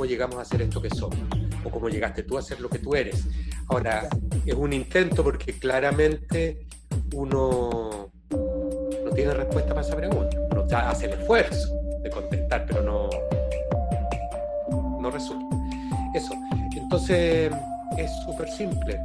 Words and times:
cómo 0.00 0.08
llegamos 0.08 0.38
a 0.38 0.46
ser 0.46 0.62
esto 0.62 0.80
que 0.80 0.88
somos, 0.88 1.18
o 1.62 1.68
cómo 1.68 1.90
llegaste 1.90 2.22
tú 2.22 2.38
a 2.38 2.40
ser 2.40 2.58
lo 2.58 2.70
que 2.70 2.78
tú 2.78 2.94
eres. 2.94 3.22
Ahora, 3.68 4.08
es 4.46 4.54
un 4.54 4.72
intento 4.72 5.22
porque 5.22 5.58
claramente 5.58 6.64
uno 7.14 8.10
no 8.30 9.10
tiene 9.14 9.34
respuesta 9.34 9.74
para 9.74 9.86
esa 9.86 9.94
pregunta. 9.94 10.38
Uno 10.52 10.66
hace 10.74 11.04
el 11.04 11.20
esfuerzo 11.20 11.74
de 12.02 12.08
contestar, 12.08 12.64
pero 12.66 12.80
no, 12.80 13.10
no 15.02 15.10
resulta. 15.10 15.54
Eso. 16.14 16.32
Entonces, 16.74 17.52
es 17.98 18.10
súper 18.24 18.48
simple. 18.48 18.98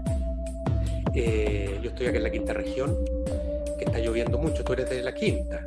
Eh, 1.14 1.78
yo 1.84 1.90
estoy 1.90 2.08
aquí 2.08 2.16
en 2.16 2.24
la 2.24 2.32
quinta 2.32 2.54
región, 2.54 2.96
que 3.78 3.84
está 3.84 4.00
lloviendo 4.00 4.38
mucho. 4.38 4.64
Tú 4.64 4.72
eres 4.72 4.90
de 4.90 5.04
la 5.04 5.14
quinta. 5.14 5.62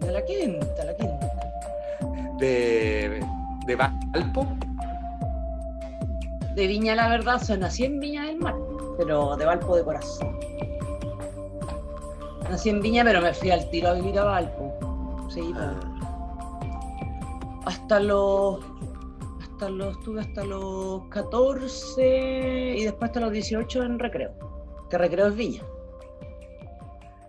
De 0.00 0.10
la 0.10 0.24
quinta, 0.24 0.84
la 0.84 0.96
quinta. 0.96 1.52
De, 2.40 3.20
de 3.66 3.76
Valpo. 4.12 4.46
De 6.54 6.66
Viña, 6.66 6.96
la 6.96 7.08
verdad, 7.08 7.40
soy 7.40 7.58
nací 7.58 7.84
en 7.84 8.00
Viña 8.00 8.26
del 8.26 8.38
Mar, 8.38 8.56
pero 8.98 9.36
de 9.36 9.44
Valpo 9.44 9.76
de 9.76 9.84
corazón. 9.84 10.38
Nací 12.50 12.70
en 12.70 12.80
Viña, 12.80 13.04
pero 13.04 13.20
me 13.20 13.32
fui 13.32 13.50
al 13.50 13.70
tiro 13.70 13.90
a 13.90 13.94
vivir 13.94 14.18
a 14.18 14.24
Valpo. 14.24 15.28
Sí, 15.30 15.52
ah. 15.56 15.78
hasta 17.66 18.00
los 18.00 18.64
hasta 19.42 19.70
los 19.70 19.96
estuve 19.96 20.22
hasta 20.22 20.44
los 20.44 21.04
14 21.08 22.74
y 22.78 22.84
después 22.84 23.10
hasta 23.10 23.20
los 23.20 23.30
18 23.30 23.82
en 23.84 23.98
recreo. 24.00 24.88
Que 24.90 24.98
recreo 24.98 25.28
es 25.28 25.36
Viña. 25.36 25.62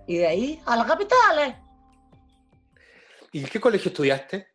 Y 0.07 0.17
de 0.17 0.27
ahí 0.27 0.61
a 0.65 0.75
la 0.77 0.85
capital. 0.87 1.61
¿Y 3.31 3.43
qué 3.43 3.61
colegio 3.61 3.89
estudiaste? 3.89 4.47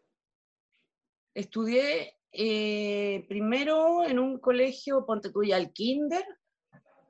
Estudié 1.33 2.16
eh, 2.39 3.25
primero 3.29 4.05
en 4.05 4.19
un 4.19 4.39
colegio, 4.39 5.07
ponte 5.07 5.31
tuya 5.31 5.57
al 5.57 5.73
kinder, 5.73 6.23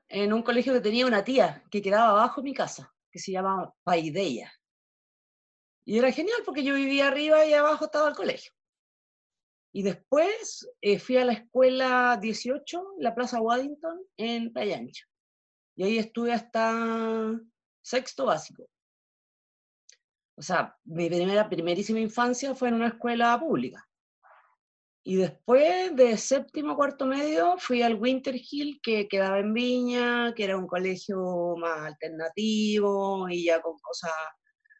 en 0.09 0.33
un 0.33 0.43
colegio 0.43 0.73
que 0.73 0.81
tenía 0.81 1.05
una 1.05 1.25
tía 1.25 1.65
que 1.69 1.83
quedaba 1.83 2.11
abajo 2.11 2.41
de 2.41 2.45
mi 2.45 2.55
casa, 2.55 2.95
que 3.11 3.19
se 3.19 3.33
llama 3.33 3.75
Paideya. 3.83 4.53
Y 5.85 5.99
era 5.99 6.13
genial 6.13 6.43
porque 6.45 6.63
yo 6.63 6.75
vivía 6.75 7.09
arriba 7.09 7.45
y 7.45 7.55
abajo 7.55 7.87
estaba 7.87 8.09
el 8.09 8.15
colegio. 8.15 8.53
Y 9.73 9.83
después 9.83 10.69
eh, 10.81 11.01
fui 11.01 11.17
a 11.17 11.25
la 11.25 11.33
escuela 11.33 12.19
18, 12.23 12.95
la 13.01 13.15
Plaza 13.15 13.41
Waddington, 13.41 14.01
en 14.17 14.53
Playa 14.53 14.79
Ancha. 14.79 15.07
Y 15.75 15.83
ahí 15.83 15.99
estuve 15.99 16.33
hasta 16.33 17.37
sexto 17.83 18.27
básico. 18.27 18.69
O 20.37 20.43
sea, 20.43 20.77
mi 20.85 21.09
primera, 21.09 21.49
primerísima 21.49 21.99
infancia 21.99 22.55
fue 22.55 22.69
en 22.69 22.75
una 22.75 22.89
escuela 22.89 23.39
pública. 23.41 23.86
Y 25.09 25.15
después 25.15 25.95
de 25.95 26.19
séptimo 26.19 26.75
cuarto 26.75 27.07
medio 27.07 27.55
fui 27.59 27.81
al 27.81 27.95
Winter 27.95 28.35
Hill, 28.35 28.81
que 28.83 29.07
quedaba 29.07 29.39
en 29.39 29.55
Viña, 29.55 30.35
que 30.35 30.43
era 30.43 30.59
un 30.59 30.67
colegio 30.67 31.55
más 31.57 31.79
alternativo 31.83 33.29
y 33.29 33.45
ya 33.45 33.63
con 33.63 33.79
cosas 33.79 34.11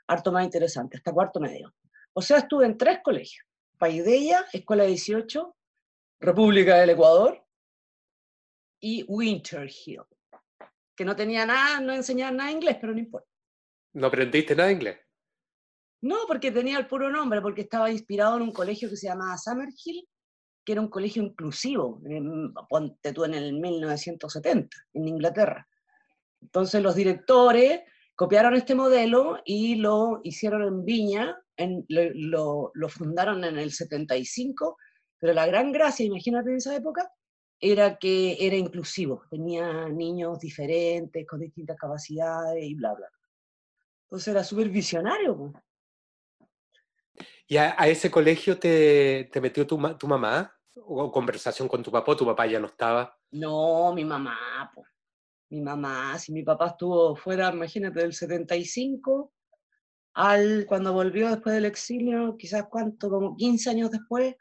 harto 0.09 0.33
más 0.33 0.45
interesantes, 0.45 0.99
hasta 0.99 1.13
cuarto 1.13 1.39
medio. 1.39 1.73
O 2.13 2.21
sea, 2.21 2.39
estuve 2.39 2.67
en 2.67 2.77
tres 2.77 2.99
colegios. 3.05 3.47
Paideya, 3.79 4.45
Escuela 4.53 4.83
18, 4.83 5.57
República 6.19 6.79
del 6.79 6.91
Ecuador 6.91 7.47
y 8.81 9.05
Winter 9.07 9.71
Hill, 9.71 10.03
que 10.97 11.05
no 11.05 11.15
tenía 11.15 11.47
nada, 11.47 11.79
no 11.79 11.93
enseñaba 11.93 12.33
nada 12.33 12.49
de 12.51 12.57
inglés, 12.57 12.79
pero 12.81 12.93
no 12.93 12.99
importa. 12.99 13.29
¿No 13.93 14.09
aprendiste 14.09 14.57
nada 14.57 14.71
de 14.71 14.75
inglés? 14.75 14.99
No, 16.03 16.17
porque 16.27 16.51
tenía 16.51 16.79
el 16.79 16.89
puro 16.89 17.11
nombre, 17.11 17.41
porque 17.41 17.61
estaba 17.61 17.93
inspirado 17.93 18.39
en 18.39 18.43
un 18.43 18.53
colegio 18.53 18.91
que 18.91 18.97
se 18.97 19.07
llamaba 19.07 19.39
Summerhill, 19.39 20.05
que 20.67 20.73
era 20.73 20.81
un 20.81 20.89
colegio 20.89 21.23
inclusivo, 21.23 22.03
ponte 22.69 23.13
tú 23.13 23.25
en 23.25 23.35
el 23.35 23.53
1970, 23.53 24.77
en 24.95 25.09
Inglaterra. 25.09 25.69
Entonces 26.43 26.83
los 26.83 26.97
directores 26.97 27.83
copiaron 28.17 28.55
este 28.55 28.75
modelo 28.75 29.41
y 29.45 29.77
lo 29.77 30.21
hicieron 30.25 30.63
en 30.63 30.85
Viña, 30.85 31.41
lo, 31.57 32.73
fundaron 32.89 33.45
en 33.45 33.59
el 33.59 33.71
75, 33.71 34.77
pero 35.21 35.33
la 35.33 35.47
gran 35.47 35.71
gracia, 35.71 36.05
imagínate 36.05 36.51
en 36.51 36.57
esa 36.57 36.75
época, 36.75 37.13
era 37.61 37.97
que 37.97 38.37
era 38.41 38.57
inclusivo, 38.57 39.23
tenía 39.31 39.89
niños 39.89 40.41
diferentes, 40.41 41.25
con 41.29 41.39
distintas 41.39 41.77
capacidades 41.77 42.65
y 42.65 42.75
bla, 42.75 42.93
bla. 42.93 43.07
Entonces 44.07 44.29
era 44.29 44.43
súper 44.43 44.69
visionario. 44.69 45.53
¿Y 47.47 47.57
a, 47.57 47.71
ese 47.87 48.11
colegio 48.11 48.59
te, 48.59 49.29
te 49.33 49.41
metió 49.41 49.65
tu, 49.65 49.79
tu 49.97 50.09
mamá? 50.09 50.56
O 50.77 51.11
conversación 51.11 51.69
con 51.69 51.83
tu 51.83 51.91
papá, 51.91 52.17
tu 52.17 52.27
papá 52.27 52.47
ya 52.47 52.61
no 52.61 52.67
estaba. 52.67 53.17
No, 53.33 53.93
mi 53.95 54.05
mamá, 54.05 54.71
pues. 54.75 54.87
mi 55.51 55.61
mamá, 55.61 56.19
si 56.19 56.33
mi 56.33 56.43
papá 56.43 56.69
estuvo 56.69 57.17
fuera, 57.17 57.53
imagínate, 57.53 58.01
del 58.01 58.13
75 58.13 59.33
al 60.15 60.65
cuando 60.67 60.95
volvió 60.95 61.29
después 61.29 61.55
del 61.55 61.67
exilio, 61.67 62.37
quizás 62.39 62.65
cuánto, 62.71 63.11
como 63.11 63.37
15 63.37 63.71
años 63.71 63.91
después. 63.91 64.35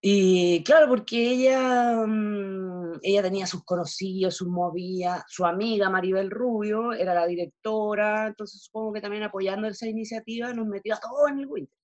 Y 0.00 0.62
claro, 0.62 0.88
porque 0.88 1.30
ella, 1.30 2.04
mm, 2.06 3.00
ella 3.02 3.22
tenía 3.22 3.46
sus 3.46 3.64
conocidos, 3.64 4.36
sus 4.36 4.48
movidas, 4.48 5.24
su 5.26 5.46
amiga 5.46 5.88
Maribel 5.88 6.30
Rubio 6.30 6.92
era 6.92 7.14
la 7.14 7.26
directora, 7.26 8.26
entonces 8.26 8.62
supongo 8.62 8.92
que 8.92 9.00
también 9.00 9.22
apoyando 9.22 9.68
esa 9.68 9.86
iniciativa 9.88 10.52
nos 10.52 10.66
metió 10.66 10.94
a 10.94 11.00
todos 11.00 11.30
en 11.30 11.38
el 11.40 11.46
Winter. 11.46 11.78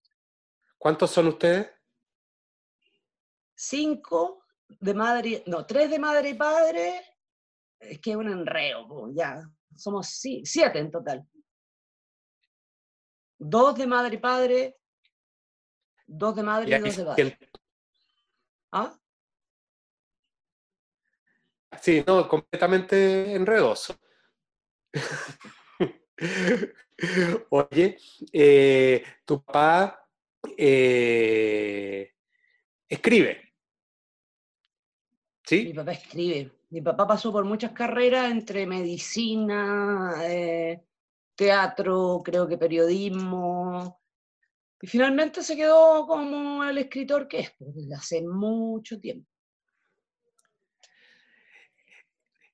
¿Cuántos 0.76 1.10
son 1.10 1.28
ustedes? 1.28 1.68
Cinco 3.62 4.44
de 4.68 4.94
madre, 4.94 5.42
no, 5.46 5.64
tres 5.64 5.90
de 5.90 5.98
madre 5.98 6.30
y 6.30 6.34
padre, 6.34 7.00
es 7.78 8.00
que 8.00 8.10
es 8.10 8.16
un 8.16 8.28
enreo, 8.28 9.10
ya, 9.14 9.42
somos 9.76 10.08
siete 10.08 10.78
en 10.78 10.90
total. 10.90 11.24
Dos 13.38 13.76
de 13.76 13.86
madre 13.86 14.16
y 14.16 14.18
padre, 14.18 14.78
dos 16.06 16.34
de 16.34 16.42
madre 16.42 16.76
y, 16.76 16.80
dos 16.80 16.96
de 16.96 17.04
padre. 17.04 17.38
¿Ah? 18.72 18.98
Sí, 21.80 22.04
no, 22.06 22.28
completamente 22.28 23.34
enredoso. 23.34 23.98
Oye, 27.50 27.98
eh, 28.32 29.04
tu 29.24 29.42
papá 29.42 30.08
eh, 30.56 32.14
escribe. 32.88 33.51
Mi 35.50 35.74
papá 35.74 35.92
escribe. 35.92 36.50
Mi 36.70 36.80
papá 36.80 37.06
pasó 37.06 37.32
por 37.32 37.44
muchas 37.44 37.72
carreras 37.72 38.30
entre 38.30 38.66
medicina, 38.66 40.14
eh, 40.22 40.82
teatro, 41.34 42.22
creo 42.24 42.48
que 42.48 42.56
periodismo. 42.56 44.00
Y 44.80 44.86
finalmente 44.86 45.42
se 45.42 45.56
quedó 45.56 46.06
como 46.06 46.64
el 46.64 46.78
escritor 46.78 47.28
que 47.28 47.40
es, 47.40 47.50
pues, 47.58 47.74
desde 47.74 47.94
hace 47.94 48.22
mucho 48.22 48.98
tiempo. 48.98 49.28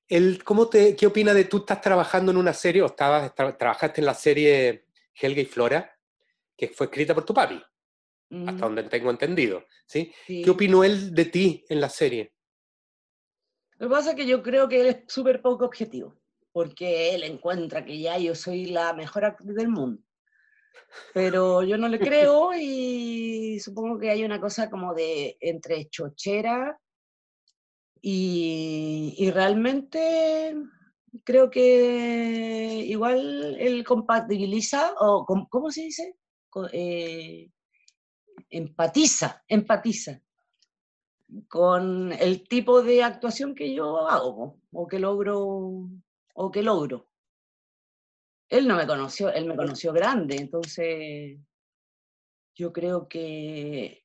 El, 0.09 0.43
¿cómo 0.43 0.69
te, 0.69 0.97
¿Qué 0.97 1.07
opina 1.07 1.35
de 1.35 1.45
tú 1.45 1.59
estás 1.59 1.81
trabajando 1.81 2.33
en 2.33 2.39
una 2.39 2.55
serie 2.55 2.83
o 2.83 2.87
estabas, 2.87 3.35
trabajaste 3.35 4.01
en 4.01 4.07
la 4.07 4.15
serie 4.15 4.87
Helga 5.15 5.43
y 5.43 5.45
Flora, 5.45 5.99
que 6.57 6.69
fue 6.69 6.87
escrita 6.87 7.15
por 7.15 7.27
tu 7.27 7.35
papi, 7.35 7.63
hasta 8.47 8.65
donde 8.65 8.85
tengo 8.85 9.11
entendido? 9.11 9.67
¿sí? 9.87 10.13
¿Qué 10.27 10.49
opinó 10.49 10.83
él 10.83 11.15
de 11.15 11.27
ti 11.27 11.65
en 11.69 11.81
la 11.81 11.91
serie? 11.91 12.33
Lo 13.79 13.89
que 13.89 13.95
pasa 13.95 14.11
es 14.11 14.17
que 14.17 14.27
yo 14.27 14.43
creo 14.43 14.69
que 14.69 14.81
él 14.81 14.87
es 14.89 14.97
súper 15.07 15.41
poco 15.41 15.65
objetivo, 15.65 16.17
porque 16.53 17.15
él 17.15 17.23
encuentra 17.23 17.85
que 17.85 18.01
ya 18.01 18.19
yo 18.19 18.35
soy 18.35 18.67
la 18.67 18.93
mejor 18.93 19.25
actriz 19.25 19.55
del 19.55 19.69
mundo. 19.69 20.03
Pero 21.15 21.63
yo 21.63 21.79
no 21.79 21.87
le 21.89 21.99
creo 21.99 22.51
y 22.55 23.61
supongo 23.61 23.99
que 23.99 24.11
hay 24.11 24.25
una 24.25 24.41
cosa 24.41 24.69
como 24.69 24.95
de 24.95 25.37
entre 25.41 25.89
chochera 25.91 26.81
y, 28.01 29.15
y 29.17 29.31
realmente 29.31 30.57
creo 31.25 31.51
que 31.51 32.83
igual 32.85 33.57
él 33.61 33.85
compatibiliza, 33.85 34.95
o 34.99 35.25
¿cómo 35.25 35.71
se 35.71 35.83
dice? 35.83 36.17
Eh, 36.73 37.51
empatiza, 38.51 39.45
empatiza 39.47 40.21
con 41.49 42.13
el 42.13 42.49
tipo 42.49 42.83
de 42.83 43.03
actuación 43.03 43.55
que 43.55 43.75
yo 43.75 44.09
hago 44.09 44.61
o 44.73 44.87
que 44.87 44.99
logro 44.99 45.89
o 46.35 46.51
que 46.51 46.63
logro. 46.63 47.09
Él 48.49 48.67
no 48.67 48.77
me 48.77 48.87
conoció, 48.87 49.31
él 49.31 49.47
me 49.47 49.57
conoció 49.57 49.93
grande, 49.93 50.37
entonces 50.37 51.39
yo 52.55 52.73
creo 52.73 53.09
que 53.09 54.05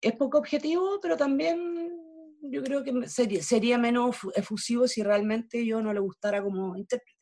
es 0.00 0.12
poco 0.14 0.38
objetivo, 0.38 0.98
pero 1.00 1.16
también 1.16 1.96
yo 2.42 2.62
creo 2.62 2.82
que 2.82 3.08
sería, 3.08 3.42
sería 3.42 3.78
menos 3.78 4.16
efusivo 4.34 4.88
si 4.88 5.02
realmente 5.02 5.64
yo 5.64 5.80
no 5.80 5.92
le 5.92 6.00
gustara 6.00 6.42
como 6.42 6.76
intérprete. 6.76 7.16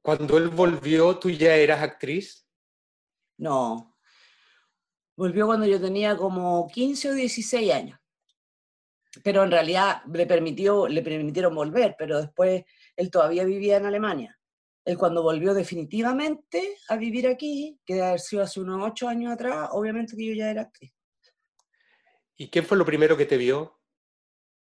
Cuando 0.00 0.38
él 0.38 0.48
volvió, 0.48 1.18
¿tú 1.18 1.28
ya 1.28 1.54
eras 1.54 1.82
actriz? 1.82 2.46
No, 3.36 3.97
Volvió 5.18 5.46
cuando 5.46 5.66
yo 5.66 5.80
tenía 5.80 6.16
como 6.16 6.68
15 6.68 7.10
o 7.10 7.14
16 7.14 7.72
años. 7.72 7.98
Pero 9.24 9.42
en 9.42 9.50
realidad 9.50 10.00
le, 10.12 10.26
permitió, 10.26 10.86
le 10.86 11.02
permitieron 11.02 11.56
volver, 11.56 11.96
pero 11.98 12.20
después 12.20 12.64
él 12.94 13.10
todavía 13.10 13.44
vivía 13.44 13.78
en 13.78 13.86
Alemania. 13.86 14.38
Él 14.84 14.96
cuando 14.96 15.24
volvió 15.24 15.54
definitivamente 15.54 16.76
a 16.88 16.96
vivir 16.96 17.26
aquí, 17.26 17.80
que 17.84 17.94
debe 17.94 18.06
haber 18.06 18.20
sido 18.20 18.44
hace 18.44 18.60
unos 18.60 18.80
ocho 18.80 19.08
años 19.08 19.32
atrás, 19.32 19.70
obviamente 19.72 20.16
que 20.16 20.24
yo 20.24 20.34
ya 20.34 20.52
era 20.52 20.62
actriz. 20.62 20.94
¿Y 22.36 22.48
quién 22.48 22.64
fue 22.64 22.78
lo 22.78 22.84
primero 22.84 23.16
que 23.16 23.26
te 23.26 23.36
vio? 23.36 23.80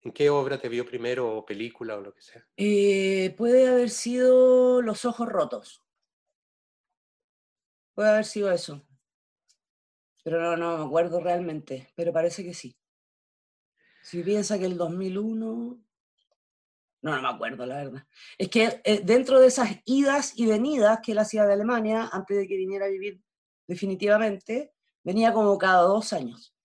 ¿En 0.03 0.11
qué 0.11 0.29
obra 0.29 0.59
te 0.59 0.69
vio 0.69 0.85
primero 0.85 1.35
o 1.35 1.43
película 1.43 1.97
o 1.97 2.01
lo 2.01 2.13
que 2.13 2.21
sea? 2.21 2.47
Eh, 2.57 3.33
puede 3.35 3.67
haber 3.67 3.89
sido 3.89 4.83
Los 4.83 5.03
Ojos 5.03 5.27
Rotos. 5.27 5.81
Puede 7.95 8.09
haber 8.09 8.25
sido 8.25 8.51
eso. 8.51 8.85
Pero 10.23 10.41
no, 10.41 10.57
no 10.57 10.77
me 10.77 10.85
acuerdo 10.85 11.19
realmente, 11.19 11.91
pero 11.95 12.13
parece 12.13 12.43
que 12.43 12.53
sí. 12.53 12.75
Si 14.03 14.23
piensa 14.23 14.57
que 14.57 14.65
el 14.65 14.77
2001... 14.77 15.79
No, 17.01 17.15
no 17.15 17.21
me 17.21 17.27
acuerdo, 17.27 17.65
la 17.65 17.75
verdad. 17.75 18.07
Es 18.37 18.49
que 18.49 18.81
eh, 18.85 19.01
dentro 19.03 19.39
de 19.39 19.47
esas 19.47 19.69
idas 19.85 20.33
y 20.37 20.45
venidas 20.45 20.99
que 21.03 21.11
él 21.11 21.19
hacía 21.19 21.45
de 21.45 21.53
Alemania, 21.53 22.09
antes 22.11 22.37
de 22.37 22.47
que 22.47 22.55
viniera 22.55 22.85
a 22.85 22.89
vivir 22.89 23.21
definitivamente, 23.67 24.73
venía 25.03 25.33
como 25.33 25.57
cada 25.57 25.81
dos 25.81 26.13
años. 26.13 26.55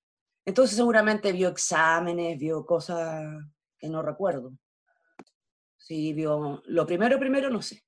Entonces 0.44 0.76
seguramente 0.76 1.32
vio 1.32 1.49
exámenes, 1.49 2.38
vio 2.38 2.64
cosas 2.64 3.25
que 3.78 3.88
no 3.88 4.02
recuerdo. 4.02 4.52
Sí, 5.76 6.12
vio... 6.12 6.62
Lo 6.66 6.87
primero, 6.87 7.19
primero, 7.19 7.50
no 7.50 7.62
sé. 7.62 7.84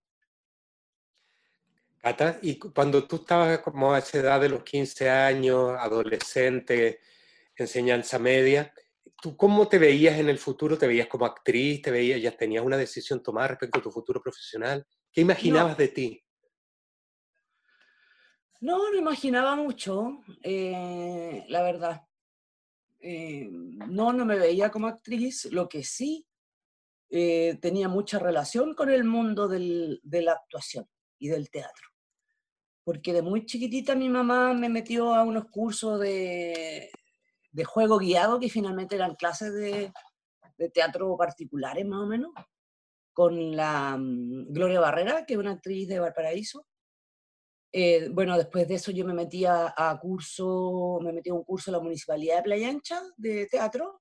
Cata, 2.01 2.39
y 2.41 2.59
cuando 2.59 3.07
tú 3.07 3.17
estabas 3.17 3.59
como 3.59 3.93
a 3.93 3.99
esa 3.99 4.19
edad 4.19 4.41
de 4.41 4.49
los 4.49 4.63
15 4.63 5.11
años, 5.11 5.77
adolescente, 5.79 7.01
enseñanza 7.55 8.19
media, 8.19 8.73
¿tú 9.21 9.37
cómo 9.37 9.69
te 9.69 9.77
veías 9.77 10.19
en 10.19 10.31
el 10.31 10.39
futuro? 10.39 10.79
¿Te 10.79 10.87
veías 10.87 11.09
como 11.09 11.27
actriz? 11.27 11.83
¿Te 11.83 11.91
veías, 11.91 12.23
ya 12.23 12.35
tenías 12.35 12.65
una 12.65 12.79
decisión 12.79 13.23
tomada 13.23 13.49
respecto 13.49 13.81
a 13.81 13.83
tu 13.83 13.91
futuro 13.91 14.23
profesional? 14.23 14.87
¿Qué 15.13 15.21
imaginabas 15.21 15.77
de 15.77 15.89
ti? 15.89 16.25
No, 18.63 18.91
no 18.91 18.97
imaginaba 18.97 19.55
mucho, 19.55 20.23
eh, 20.43 21.45
la 21.49 21.63
verdad. 21.63 22.01
Eh, 22.99 23.47
no, 23.51 24.15
no 24.15 24.25
me 24.25 24.39
veía 24.39 24.71
como 24.71 24.87
actriz, 24.87 25.47
lo 25.53 25.69
que 25.69 25.85
sí 25.85 26.27
eh, 27.11 27.59
tenía 27.61 27.89
mucha 27.89 28.19
relación 28.19 28.75
con 28.75 28.89
el 28.89 29.05
mundo 29.05 29.49
del, 29.49 30.01
de 30.03 30.23
la 30.23 30.33
actuación 30.33 30.89
y 31.19 31.29
del 31.29 31.51
teatro 31.51 31.90
porque 32.91 33.13
de 33.13 33.23
muy 33.23 33.47
chiquitita 33.47 33.95
mi 33.95 34.09
mamá 34.09 34.53
me 34.53 34.69
metió 34.69 35.15
a 35.15 35.23
unos 35.23 35.45
cursos 35.45 36.01
de, 36.01 36.91
de 37.53 37.65
juego 37.65 37.99
guiado, 37.99 38.41
que 38.41 38.49
finalmente 38.49 38.97
eran 38.97 39.15
clases 39.15 39.55
de, 39.55 39.93
de, 40.59 40.71
teatro 40.71 41.17
particulares 41.17 41.87
más 41.87 42.01
o 42.01 42.07
menos, 42.09 42.33
con 43.13 43.55
la 43.55 43.97
mm, 43.97 44.53
Gloria 44.53 44.81
Barrera, 44.81 45.25
que 45.25 45.35
es 45.35 45.39
una 45.39 45.53
actriz 45.53 45.87
de 45.87 46.01
Valparaíso. 46.01 46.67
Eh, 47.71 48.09
bueno, 48.11 48.37
después 48.37 48.67
de 48.67 48.75
eso 48.75 48.91
yo 48.91 49.05
me 49.05 49.15
metí 49.15 49.45
a, 49.45 49.73
curso, 50.03 50.99
me 51.01 51.13
metí 51.13 51.31
a 51.31 51.35
un 51.35 51.45
curso 51.45 51.71
en 51.71 51.77
la 51.77 51.83
Municipalidad 51.85 52.39
de 52.39 52.43
Playa 52.43 52.71
Ancha 52.71 53.01
de 53.17 53.47
teatro, 53.47 54.01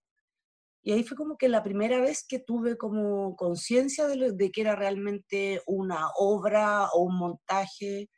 y 0.82 0.94
ahí 0.94 1.04
fue 1.04 1.16
como 1.16 1.38
que 1.38 1.48
la 1.48 1.62
primera 1.62 2.02
vez 2.02 2.26
que 2.28 2.40
tuve 2.40 2.76
como 2.76 3.36
conciencia 3.36 4.08
de, 4.08 4.32
de, 4.32 4.52
que 4.52 4.62
era 4.62 4.76
realmente 4.76 5.62
una 5.68 6.08
obra 6.16 6.88
o 6.92 7.04
un 7.04 7.20
montaje 7.20 8.10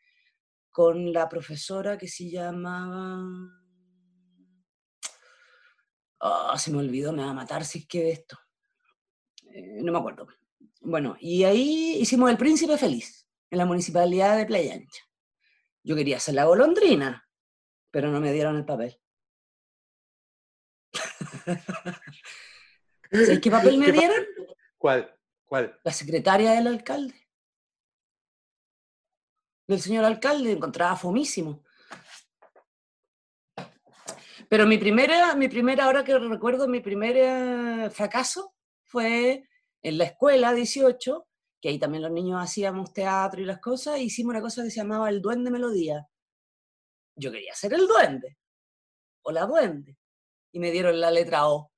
con 0.72 1.12
la 1.12 1.28
profesora 1.28 1.98
que 1.98 2.08
se 2.08 2.30
llamaba... 2.30 3.22
Oh, 6.24 6.58
se 6.58 6.72
me 6.72 6.78
olvidó, 6.78 7.12
me 7.12 7.24
va 7.24 7.32
a 7.32 7.34
matar 7.34 7.66
si 7.66 7.80
es 7.80 7.88
que 7.88 8.04
de 8.04 8.12
esto. 8.12 8.38
Eh, 9.54 9.82
no 9.82 9.92
me 9.92 9.98
acuerdo. 9.98 10.28
Bueno, 10.82 11.18
y 11.20 11.44
ahí 11.44 11.98
hicimos 12.00 12.30
El 12.30 12.38
Príncipe 12.38 12.78
Feliz, 12.78 13.28
en 13.50 13.58
la 13.58 13.66
municipalidad 13.66 14.38
de 14.38 14.46
Playa 14.46 14.76
Ancha. 14.76 15.04
Yo 15.84 15.96
quería 15.96 16.18
hacer 16.18 16.36
la 16.36 16.46
golondrina, 16.46 17.28
pero 17.90 18.12
no 18.12 18.22
me 18.22 18.32
dieron 18.32 18.56
el 18.56 18.66
papel. 18.66 19.00
¿Sabes 23.12 23.40
qué 23.40 23.52
papel 23.52 23.78
me 23.80 23.92
dieron? 23.92 24.26
¿Cuál? 24.78 25.12
¿Cuál? 25.46 25.80
La 25.84 25.92
secretaria 25.92 26.52
del 26.52 26.68
alcalde 26.68 27.21
del 29.72 29.82
señor 29.82 30.06
alcalde, 30.06 30.52
encontraba 30.52 30.96
fomísimo. 30.96 31.64
Pero 34.50 34.68
mi 34.68 34.78
primera, 34.78 35.34
mi 35.36 35.48
primera, 35.48 35.86
ahora 35.86 36.04
que 36.04 36.18
recuerdo, 36.20 36.68
mi 36.68 36.82
primer 36.82 37.16
eh, 37.18 37.90
fracaso 37.90 38.54
fue 38.84 39.48
en 39.82 39.98
la 39.98 40.04
escuela 40.04 40.54
18, 40.54 41.26
que 41.62 41.70
ahí 41.70 41.80
también 41.80 42.04
los 42.04 42.12
niños 42.12 42.42
hacíamos 42.42 42.92
teatro 42.92 43.42
y 43.42 43.46
las 43.46 43.60
cosas, 43.60 43.96
e 43.96 44.04
hicimos 44.04 44.32
una 44.32 44.42
cosa 44.42 44.64
que 44.64 44.70
se 44.70 44.82
llamaba 44.82 45.10
el 45.10 45.22
duende 45.22 45.52
melodía. 45.52 46.06
Yo 47.16 47.32
quería 47.32 47.56
ser 47.56 47.74
el 47.74 47.88
duende, 47.88 48.38
o 49.24 49.32
la 49.32 49.46
duende, 49.46 49.98
y 50.52 50.60
me 50.60 50.72
dieron 50.72 51.00
la 51.00 51.12
letra 51.12 51.48
O. 51.48 51.71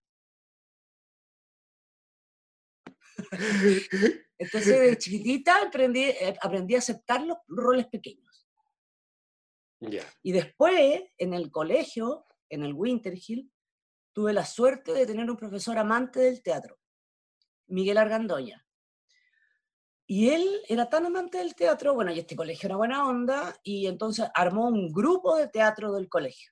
Entonces, 4.37 4.79
de 4.79 4.97
chiquitita 4.97 5.61
aprendí, 5.61 6.03
eh, 6.03 6.35
aprendí 6.41 6.75
a 6.75 6.79
aceptar 6.79 7.21
los 7.21 7.37
roles 7.47 7.87
pequeños. 7.87 8.47
Y 10.21 10.31
después, 10.31 11.03
en 11.17 11.33
el 11.33 11.51
colegio, 11.51 12.25
en 12.49 12.63
el 12.63 12.73
Winter 12.73 13.13
Hill, 13.15 13.51
tuve 14.13 14.33
la 14.33 14.45
suerte 14.45 14.93
de 14.93 15.05
tener 15.05 15.29
un 15.29 15.37
profesor 15.37 15.77
amante 15.77 16.19
del 16.19 16.41
teatro, 16.41 16.77
Miguel 17.67 17.97
Argandoña. 17.97 18.65
Y 20.05 20.29
él 20.29 20.61
era 20.67 20.89
tan 20.89 21.05
amante 21.05 21.37
del 21.37 21.55
teatro, 21.55 21.93
bueno, 21.93 22.11
y 22.11 22.19
este 22.19 22.35
colegio 22.35 22.67
era 22.67 22.75
buena 22.75 23.07
onda, 23.07 23.57
y 23.63 23.87
entonces 23.87 24.27
armó 24.35 24.67
un 24.67 24.91
grupo 24.91 25.35
de 25.35 25.47
teatro 25.47 25.93
del 25.93 26.09
colegio, 26.09 26.51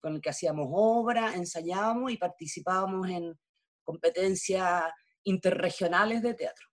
con 0.00 0.14
el 0.14 0.20
que 0.20 0.30
hacíamos 0.30 0.68
obra, 0.70 1.34
ensayábamos 1.34 2.12
y 2.12 2.16
participábamos 2.16 3.08
en 3.08 3.38
competencias 3.82 4.84
interregionales 5.24 6.22
de 6.22 6.34
teatro. 6.34 6.66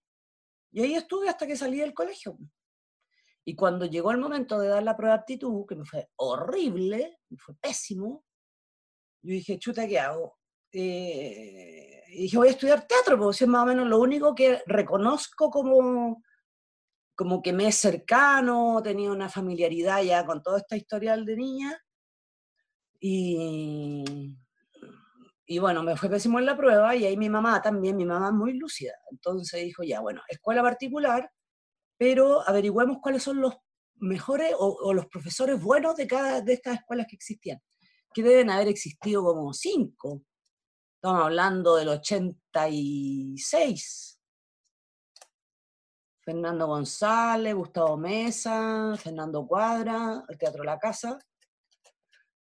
Y 0.71 0.81
ahí 0.81 0.95
estuve 0.95 1.29
hasta 1.29 1.47
que 1.47 1.55
salí 1.55 1.79
del 1.79 1.93
colegio. 1.93 2.37
Y 3.45 3.55
cuando 3.55 3.85
llegó 3.85 4.11
el 4.11 4.17
momento 4.17 4.59
de 4.59 4.67
dar 4.67 4.83
la 4.83 4.97
prueba 4.97 5.15
de 5.15 5.21
aptitud, 5.21 5.65
que 5.65 5.75
me 5.75 5.85
fue 5.85 6.09
horrible, 6.17 7.19
me 7.29 7.37
fue 7.37 7.55
pésimo, 7.55 8.25
yo 9.21 9.33
dije, 9.33 9.57
chuta, 9.57 9.87
¿qué 9.87 9.99
hago? 9.99 10.37
Eh, 10.71 12.03
y 12.09 12.23
dije, 12.23 12.37
voy 12.37 12.49
a 12.49 12.51
estudiar 12.51 12.85
teatro, 12.87 13.17
porque 13.17 13.43
es 13.43 13.49
más 13.49 13.63
o 13.63 13.65
menos 13.65 13.87
lo 13.87 13.99
único 13.99 14.35
que 14.35 14.61
reconozco 14.65 15.49
como, 15.49 16.21
como 17.15 17.41
que 17.41 17.53
me 17.53 17.67
es 17.67 17.75
cercano, 17.75 18.81
tenía 18.83 19.11
una 19.11 19.29
familiaridad 19.29 20.03
ya 20.03 20.25
con 20.25 20.41
toda 20.41 20.59
esta 20.59 20.75
historial 20.75 21.25
de 21.25 21.35
niña. 21.35 21.81
Y, 22.99 24.37
y 25.49 25.59
bueno, 25.59 25.81
me 25.81 25.95
fue 25.95 26.09
pésimo 26.09 26.39
en 26.39 26.45
la 26.45 26.57
prueba 26.57 26.93
y 26.93 27.05
ahí 27.05 27.15
mi 27.15 27.29
mamá 27.29 27.61
también, 27.61 27.95
mi 27.95 28.03
mamá 28.03 28.33
muy 28.33 28.51
lúcida. 28.53 28.93
Entonces 29.09 29.63
dijo, 29.63 29.81
ya, 29.81 30.01
bueno, 30.01 30.21
escuela 30.27 30.61
particular, 30.61 31.31
pero 31.97 32.45
averigüemos 32.47 32.97
cuáles 33.01 33.23
son 33.23 33.39
los 33.39 33.55
mejores 33.95 34.53
o, 34.59 34.93
los 34.93 35.05
profesores 35.07 35.61
buenos 35.61 35.95
de 35.95 36.05
cada 36.05 36.41
de 36.41 36.51
estas 36.53 36.79
escuelas 36.79 37.07
que 37.07 37.15
existían, 37.15 37.61
que 38.13 38.21
deben 38.21 38.49
haber 38.49 38.67
existido 38.67 39.23
como 39.23 39.53
cinco. 39.53 40.21
Estamos 40.95 41.23
hablando 41.23 41.77
del 41.77 41.87
86. 41.89 44.21
Fernando 46.19 46.67
González, 46.67 47.55
Gustavo 47.55 47.95
Mesa, 47.95 48.95
Fernando 48.97 49.47
Cuadra, 49.47 50.25
el 50.27 50.37
Teatro 50.37 50.65
La 50.65 50.77
Casa. 50.77 51.17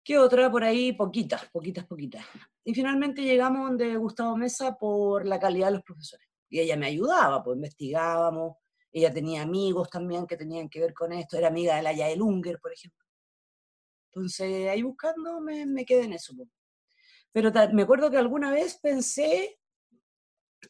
¿Qué 0.03 0.17
otra 0.17 0.51
por 0.51 0.65
ahí? 0.65 0.95
Poquitas, 0.95 1.45
poquitas, 1.51 1.85
poquitas. 1.85 2.25
Y 2.69 2.75
finalmente 2.75 3.23
llegamos 3.23 3.67
donde 3.67 3.97
Gustavo 3.97 4.37
Mesa 4.37 4.77
por 4.77 5.25
la 5.25 5.41
calidad 5.41 5.69
de 5.69 5.77
los 5.77 5.83
profesores. 5.83 6.29
Y 6.51 6.61
ella 6.61 6.77
me 6.77 6.85
ayudaba, 6.85 7.43
pues 7.43 7.57
investigábamos, 7.57 8.59
ella 8.93 9.11
tenía 9.11 9.41
amigos 9.41 9.89
también 9.89 10.27
que 10.27 10.37
tenían 10.37 10.69
que 10.69 10.81
ver 10.81 10.93
con 10.93 11.11
esto, 11.15 11.39
era 11.39 11.49
amiga 11.49 11.77
de 11.77 11.83
la 11.83 11.95
Yael 11.95 12.21
Unger, 12.21 12.59
por 12.61 12.71
ejemplo. 12.71 13.07
Entonces, 14.09 14.69
ahí 14.69 14.83
buscando 14.83 15.41
me, 15.41 15.87
quedé 15.87 16.05
en 16.05 16.13
eso. 16.13 16.35
Pues. 16.37 16.51
Pero 17.33 17.51
me 17.73 17.85
acuerdo 17.85 18.11
que 18.11 18.19
alguna 18.19 18.51
vez 18.51 18.79
pensé 18.83 19.59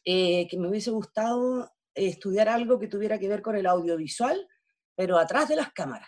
eh, 0.05 0.47
que 0.47 0.57
me 0.57 0.69
hubiese 0.69 0.91
gustado 0.91 1.69
estudiar 1.93 2.47
algo 2.47 2.79
que 2.79 2.87
tuviera 2.87 3.19
que 3.19 3.27
ver 3.27 3.41
con 3.41 3.57
el 3.57 3.65
audiovisual, 3.65 4.47
pero 4.95 5.17
atrás 5.17 5.49
de 5.49 5.57
las 5.57 5.73
cámaras. 5.73 6.07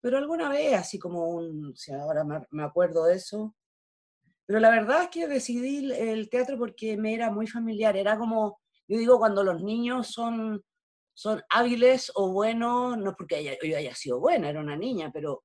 Pero 0.00 0.18
alguna 0.18 0.48
vez, 0.48 0.74
así 0.74 0.98
como 0.98 1.28
un, 1.28 1.72
ahora 2.02 2.24
me 2.50 2.64
acuerdo 2.64 3.04
de 3.04 3.14
eso, 3.14 3.54
pero 4.48 4.60
la 4.60 4.70
verdad 4.70 5.02
es 5.02 5.08
que 5.10 5.28
decidí 5.28 5.92
el 5.92 6.30
teatro 6.30 6.56
porque 6.56 6.96
me 6.96 7.12
era 7.12 7.30
muy 7.30 7.46
familiar. 7.46 7.98
Era 7.98 8.16
como, 8.16 8.58
yo 8.88 8.96
digo, 8.96 9.18
cuando 9.18 9.44
los 9.44 9.62
niños 9.62 10.06
son, 10.06 10.64
son 11.12 11.42
hábiles 11.50 12.10
o 12.14 12.32
buenos, 12.32 12.96
no 12.96 13.14
porque 13.14 13.58
yo 13.62 13.76
haya 13.76 13.94
sido 13.94 14.18
buena, 14.18 14.48
era 14.48 14.60
una 14.60 14.74
niña, 14.74 15.10
pero 15.12 15.44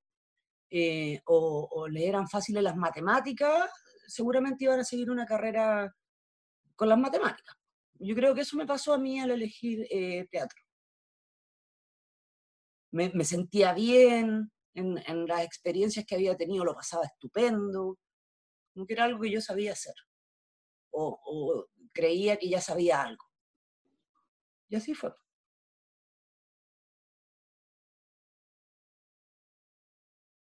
eh, 0.69 1.19
o, 1.25 1.67
o 1.69 1.89
le 1.89 2.07
eran 2.07 2.29
fáciles 2.29 2.63
las 2.63 2.77
matemáticas, 2.77 3.69
seguramente 4.07 4.63
iban 4.63 4.79
a 4.79 4.85
seguir 4.85 5.11
una 5.11 5.25
carrera 5.25 5.93
con 6.77 6.87
las 6.87 6.97
matemáticas. 6.97 7.57
Yo 7.99 8.15
creo 8.15 8.33
que 8.33 8.41
eso 8.41 8.55
me 8.55 8.65
pasó 8.65 8.93
a 8.93 8.97
mí 8.97 9.19
al 9.19 9.31
elegir 9.31 9.85
eh, 9.89 10.25
teatro. 10.31 10.61
Me, 12.91 13.11
me, 13.13 13.25
sentía 13.25 13.73
bien 13.73 14.49
en, 14.73 14.97
en, 15.05 15.27
las 15.27 15.43
experiencias 15.43 16.05
que 16.05 16.15
había 16.15 16.37
tenido, 16.37 16.63
lo 16.63 16.73
pasaba 16.73 17.03
estupendo, 17.03 17.97
como 18.73 18.85
que 18.85 18.93
era 18.93 19.05
algo 19.05 19.21
que 19.21 19.31
yo 19.31 19.41
sabía 19.41 19.73
hacer, 19.73 19.95
o, 20.91 21.19
o 21.25 21.67
creía 21.91 22.37
que 22.37 22.49
ya 22.49 22.61
sabía 22.61 23.01
algo. 23.01 23.25
Y 24.69 24.75
así 24.75 24.93
fue. 24.93 25.11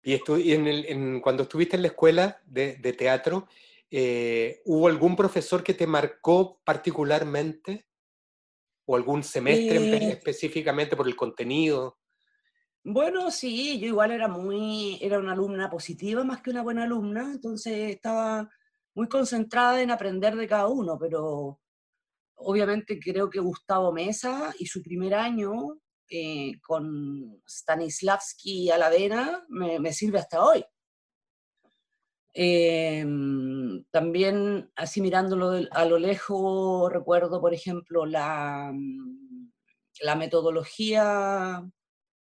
Y, 0.02 0.14
estu 0.14 0.36
y 0.36 0.52
en 0.52 0.68
el, 0.68 0.86
en, 0.86 1.20
cuando 1.20 1.42
estuviste 1.42 1.74
en 1.74 1.82
la 1.82 1.88
escuela 1.88 2.40
de, 2.46 2.76
de 2.76 2.92
teatro, 2.92 3.48
eh, 3.90 4.62
¿hubo 4.64 4.86
algún 4.86 5.16
profesor 5.16 5.64
que 5.64 5.74
te 5.74 5.86
marcó 5.86 6.60
particularmente? 6.64 7.88
¿O 8.84 8.94
algún 8.94 9.24
semestre 9.24 9.78
eh, 9.78 10.12
específicamente 10.12 10.94
por 10.94 11.08
el 11.08 11.16
contenido? 11.16 11.98
Bueno, 12.88 13.32
sí, 13.32 13.80
yo 13.80 13.88
igual 13.88 14.12
era 14.12 14.28
muy, 14.28 14.96
era 15.02 15.18
una 15.18 15.32
alumna 15.32 15.68
positiva 15.68 16.22
más 16.22 16.40
que 16.40 16.50
una 16.50 16.62
buena 16.62 16.84
alumna, 16.84 17.32
entonces 17.32 17.90
estaba 17.96 18.48
muy 18.94 19.08
concentrada 19.08 19.82
en 19.82 19.90
aprender 19.90 20.36
de 20.36 20.46
cada 20.46 20.68
uno, 20.68 20.96
pero 20.96 21.58
obviamente 22.36 23.00
creo 23.00 23.28
que 23.28 23.40
Gustavo 23.40 23.92
Mesa 23.92 24.54
y 24.60 24.66
su 24.66 24.82
primer 24.82 25.14
año 25.14 25.80
eh, 26.08 26.60
con 26.62 27.42
Stanislavski 27.48 28.70
a 28.70 28.78
la 28.78 28.88
vena 28.88 29.44
me, 29.48 29.80
me 29.80 29.92
sirve 29.92 30.20
hasta 30.20 30.44
hoy. 30.44 30.64
Eh, 32.34 33.04
también, 33.90 34.70
así 34.76 35.00
mirándolo 35.00 35.66
a 35.72 35.84
lo 35.86 35.98
lejos, 35.98 36.92
recuerdo, 36.92 37.40
por 37.40 37.52
ejemplo, 37.52 38.06
la, 38.06 38.72
la 40.02 40.14
metodología 40.14 41.68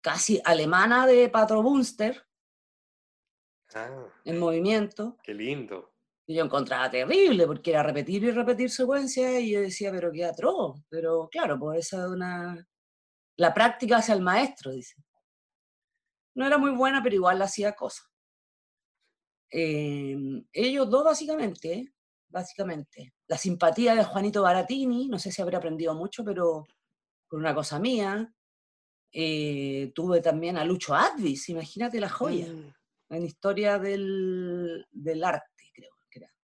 casi 0.05 0.39
alemana 0.45 1.07
de 1.07 1.31
Patro 1.31 1.63
Bunster 1.63 2.27
ah, 3.75 4.07
en 4.27 4.39
movimiento. 4.39 5.17
Qué 5.23 5.33
lindo. 5.33 5.95
Y 6.27 6.35
yo 6.35 6.45
encontraba 6.45 6.91
terrible 6.91 7.47
porque 7.47 7.71
era 7.71 7.83
repetir 7.83 8.23
y 8.23 8.31
repetir 8.31 8.71
secuencias 8.71 9.41
y 9.41 9.53
yo 9.53 9.61
decía, 9.63 9.91
pero 9.91 10.13
qué 10.13 10.27
atroz. 10.27 10.79
Pero 10.91 11.29
claro, 11.31 11.59
pues 11.59 11.87
esa 11.87 12.05
es 12.05 12.11
una... 12.11 12.69
La 13.37 13.55
práctica 13.55 13.97
hacia 13.97 14.15
el 14.15 14.21
maestro, 14.21 14.73
dice. 14.73 14.95
No 16.35 16.47
era 16.47 16.59
muy 16.59 16.73
buena, 16.73 17.03
pero 17.03 17.15
igual 17.15 17.41
hacía 17.41 17.73
cosas. 17.73 18.07
Eh, 19.51 20.17
ellos 20.53 20.91
dos 20.91 21.05
básicamente, 21.05 21.95
básicamente. 22.29 23.15
La 23.27 23.39
simpatía 23.39 23.95
de 23.95 24.05
Juanito 24.05 24.43
Baratini, 24.43 25.09
no 25.09 25.19
sé 25.19 25.33
si 25.33 25.41
habré 25.41 25.57
aprendido 25.57 25.95
mucho, 25.95 26.23
pero 26.25 26.67
por 27.27 27.39
una 27.39 27.55
cosa 27.55 27.79
mía. 27.79 28.31
Eh, 29.17 29.93
tuve 29.95 30.21
también 30.21 30.57
a 30.57 30.65
Lucho 30.65 30.93
Advis, 30.93 31.49
imagínate 31.49 32.01
la 32.01 32.09
joya, 32.09 32.49
mm. 32.49 33.15
en 33.15 33.25
historia 33.25 33.79
del, 33.79 34.85
del, 34.91 35.23
arte, 35.23 35.71
creo 35.73 35.93
que 36.11 36.19
era. 36.19 36.35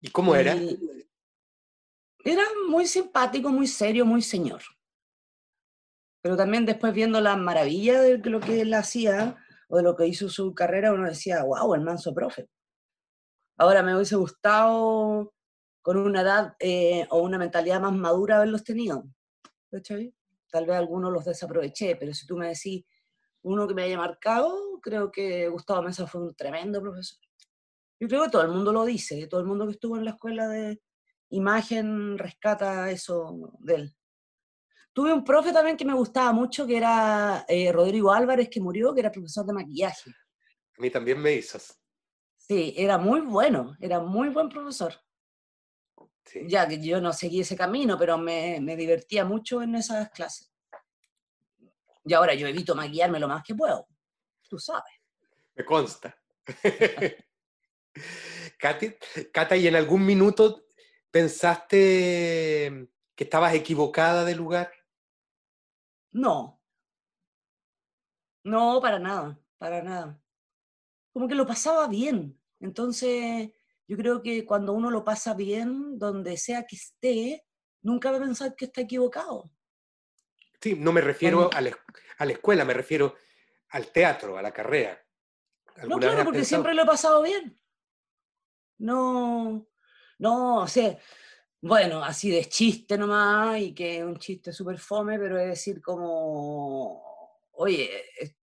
¿Y 0.00 0.10
cómo 0.10 0.36
era? 0.36 0.54
Y 0.54 0.78
era 2.24 2.44
muy 2.68 2.86
simpático, 2.86 3.48
muy 3.50 3.66
serio, 3.66 4.06
muy 4.06 4.22
señor. 4.22 4.62
Pero 6.22 6.36
también 6.36 6.64
después 6.64 6.94
viendo 6.94 7.20
la 7.20 7.34
maravilla 7.34 8.00
de 8.00 8.18
lo 8.30 8.38
que 8.38 8.60
él 8.60 8.72
hacía, 8.74 9.36
o 9.66 9.76
de 9.76 9.82
lo 9.82 9.96
que 9.96 10.06
hizo 10.06 10.28
su 10.28 10.54
carrera, 10.54 10.92
uno 10.92 11.08
decía, 11.08 11.42
wow, 11.42 11.74
el 11.74 11.80
manso 11.80 12.14
profe. 12.14 12.48
Ahora 13.56 13.82
me 13.82 13.96
hubiese 13.96 14.14
gustado 14.14 15.34
con 15.82 15.96
una 15.96 16.20
edad 16.20 16.54
eh, 16.60 17.08
o 17.10 17.22
una 17.22 17.38
mentalidad 17.38 17.80
más 17.80 17.92
madura 17.92 18.36
haberlos 18.36 18.62
tenido. 18.62 19.04
Tal 20.50 20.66
vez 20.66 20.76
algunos 20.76 21.12
los 21.12 21.24
desaproveché, 21.24 21.96
pero 21.96 22.12
si 22.12 22.26
tú 22.26 22.36
me 22.36 22.48
decís 22.48 22.84
uno 23.42 23.66
que 23.66 23.74
me 23.74 23.82
haya 23.82 23.96
marcado, 23.96 24.80
creo 24.82 25.10
que 25.10 25.48
Gustavo 25.48 25.82
Mesa 25.82 26.06
fue 26.06 26.20
un 26.20 26.34
tremendo 26.34 26.80
profesor. 26.80 27.18
Yo 27.98 28.08
creo 28.08 28.24
que 28.24 28.30
todo 28.30 28.42
el 28.42 28.48
mundo 28.48 28.72
lo 28.72 28.84
dice, 28.84 29.26
todo 29.26 29.40
el 29.40 29.46
mundo 29.46 29.66
que 29.66 29.72
estuvo 29.72 29.96
en 29.96 30.04
la 30.04 30.12
escuela 30.12 30.48
de 30.48 30.80
imagen 31.30 32.18
rescata 32.18 32.90
eso 32.90 33.52
de 33.60 33.74
él. 33.74 33.96
Tuve 34.92 35.12
un 35.12 35.22
profe 35.22 35.52
también 35.52 35.76
que 35.76 35.84
me 35.84 35.94
gustaba 35.94 36.32
mucho, 36.32 36.66
que 36.66 36.76
era 36.76 37.44
eh, 37.48 37.70
Rodrigo 37.70 38.12
Álvarez, 38.12 38.48
que 38.48 38.60
murió, 38.60 38.92
que 38.92 39.00
era 39.00 39.12
profesor 39.12 39.46
de 39.46 39.52
maquillaje. 39.52 40.10
A 40.76 40.82
mí 40.82 40.90
también 40.90 41.20
me 41.20 41.34
hizo. 41.34 41.58
Sí, 42.36 42.74
era 42.76 42.98
muy 42.98 43.20
bueno, 43.20 43.76
era 43.80 44.00
muy 44.00 44.30
buen 44.30 44.48
profesor. 44.48 44.94
Sí. 46.30 46.46
Ya 46.46 46.68
que 46.68 46.80
yo 46.80 47.00
no 47.00 47.12
seguí 47.12 47.40
ese 47.40 47.56
camino, 47.56 47.98
pero 47.98 48.16
me, 48.16 48.60
me, 48.60 48.76
divertía 48.76 49.24
mucho 49.24 49.62
en 49.62 49.74
esas 49.74 50.10
clases. 50.10 50.52
Y 52.04 52.14
ahora 52.14 52.34
yo 52.34 52.46
evito 52.46 52.76
maquillarme 52.76 53.18
lo 53.18 53.26
más 53.26 53.42
que 53.42 53.56
puedo, 53.56 53.88
tú 54.48 54.56
sabes. 54.56 54.92
Me 55.56 55.64
consta. 55.64 56.16
Katy, 58.60 58.94
Cata, 59.32 59.56
¿y 59.56 59.66
en 59.66 59.74
algún 59.74 60.06
minuto 60.06 60.66
pensaste 61.10 62.88
que 63.16 63.24
estabas 63.24 63.52
equivocada 63.54 64.24
de 64.24 64.36
lugar? 64.36 64.70
No. 66.12 66.62
No, 68.44 68.80
para 68.80 69.00
nada, 69.00 69.36
para 69.58 69.82
nada. 69.82 70.22
Como 71.12 71.26
que 71.26 71.34
lo 71.34 71.44
pasaba 71.44 71.88
bien. 71.88 72.40
Entonces, 72.60 73.50
yo 73.90 73.96
creo 73.96 74.22
que 74.22 74.46
cuando 74.46 74.72
uno 74.72 74.88
lo 74.88 75.02
pasa 75.02 75.34
bien, 75.34 75.98
donde 75.98 76.36
sea 76.36 76.64
que 76.64 76.76
esté, 76.76 77.44
nunca 77.82 78.12
va 78.12 78.18
a 78.18 78.20
pensar 78.20 78.54
que 78.54 78.66
está 78.66 78.82
equivocado. 78.82 79.50
Sí, 80.60 80.76
no 80.76 80.92
me 80.92 81.00
refiero 81.00 81.50
a 81.52 81.60
la, 81.60 81.76
a 82.18 82.24
la, 82.24 82.32
escuela, 82.32 82.64
me 82.64 82.72
refiero 82.72 83.16
al 83.70 83.88
teatro, 83.88 84.38
a 84.38 84.42
la 84.42 84.52
carrera. 84.52 85.04
No, 85.88 85.98
claro, 85.98 86.22
porque 86.22 86.44
siempre 86.44 86.72
lo 86.72 86.84
he 86.84 86.86
pasado 86.86 87.20
bien. 87.20 87.60
No, 88.78 89.66
no, 90.20 90.58
o 90.58 90.68
sea, 90.68 90.96
bueno, 91.60 92.04
así 92.04 92.30
de 92.30 92.44
chiste 92.44 92.96
nomás, 92.96 93.60
y 93.60 93.74
que 93.74 93.98
es 93.98 94.04
un 94.04 94.18
chiste 94.20 94.52
súper 94.52 94.78
fome, 94.78 95.18
pero 95.18 95.36
es 95.36 95.48
decir 95.48 95.82
como, 95.82 97.02
oye, 97.54 97.90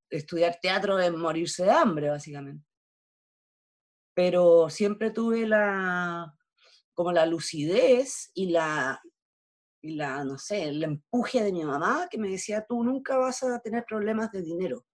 estudiar 0.09 0.59
teatro 0.61 0.99
es 0.99 1.13
morirse 1.13 1.63
de 1.63 1.71
hambre, 1.71 2.09
básicamente. 2.09 2.66
Pero 4.17 4.67
siempre 4.71 5.11
tuve 5.11 5.45
la, 5.45 6.33
como 6.95 7.11
la 7.11 7.27
lucidez 7.27 8.31
y 8.33 8.49
la, 8.49 8.99
y 9.79 9.91
la, 9.91 10.23
no 10.23 10.39
sé, 10.39 10.63
el 10.69 10.83
empuje 10.83 11.43
de 11.43 11.51
mi 11.51 11.63
mamá 11.63 12.07
que 12.09 12.17
me 12.17 12.31
decía, 12.31 12.65
tú 12.67 12.83
nunca 12.83 13.15
vas 13.17 13.43
a 13.43 13.59
tener 13.59 13.85
problemas 13.87 14.31
de 14.31 14.41
dinero, 14.41 14.87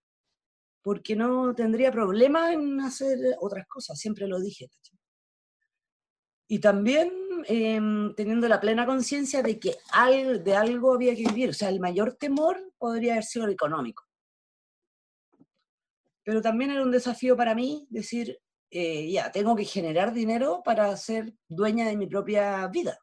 porque 0.82 1.15
no 1.15 1.56
tendría 1.56 1.89
problemas 1.89 2.51
en 2.51 2.82
hacer 2.82 3.18
otras 3.39 3.65
cosas, 3.65 3.98
siempre 3.98 4.27
lo 4.27 4.42
dije. 4.42 4.70
Y 6.50 6.60
también 6.60 7.10
eh, 7.48 7.80
teniendo 8.18 8.50
la 8.50 8.60
plena 8.60 8.86
conciencia 8.86 9.42
de 9.42 9.58
que 9.58 9.77
al, 9.94 10.44
de 10.44 10.53
algo 10.53 10.96
había 10.96 11.15
que 11.15 11.30
vivir. 11.30 11.51
O 11.51 11.53
sea, 11.53 11.70
el 11.70 11.80
mayor 11.80 12.15
temor 12.15 12.62
podría 12.77 13.13
haber 13.13 13.24
sido 13.24 13.46
el 13.46 13.53
económico. 13.53 14.03
Pero 16.25 16.42
también 16.42 16.72
era 16.72 16.84
un 16.84 16.92
desafío 16.92 17.38
para 17.38 17.56
mí 17.56 17.88
decir, 17.89 18.38
eh, 18.75 19.12
ya, 19.12 19.32
tengo 19.32 19.56
que 19.56 19.65
generar 19.65 20.13
dinero 20.13 20.62
para 20.63 20.96
ser 20.98 21.34
dueña 21.48 21.88
de 21.88 21.96
mi 21.96 22.08
propia 22.08 22.68
vida. 22.68 22.98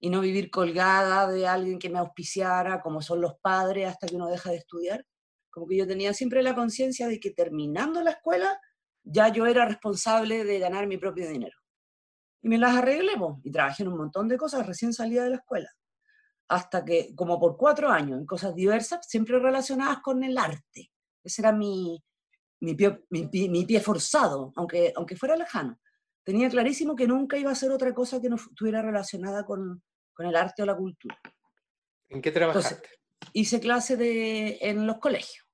Y 0.00 0.10
no 0.10 0.20
vivir 0.20 0.50
colgada 0.50 1.30
de 1.30 1.46
alguien 1.46 1.78
que 1.78 1.90
me 1.90 1.98
auspiciara, 1.98 2.80
como 2.80 3.02
son 3.02 3.20
los 3.20 3.34
padres, 3.40 3.88
hasta 3.88 4.06
que 4.06 4.16
uno 4.16 4.28
deja 4.28 4.50
de 4.50 4.56
estudiar. 4.56 5.04
Como 5.50 5.66
que 5.66 5.76
yo 5.76 5.86
tenía 5.86 6.14
siempre 6.14 6.42
la 6.42 6.54
conciencia 6.54 7.08
de 7.08 7.20
que 7.20 7.30
terminando 7.30 8.02
la 8.02 8.12
escuela, 8.12 8.58
ya 9.02 9.28
yo 9.28 9.46
era 9.46 9.66
responsable 9.66 10.44
de 10.44 10.58
ganar 10.58 10.86
mi 10.86 10.96
propio 10.96 11.28
dinero 11.28 11.56
y 12.44 12.48
me 12.48 12.58
las 12.58 12.76
arreglé, 12.76 13.12
y 13.42 13.50
trabajé 13.50 13.84
en 13.84 13.88
un 13.88 13.96
montón 13.96 14.28
de 14.28 14.36
cosas 14.36 14.66
recién 14.66 14.92
salida 14.92 15.24
de 15.24 15.30
la 15.30 15.36
escuela. 15.36 15.70
Hasta 16.48 16.84
que, 16.84 17.14
como 17.14 17.40
por 17.40 17.56
cuatro 17.56 17.88
años, 17.88 18.18
en 18.20 18.26
cosas 18.26 18.54
diversas, 18.54 19.08
siempre 19.08 19.38
relacionadas 19.38 20.00
con 20.02 20.22
el 20.22 20.36
arte. 20.36 20.92
Ese 21.22 21.40
era 21.40 21.52
mi, 21.52 22.04
mi, 22.60 22.74
pie, 22.74 23.04
mi, 23.10 23.28
mi 23.48 23.64
pie 23.64 23.80
forzado, 23.80 24.52
aunque, 24.56 24.92
aunque 24.96 25.16
fuera 25.16 25.36
lejano. 25.36 25.78
Tenía 26.22 26.48
clarísimo 26.48 26.96
que 26.96 27.06
nunca 27.06 27.36
iba 27.36 27.50
a 27.50 27.54
ser 27.54 27.70
otra 27.70 27.92
cosa 27.92 28.20
que 28.20 28.28
no 28.28 28.36
estuviera 28.36 28.80
relacionada 28.80 29.44
con, 29.44 29.82
con 30.14 30.26
el 30.26 30.36
arte 30.36 30.62
o 30.62 30.66
la 30.66 30.76
cultura. 30.76 31.18
¿En 32.08 32.22
qué 32.22 32.30
trabajaste? 32.30 32.74
Entonces, 32.74 33.00
hice 33.32 33.60
clase 33.60 33.96
de, 33.96 34.58
en 34.60 34.86
los 34.86 34.98
colegios. 34.98 35.44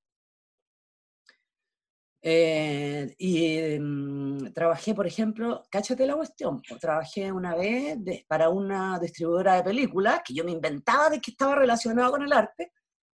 Eh, 2.22 3.14
y 3.16 3.78
mmm, 3.80 4.52
trabajé, 4.52 4.94
por 4.94 5.06
ejemplo, 5.06 5.64
cáchate 5.70 6.06
la 6.06 6.16
cuestión, 6.16 6.60
trabajé 6.78 7.32
una 7.32 7.54
vez 7.54 7.96
de, 8.04 8.26
para 8.28 8.50
una 8.50 8.98
distribuidora 8.98 9.54
de 9.54 9.62
películas 9.62 10.20
que 10.22 10.34
yo 10.34 10.44
me 10.44 10.50
inventaba 10.50 11.08
de 11.08 11.18
que 11.18 11.30
estaba 11.30 11.54
relacionado 11.54 12.10
con 12.10 12.22
el 12.22 12.32
arte, 12.32 12.72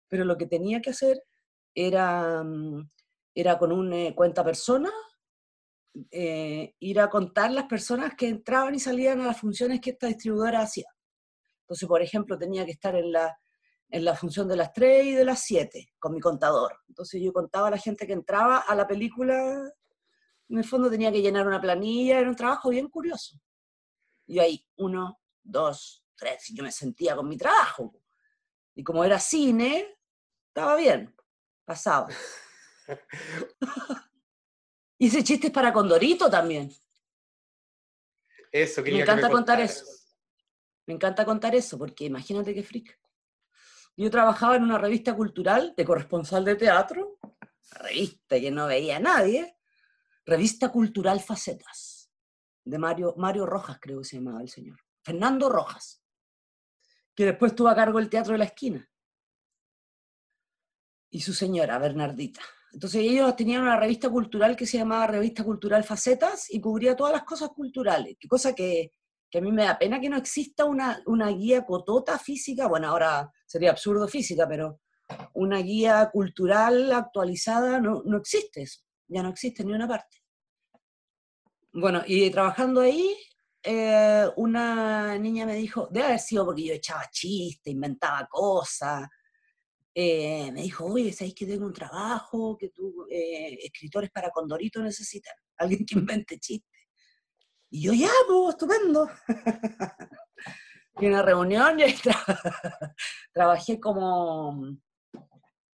pero 0.08 0.24
lo 0.24 0.36
que 0.36 0.46
tenía 0.46 0.80
que 0.80 0.90
hacer 0.90 1.22
era 1.72 2.42
mmm, 2.42 2.90
era 3.36 3.58
con 3.58 3.70
un 3.70 3.92
eh, 3.92 4.14
cuenta 4.16 4.42
persona, 4.42 4.90
eh, 6.10 6.74
ir 6.80 7.00
a 7.00 7.10
contar 7.10 7.50
las 7.50 7.66
personas 7.66 8.14
que 8.16 8.28
entraban 8.28 8.74
y 8.74 8.80
salían 8.80 9.20
a 9.20 9.26
las 9.26 9.38
funciones 9.38 9.80
que 9.82 9.90
esta 9.90 10.06
distribuidora 10.06 10.62
hacía. 10.62 10.88
Entonces, 11.60 11.86
por 11.86 12.00
ejemplo, 12.00 12.38
tenía 12.38 12.64
que 12.64 12.70
estar 12.70 12.96
en 12.96 13.12
la, 13.12 13.38
en 13.90 14.04
la 14.06 14.14
función 14.14 14.48
de 14.48 14.56
las 14.56 14.72
3 14.72 15.06
y 15.06 15.12
de 15.12 15.24
las 15.26 15.40
7 15.40 15.92
con 15.98 16.14
mi 16.14 16.20
contador. 16.20 16.78
Entonces 16.88 17.20
yo 17.22 17.30
contaba 17.30 17.68
a 17.68 17.72
la 17.72 17.78
gente 17.78 18.06
que 18.06 18.14
entraba 18.14 18.58
a 18.58 18.74
la 18.74 18.86
película, 18.86 19.70
en 20.48 20.58
el 20.58 20.64
fondo 20.64 20.88
tenía 20.88 21.12
que 21.12 21.20
llenar 21.20 21.46
una 21.46 21.60
planilla, 21.60 22.18
era 22.18 22.30
un 22.30 22.36
trabajo 22.36 22.70
bien 22.70 22.88
curioso. 22.88 23.38
Y 24.26 24.38
ahí, 24.38 24.66
uno, 24.76 25.20
dos, 25.42 26.02
tres, 26.14 26.48
y 26.50 26.56
yo 26.56 26.62
me 26.62 26.72
sentía 26.72 27.14
con 27.14 27.28
mi 27.28 27.36
trabajo. 27.36 27.94
Y 28.74 28.82
como 28.82 29.04
era 29.04 29.18
cine, 29.18 29.98
estaba 30.48 30.76
bien, 30.76 31.14
pasaba. 31.66 32.08
Hice 34.98 35.22
chistes 35.22 35.50
para 35.50 35.72
Condorito 35.72 36.30
también. 36.30 36.72
Eso, 38.50 38.82
Me 38.82 39.00
encanta 39.00 39.30
contar 39.30 39.60
eso. 39.60 39.84
Me 40.86 40.94
encanta 40.94 41.24
contar 41.24 41.54
eso, 41.54 41.76
porque 41.76 42.04
imagínate 42.04 42.54
qué 42.54 42.62
freak. 42.62 42.98
Yo 43.96 44.10
trabajaba 44.10 44.56
en 44.56 44.62
una 44.62 44.78
revista 44.78 45.14
cultural 45.14 45.74
de 45.76 45.84
corresponsal 45.84 46.44
de 46.44 46.54
teatro, 46.54 47.18
revista 47.72 48.38
que 48.38 48.50
no 48.50 48.66
veía 48.66 48.96
a 48.96 49.00
nadie, 49.00 49.56
revista 50.24 50.70
cultural 50.70 51.20
Facetas, 51.20 52.10
de 52.64 52.78
Mario, 52.78 53.14
Mario 53.16 53.46
Rojas, 53.46 53.78
creo 53.80 53.98
que 53.98 54.04
se 54.04 54.16
llamaba 54.16 54.42
el 54.42 54.48
señor. 54.48 54.80
Fernando 55.02 55.48
Rojas, 55.48 56.02
que 57.14 57.24
después 57.24 57.54
tuvo 57.54 57.68
a 57.68 57.74
cargo 57.74 57.98
el 57.98 58.10
Teatro 58.10 58.32
de 58.32 58.38
la 58.38 58.44
Esquina. 58.44 58.88
Y 61.10 61.20
su 61.20 61.32
señora, 61.32 61.78
Bernardita. 61.78 62.42
Entonces 62.72 63.02
ellos 63.02 63.34
tenían 63.36 63.62
una 63.62 63.78
revista 63.78 64.10
cultural 64.10 64.56
que 64.56 64.66
se 64.66 64.78
llamaba 64.78 65.06
Revista 65.06 65.44
Cultural 65.44 65.84
Facetas 65.84 66.52
y 66.52 66.60
cubría 66.60 66.96
todas 66.96 67.12
las 67.12 67.24
cosas 67.24 67.50
culturales, 67.50 68.16
cosa 68.28 68.54
que, 68.54 68.92
que 69.30 69.38
a 69.38 69.40
mí 69.40 69.50
me 69.52 69.64
da 69.64 69.78
pena 69.78 70.00
que 70.00 70.08
no 70.08 70.16
exista 70.16 70.64
una, 70.64 71.02
una 71.06 71.28
guía 71.28 71.64
cotota 71.64 72.18
física, 72.18 72.66
bueno, 72.66 72.88
ahora 72.88 73.32
sería 73.46 73.70
absurdo 73.70 74.08
física, 74.08 74.46
pero 74.48 74.80
una 75.34 75.58
guía 75.58 76.10
cultural 76.12 76.92
actualizada 76.92 77.80
no, 77.80 78.02
no 78.04 78.18
existe 78.18 78.62
eso, 78.62 78.80
ya 79.08 79.22
no 79.22 79.30
existe 79.30 79.64
ni 79.64 79.72
una 79.72 79.88
parte. 79.88 80.18
Bueno, 81.72 82.02
y 82.06 82.30
trabajando 82.30 82.80
ahí, 82.80 83.14
eh, 83.62 84.26
una 84.36 85.18
niña 85.18 85.44
me 85.44 85.56
dijo, 85.56 85.88
debe 85.90 86.06
haber 86.06 86.20
sido 86.20 86.44
porque 86.44 86.64
yo 86.64 86.72
echaba 86.72 87.04
chistes, 87.10 87.72
inventaba 87.72 88.26
cosas, 88.30 89.08
eh, 89.98 90.52
me 90.52 90.60
dijo, 90.60 90.84
oye, 90.84 91.10
¿sabéis 91.10 91.34
que 91.34 91.46
tengo 91.46 91.64
un 91.64 91.72
trabajo 91.72 92.54
que 92.58 92.68
tú, 92.68 93.06
eh, 93.10 93.56
escritores 93.62 94.10
para 94.10 94.30
Condorito 94.30 94.82
necesitan? 94.82 95.34
Alguien 95.56 95.86
que 95.86 95.98
invente 95.98 96.38
chistes. 96.38 96.82
Y 97.70 97.80
yo, 97.80 97.94
ya, 97.94 98.10
pues, 98.28 98.50
estupendo. 98.50 99.08
y 101.00 101.06
una 101.06 101.22
reunión, 101.22 101.80
y 101.80 101.84
trabajé 103.32 103.80
como, 103.80 104.76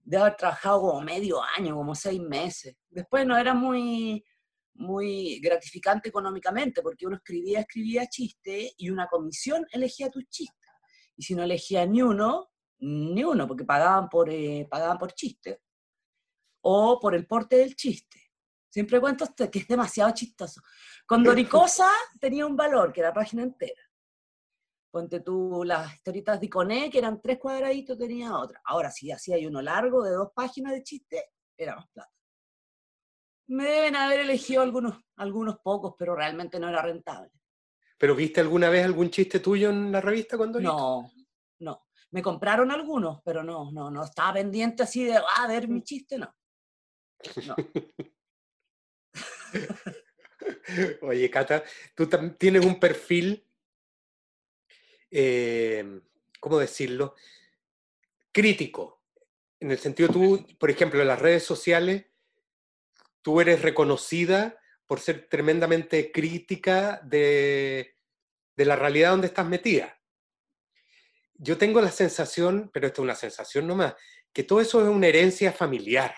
de 0.05 0.17
haber 0.17 0.37
trabajado 0.37 0.83
como 0.83 1.01
medio 1.01 1.43
año, 1.59 1.75
como 1.75 1.97
seis 1.97 2.21
meses. 2.21 2.77
Después 2.91 3.27
no 3.27 3.37
era 3.37 3.55
muy, 3.55 4.25
muy 4.75 5.41
gratificante 5.41 6.11
económicamente, 6.11 6.81
porque 6.81 7.09
uno 7.09 7.17
escribía, 7.17 7.59
escribía 7.59 8.07
chistes 8.07 8.73
y 8.77 8.89
una 8.89 9.09
comisión 9.09 9.67
elegía 9.73 10.11
tus 10.11 10.29
chistes. 10.29 10.71
Y 11.17 11.25
si 11.25 11.35
no 11.35 11.43
elegía 11.43 11.85
ni 11.87 12.03
uno, 12.03 12.52
ni 12.83 13.23
uno, 13.23 13.47
porque 13.47 13.65
pagaban 13.65 14.09
por, 14.09 14.29
eh, 14.29 14.67
pagaban 14.69 14.99
por 14.99 15.13
chiste 15.13 15.63
o 16.65 16.99
por 17.01 17.15
el 17.15 17.27
porte 17.27 17.57
del 17.57 17.77
chiste. 17.77 18.21
Siempre 18.69 19.01
cuento 19.01 19.25
esto, 19.25 19.51
que 19.51 19.61
es 19.61 19.69
demasiado 19.69 20.13
chistoso. 20.13 20.63
Con 21.07 21.23
Doricosa 21.23 21.91
tenía 22.19 22.47
un 22.47 22.57
valor, 22.57 22.93
que 22.93 23.01
era 23.01 23.11
la 23.11 23.15
página 23.15 23.43
entera. 23.43 23.81
Ponte 24.91 25.21
tú 25.21 25.63
las 25.65 25.95
historietas 25.95 26.41
de 26.41 26.47
Iconé, 26.47 26.91
que 26.91 26.99
eran 26.99 27.21
tres 27.21 27.39
cuadraditos, 27.39 27.99
tenía 27.99 28.37
otra. 28.37 28.61
Ahora, 28.65 28.91
si 28.91 29.11
hacía 29.11 29.37
uno 29.47 29.63
largo 29.63 30.03
de 30.03 30.13
dos 30.13 30.31
páginas 30.35 30.73
de 30.73 30.83
chiste, 30.83 31.25
era 31.57 31.77
más 31.77 31.89
plata. 31.91 32.13
Me 33.49 33.65
deben 33.65 33.97
haber 33.97 34.21
elegido 34.21 34.63
algunos, 34.63 34.99
algunos 35.17 35.59
pocos, 35.59 35.95
pero 35.99 36.17
realmente 36.17 36.59
no 36.59 36.69
era 36.69 36.83
rentable. 36.83 37.31
¿Pero 37.99 38.15
viste 38.15 38.41
alguna 38.41 38.69
vez 38.71 38.85
algún 38.85 39.11
chiste 39.11 39.41
tuyo 39.41 39.71
en 39.71 39.93
la 39.93 40.01
revista 40.01 40.37
cuando 40.37 40.61
No, 40.61 41.03
no. 41.03 41.22
Me 42.13 42.23
compraron 42.23 42.71
algunos, 42.71 43.21
pero 43.25 43.43
no, 43.43 43.73
no, 43.73 43.91
no 43.91 44.05
estaba 44.05 44.35
pendiente 44.35 44.83
así 44.83 45.05
de, 45.05 45.17
ah, 45.17 45.47
ver 45.49 45.67
mi 45.67 45.83
chiste, 45.83 46.19
no. 46.19 46.35
Oye, 51.03 51.31
Cata, 51.31 51.65
tú 51.95 52.07
tienes 52.39 52.67
un 52.67 52.79
perfil, 52.79 53.49
eh, 55.11 56.03
¿cómo 56.39 56.59
decirlo? 56.59 57.15
Crítico. 58.31 59.03
En 59.59 59.71
el 59.71 59.79
sentido, 59.79 60.11
tú, 60.11 60.47
por 60.59 60.71
ejemplo, 60.71 61.01
en 61.01 61.09
las 61.09 61.19
redes 61.19 61.45
sociales, 61.45 62.05
tú 63.23 63.41
eres 63.41 63.63
reconocida 63.63 64.61
por 64.87 65.01
ser 65.01 65.29
tremendamente 65.31 66.13
crítica 66.13 67.01
de, 67.05 67.97
de 68.55 68.65
la 68.67 68.77
realidad 68.77 69.13
donde 69.13 69.29
estás 69.29 69.47
metida 69.47 70.02
yo 71.35 71.59
tengo 71.59 71.81
la 71.81 71.91
sensación, 71.91 72.71
pero 72.73 72.87
esto 72.87 73.03
es 73.03 73.05
una 73.05 73.15
sensación 73.15 73.67
nomás, 73.67 73.95
que 74.33 74.45
todo 74.45 74.61
eso 74.61 74.83
es 74.83 74.89
una 74.89 75.07
herencia 75.07 75.53
familiar. 75.53 76.15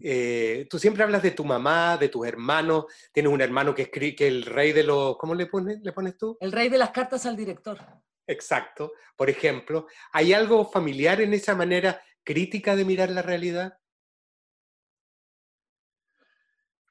Eh, 0.00 0.66
tú 0.70 0.78
siempre 0.78 1.02
hablas 1.02 1.22
de 1.22 1.32
tu 1.32 1.44
mamá, 1.44 1.96
de 1.96 2.08
tus 2.08 2.26
hermanos, 2.26 2.86
tienes 3.12 3.32
un 3.32 3.40
hermano 3.40 3.74
que 3.74 3.82
es 3.82 3.90
que 3.90 4.28
el 4.28 4.44
rey 4.44 4.72
de 4.72 4.84
los, 4.84 5.16
¿cómo 5.16 5.34
le 5.34 5.46
pones, 5.46 5.80
le 5.82 5.92
pones 5.92 6.16
tú? 6.16 6.36
El 6.40 6.52
rey 6.52 6.68
de 6.68 6.78
las 6.78 6.90
cartas 6.90 7.26
al 7.26 7.36
director. 7.36 7.78
Exacto, 8.26 8.92
por 9.16 9.30
ejemplo. 9.30 9.86
¿Hay 10.12 10.32
algo 10.32 10.70
familiar 10.70 11.20
en 11.20 11.32
esa 11.32 11.54
manera 11.56 12.00
crítica 12.22 12.76
de 12.76 12.84
mirar 12.84 13.10
la 13.10 13.22
realidad? 13.22 13.78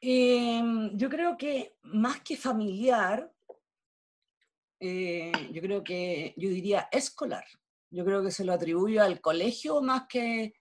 Em, 0.02 0.96
yo 0.98 1.10
creo 1.10 1.38
que 1.38 1.78
más 1.84 2.22
que 2.22 2.38
familiar, 2.38 3.32
eh, 4.80 5.32
yo 5.52 5.62
creo 5.62 5.84
que, 5.84 6.34
yo 6.38 6.50
diría 6.50 6.88
escolar. 6.92 7.46
Yo 7.90 8.04
creo 8.06 8.24
que 8.24 8.32
se 8.32 8.44
lo 8.44 8.54
atribuyo 8.54 9.04
al 9.04 9.22
colegio 9.22 9.82
más 9.82 10.04
que, 10.08 10.54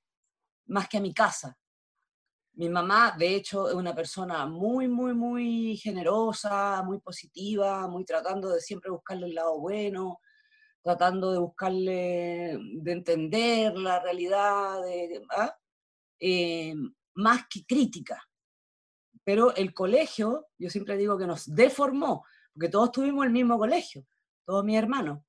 más 0.66 0.88
que 0.88 0.98
a 0.98 1.00
mi 1.00 1.12
casa. 1.12 1.58
Mi 2.54 2.70
mamá, 2.70 3.14
de 3.18 3.34
hecho, 3.34 3.68
es 3.68 3.74
una 3.74 3.94
persona 3.94 4.46
muy, 4.46 4.88
muy, 4.88 5.12
muy 5.12 5.76
generosa, 5.76 6.82
muy 6.82 7.00
positiva, 7.00 7.86
muy 7.88 8.04
tratando 8.04 8.48
de 8.48 8.60
siempre 8.60 8.90
buscarle 8.90 9.26
el 9.26 9.34
lado 9.34 9.58
bueno, 9.58 10.20
tratando 10.82 11.32
de 11.32 11.38
buscarle, 11.38 12.58
de 12.74 12.92
entender 12.92 13.76
la 13.76 14.00
realidad, 14.00 14.80
de, 14.82 15.20
¿ah? 15.36 15.54
eh, 16.20 16.74
más 17.14 17.42
que 17.50 17.66
crítica. 17.66 18.22
Pero 19.24 19.54
el 19.56 19.74
colegio, 19.74 20.46
yo 20.56 20.70
siempre 20.70 20.96
digo 20.96 21.18
que 21.18 21.26
nos 21.26 21.52
deformó, 21.52 22.24
porque 22.56 22.70
todos 22.70 22.90
tuvimos 22.90 23.26
el 23.26 23.32
mismo 23.32 23.58
colegio, 23.58 24.06
todos 24.46 24.64
mis 24.64 24.78
hermanos. 24.78 25.22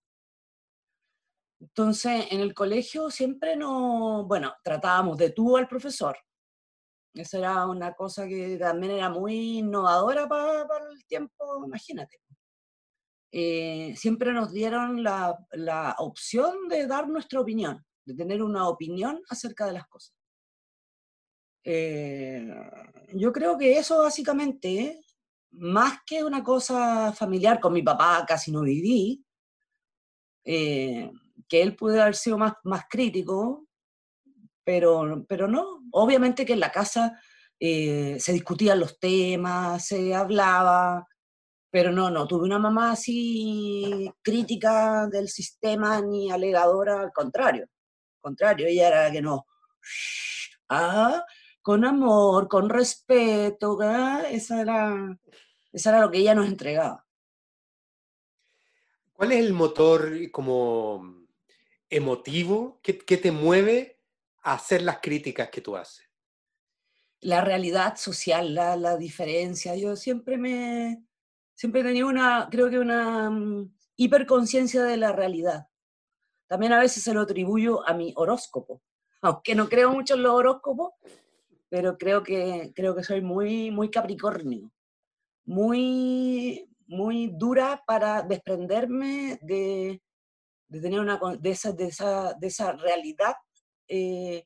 Entonces, 1.60 2.28
en 2.32 2.40
el 2.40 2.54
colegio 2.54 3.12
siempre 3.12 3.58
no, 3.58 4.26
bueno, 4.26 4.56
tratábamos 4.64 5.18
de 5.18 5.32
tú 5.32 5.58
al 5.58 5.68
profesor. 5.68 6.18
Eso 7.14 7.38
era 7.38 7.66
una 7.66 7.94
cosa 7.96 8.26
que 8.28 8.58
también 8.58 8.94
era 8.94 9.10
muy 9.10 9.58
innovadora 9.58 10.26
para, 10.30 10.64
el 10.90 11.06
tiempo, 11.06 11.66
imagínate. 11.66 12.18
Eh, 13.34 13.94
siempre 13.98 14.32
nos 14.32 14.54
dieron 14.54 15.04
la, 15.04 15.38
la, 15.52 15.96
opción 15.98 16.70
de 16.70 16.88
dar 16.88 17.10
nuestra 17.10 17.42
opinión, 17.42 17.86
de 18.06 18.16
tener 18.16 18.42
una 18.42 18.70
opinión 18.70 19.22
acerca 19.28 19.66
de 19.66 19.74
las 19.74 19.88
cosas. 19.88 20.16
Eh, 21.66 22.48
yo 23.16 23.34
creo 23.34 23.58
que 23.58 23.78
eso 23.78 24.02
básicamente 24.02 25.04
más 25.52 26.00
que 26.06 26.24
una 26.24 26.44
cosa 26.44 27.14
familiar, 27.14 27.60
con 27.60 27.74
mi 27.74 27.82
papá 27.82 28.26
casi 28.28 28.52
no 28.52 28.62
viví, 28.62 29.24
eh, 30.46 31.12
que 31.48 31.62
él 31.62 31.76
puede 31.76 32.02
haber 32.02 32.16
sido 32.16 32.38
más, 32.38 32.54
más 32.64 32.84
crítico, 32.90 33.68
pero, 34.64 35.26
pero 35.28 35.48
no, 35.48 35.84
obviamente 35.92 36.46
que 36.46 36.54
en 36.54 36.60
la 36.60 36.72
casa 36.72 37.20
eh, 37.60 38.18
se 38.20 38.34
discutían 38.34 38.80
los 38.80 39.00
temas, 39.00 39.86
se 39.88 40.14
hablaba, 40.14 41.08
pero 41.72 41.92
no, 41.92 42.10
no, 42.10 42.28
tuve 42.28 42.46
una 42.46 42.60
mamá 42.60 42.92
así 42.92 44.12
crítica 44.22 45.08
del 45.08 45.30
sistema 45.30 46.02
ni 46.02 46.32
alegadora, 46.32 47.02
al 47.02 47.12
contrario, 47.12 47.68
contrario, 48.22 48.68
ella 48.68 48.88
era 48.88 49.12
que 49.12 49.22
no, 49.22 49.46
ah, 50.70 51.24
con 51.68 51.84
amor, 51.84 52.48
con 52.48 52.70
respeto, 52.70 53.78
esa 54.32 54.62
era 54.62 55.20
eso 55.74 55.90
era 55.90 56.00
lo 56.00 56.10
que 56.10 56.20
ella 56.20 56.34
nos 56.34 56.48
entregaba. 56.48 57.06
¿Cuál 59.12 59.34
es 59.34 59.40
el 59.40 59.52
motor 59.52 60.32
como 60.32 61.28
emotivo 61.90 62.80
que, 62.82 62.94
te 62.94 63.34
mueve 63.34 64.00
a 64.44 64.54
hacer 64.54 64.82
las 64.82 65.00
críticas 65.00 65.50
que 65.50 65.60
tú 65.60 65.76
haces? 65.76 66.10
la 67.20 67.42
realidad 67.42 67.98
social, 67.98 68.56
la, 68.56 68.78
la 68.78 68.96
diferencia. 68.96 69.76
Yo 69.76 69.98
siempre 69.98 70.38
me, 70.38 71.04
siempre 71.54 71.82
he 71.82 71.84
tenido 71.84 72.08
una, 72.08 72.48
creo 72.50 72.70
que 72.70 72.80
una 72.80 73.30
mm, 73.30 73.76
hiperconciencia 73.98 74.84
de 74.84 74.96
la 74.96 75.12
realidad. 75.12 75.68
También 76.48 76.72
a 76.72 76.80
veces 76.80 77.04
se 77.04 77.14
lo 77.14 77.20
atribuyo 77.20 77.86
a 77.86 77.94
mi 77.94 78.14
horóscopo, 78.16 78.82
aunque 79.22 79.54
no 79.54 79.68
creo 79.68 79.92
mucho 79.92 80.14
en 80.14 80.24
los 80.24 80.32
horóscopos, 80.32 80.94
pero 81.70 81.98
creo 81.98 82.24
que, 82.24 82.72
creo 82.76 82.96
que 82.96 83.04
soy 83.04 83.22
muy, 83.22 83.72
muy 83.72 83.90
capricornio, 83.90 84.72
muy, 85.46 86.70
muy 86.88 87.28
dura 87.34 87.84
para 87.86 88.22
desprenderme 88.24 89.40
de, 89.42 90.02
de 90.68 90.82
tener 90.82 91.00
una, 91.00 91.20
de, 91.40 91.50
esa, 91.50 91.72
de, 91.72 91.88
esa, 91.88 92.34
de 92.34 92.48
esa 92.48 92.74
realidad 92.74 93.36
eh, 93.88 94.46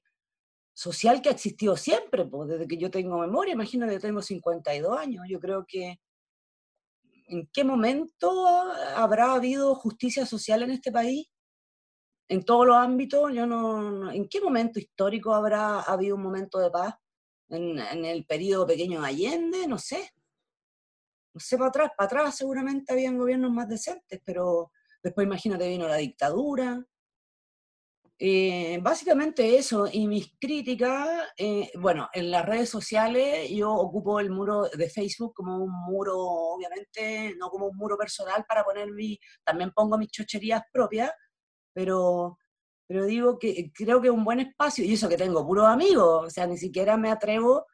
social 0.74 1.22
que 1.22 1.30
ha 1.30 1.34
existido 1.34 1.78
siempre, 1.78 2.26
pues, 2.26 2.50
desde 2.50 2.68
que 2.68 2.78
yo 2.78 2.90
tengo 2.90 3.18
memoria, 3.20 3.54
imagino 3.54 3.88
que 3.88 4.00
tengo 4.00 4.22
52 4.22 4.98
años, 4.98 5.26
yo 5.30 5.40
creo 5.40 5.66
que 5.68 6.00
¿en 7.32 7.48
qué 7.54 7.64
momento 7.64 8.48
habrá 8.96 9.34
habido 9.34 9.74
justicia 9.76 10.26
social 10.26 10.64
en 10.64 10.72
este 10.72 10.92
país? 10.92 11.28
En 12.28 12.44
todos 12.44 12.68
los 12.68 12.76
ámbitos, 12.76 13.34
yo 13.34 13.46
no, 13.46 14.12
¿en 14.12 14.28
qué 14.28 14.42
momento 14.42 14.80
histórico 14.80 15.34
habrá 15.34 15.82
habido 15.82 16.16
un 16.16 16.24
momento 16.24 16.60
de 16.60 16.70
paz? 16.70 16.96
¿En, 17.52 17.78
en 17.78 18.06
el 18.06 18.26
periodo 18.26 18.66
pequeño 18.66 19.02
de 19.02 19.08
Allende? 19.08 19.68
No 19.68 19.78
sé. 19.78 20.12
No 21.34 21.40
sé, 21.40 21.58
para 21.58 21.70
atrás, 21.70 21.92
para 21.96 22.06
atrás 22.06 22.38
seguramente 22.38 22.92
habían 22.92 23.18
gobiernos 23.18 23.52
más 23.52 23.70
decentes, 23.70 24.20
pero 24.26 24.72
después 25.04 25.26
imagínate 25.26 25.70
vino 25.70 25.88
la 25.88 25.96
dictadura, 25.98 26.84
eh, 28.24 28.78
básicamente 28.84 29.58
eso, 29.58 29.88
y 29.92 30.08
mis 30.08 30.36
críticas, 30.40 31.28
eh, 31.36 31.72
bueno, 31.80 32.08
en 32.14 32.30
las 32.30 32.46
redes 32.46 32.70
sociales 32.70 33.50
yo 33.50 33.74
ocupo 33.74 34.20
el 34.20 34.30
muro 34.30 34.70
de 34.70 34.92
Facebook 34.92 35.34
como 35.34 35.58
un 35.58 35.72
muro, 35.72 36.20
obviamente, 36.20 37.34
no 37.40 37.50
como 37.50 37.66
un 37.66 37.76
muro 37.76 37.98
personal 37.98 38.46
para 38.48 38.64
poner 38.64 38.92
mi, 38.92 39.18
también 39.44 39.72
pongo 39.72 39.98
mis 39.98 40.12
chocherías 40.12 40.62
propias, 40.72 41.12
pero, 41.74 42.38
pero 42.92 43.06
digo 43.06 43.40
que 43.40 43.72
creo 43.74 44.02
que 44.02 44.10
es 44.10 44.14
un 44.14 44.26
buen 44.26 44.42
espacio, 44.42 44.84
y 44.84 44.94
eso 44.94 45.08
que 45.08 45.16
tengo 45.16 45.48
puros 45.48 45.66
amigos, 45.66 46.26
o 46.28 46.30
sea, 46.30 46.46
ni 46.46 46.58
siquiera 46.58 46.98
me 46.98 47.10
atrevo 47.10 47.66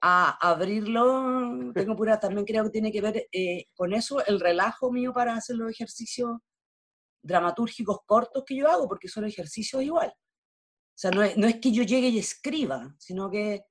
a 0.00 0.30
abrirlo, 0.50 1.72
tengo 1.74 1.94
pura, 1.94 2.18
también 2.18 2.46
creo 2.46 2.64
que 2.64 2.70
tiene 2.70 2.90
que 2.90 3.02
ver 3.02 3.28
eh, 3.32 3.66
con 3.74 3.92
eso, 3.92 4.24
el 4.24 4.40
relajo 4.40 4.90
mío 4.90 5.12
para 5.12 5.34
hacer 5.36 5.56
los 5.56 5.70
ejercicios 5.70 6.38
dramatúrgicos 7.22 7.98
cortos 8.06 8.44
que 8.46 8.56
yo 8.56 8.66
hago, 8.66 8.88
porque 8.88 9.08
son 9.08 9.26
ejercicios 9.26 9.82
igual. 9.82 10.08
O 10.08 10.98
sea, 10.98 11.10
no 11.10 11.22
es, 11.22 11.36
no 11.36 11.46
es 11.46 11.60
que 11.60 11.70
yo 11.70 11.82
llegue 11.82 12.08
y 12.08 12.18
escriba, 12.18 12.94
sino 12.98 13.30
que 13.30 13.66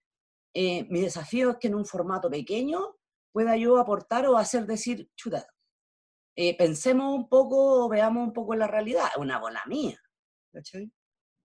eh, 0.54 0.86
mi 0.92 1.02
desafío 1.02 1.50
es 1.50 1.58
que 1.58 1.70
en 1.70 1.76
un 1.76 1.86
formato 1.86 2.30
pequeño 2.30 2.96
pueda 3.32 3.58
yo 3.58 3.80
aportar 3.80 4.28
o 4.28 4.38
hacer 4.38 4.68
decir, 4.68 5.10
chuta, 5.16 5.48
eh, 6.36 6.56
pensemos 6.56 7.12
un 7.16 7.28
poco, 7.28 7.90
veamos 7.90 8.28
un 8.28 8.34
poco 8.34 8.54
la 8.54 8.68
realidad, 8.68 9.10
una 9.18 9.40
bola 9.40 9.64
mía. 9.66 10.00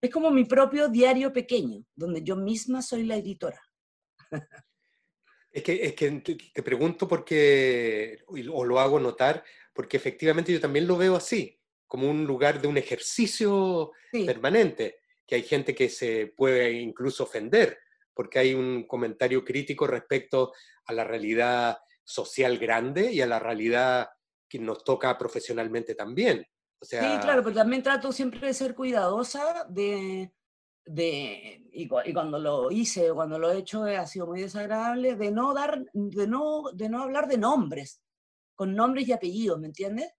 Es 0.01 0.11
como 0.11 0.31
mi 0.31 0.45
propio 0.45 0.89
diario 0.89 1.33
pequeño, 1.33 1.85
donde 1.95 2.23
yo 2.23 2.37
misma 2.37 2.83
soy 2.83 3.05
la 3.05 3.17
editora. 3.17 3.61
Es 5.51 5.63
que, 5.63 5.85
es 5.87 5.95
que 5.95 6.11
te 6.53 6.63
pregunto 6.63 7.09
porque, 7.09 8.19
o 8.27 8.65
lo 8.65 8.79
hago 8.79 9.01
notar, 9.01 9.43
porque 9.73 9.97
efectivamente 9.97 10.53
yo 10.53 10.61
también 10.61 10.87
lo 10.87 10.99
veo 10.99 11.17
así 11.17 11.59
como 11.87 12.11
un 12.11 12.25
lugar 12.25 12.61
de 12.61 12.69
un 12.69 12.77
ejercicio 12.77 13.93
permanente, 14.11 15.01
que 15.27 15.37
hay 15.37 15.43
gente 15.43 15.75
que 15.75 15.89
se 15.89 16.27
puede 16.27 16.73
incluso 16.73 17.25
ofender, 17.25 17.79
porque 18.13 18.39
hay 18.39 18.55
un 18.55 18.87
comentario 18.87 19.45
crítico 19.45 19.87
respecto 19.87 20.53
a 20.85 20.93
la 20.93 21.05
realidad 21.05 21.79
social 22.05 22.59
grande 22.59 23.13
y 23.13 23.21
a 23.21 23.27
la 23.27 23.39
realidad 23.39 24.09
que 24.49 24.59
nos 24.59 24.85
toca 24.85 25.17
profesionalmente 25.19 25.95
también. 25.95 26.47
Sí, 26.83 26.97
claro, 27.21 27.43
pero 27.43 27.55
también 27.55 27.83
trato 27.83 28.13
siempre 28.13 28.47
de 28.47 28.55
ser 28.55 28.75
cuidadosa 28.75 29.65
de, 29.69 30.33
de 30.85 31.63
y, 31.73 31.89
cuando 31.89 32.39
lo 32.39 32.71
hice, 32.71 33.13
cuando 33.13 33.39
lo 33.39 33.51
he 33.51 33.59
hecho, 33.59 33.85
ha 33.85 34.07
sido 34.07 34.27
muy 34.27 34.43
desagradable, 34.43 35.17
de 35.17 35.31
no 35.31 35.55
dar, 35.55 35.85
de 35.93 36.27
no, 36.27 36.71
de 36.73 36.89
no 36.89 37.03
hablar 37.03 37.29
de 37.29 37.39
nombres, 37.39 38.03
con 38.55 38.75
nombres 38.75 39.09
y 39.09 39.13
apellidos, 39.13 39.59
¿me 39.59 39.67
entiendes? 39.67 40.13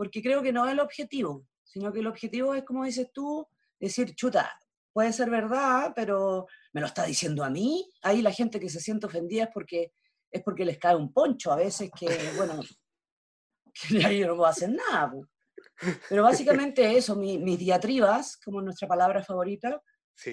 porque 0.00 0.22
creo 0.22 0.40
que 0.40 0.50
no 0.50 0.64
es 0.64 0.72
el 0.72 0.80
objetivo, 0.80 1.44
sino 1.62 1.92
que 1.92 1.98
el 1.98 2.06
objetivo 2.06 2.54
es, 2.54 2.64
como 2.64 2.86
dices 2.86 3.10
tú, 3.12 3.46
decir, 3.78 4.14
chuta, 4.14 4.50
puede 4.94 5.12
ser 5.12 5.28
verdad, 5.28 5.92
pero 5.94 6.46
me 6.72 6.80
lo 6.80 6.86
está 6.86 7.04
diciendo 7.04 7.44
a 7.44 7.50
mí. 7.50 7.86
Ahí 8.00 8.22
la 8.22 8.32
gente 8.32 8.58
que 8.58 8.70
se 8.70 8.80
siente 8.80 9.04
ofendida 9.04 9.44
es 9.44 9.50
porque, 9.52 9.92
es 10.30 10.42
porque 10.42 10.64
les 10.64 10.78
cae 10.78 10.96
un 10.96 11.12
poncho 11.12 11.52
a 11.52 11.56
veces 11.56 11.90
que, 11.94 12.06
bueno, 12.34 12.62
que 13.74 14.18
yo 14.18 14.28
no 14.28 14.36
puedo 14.36 14.46
hacer 14.46 14.70
nada. 14.70 15.12
Pero 16.08 16.22
básicamente 16.22 16.96
eso, 16.96 17.16
mis 17.16 17.58
diatribas, 17.58 18.36
como 18.38 18.60
nuestra 18.60 18.86
palabra 18.86 19.22
favorita, 19.22 19.82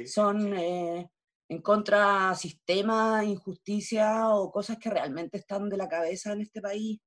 son 0.05 0.53
eh, 0.57 1.09
en 1.49 1.61
contra 1.61 2.35
sistema, 2.35 3.23
injusticia 3.23 4.29
o 4.29 4.51
cosas 4.51 4.77
que 4.77 4.89
realmente 4.89 5.37
están 5.37 5.69
de 5.69 5.77
la 5.77 5.87
cabeza 5.87 6.33
en 6.33 6.41
este 6.41 6.61
país 6.61 6.99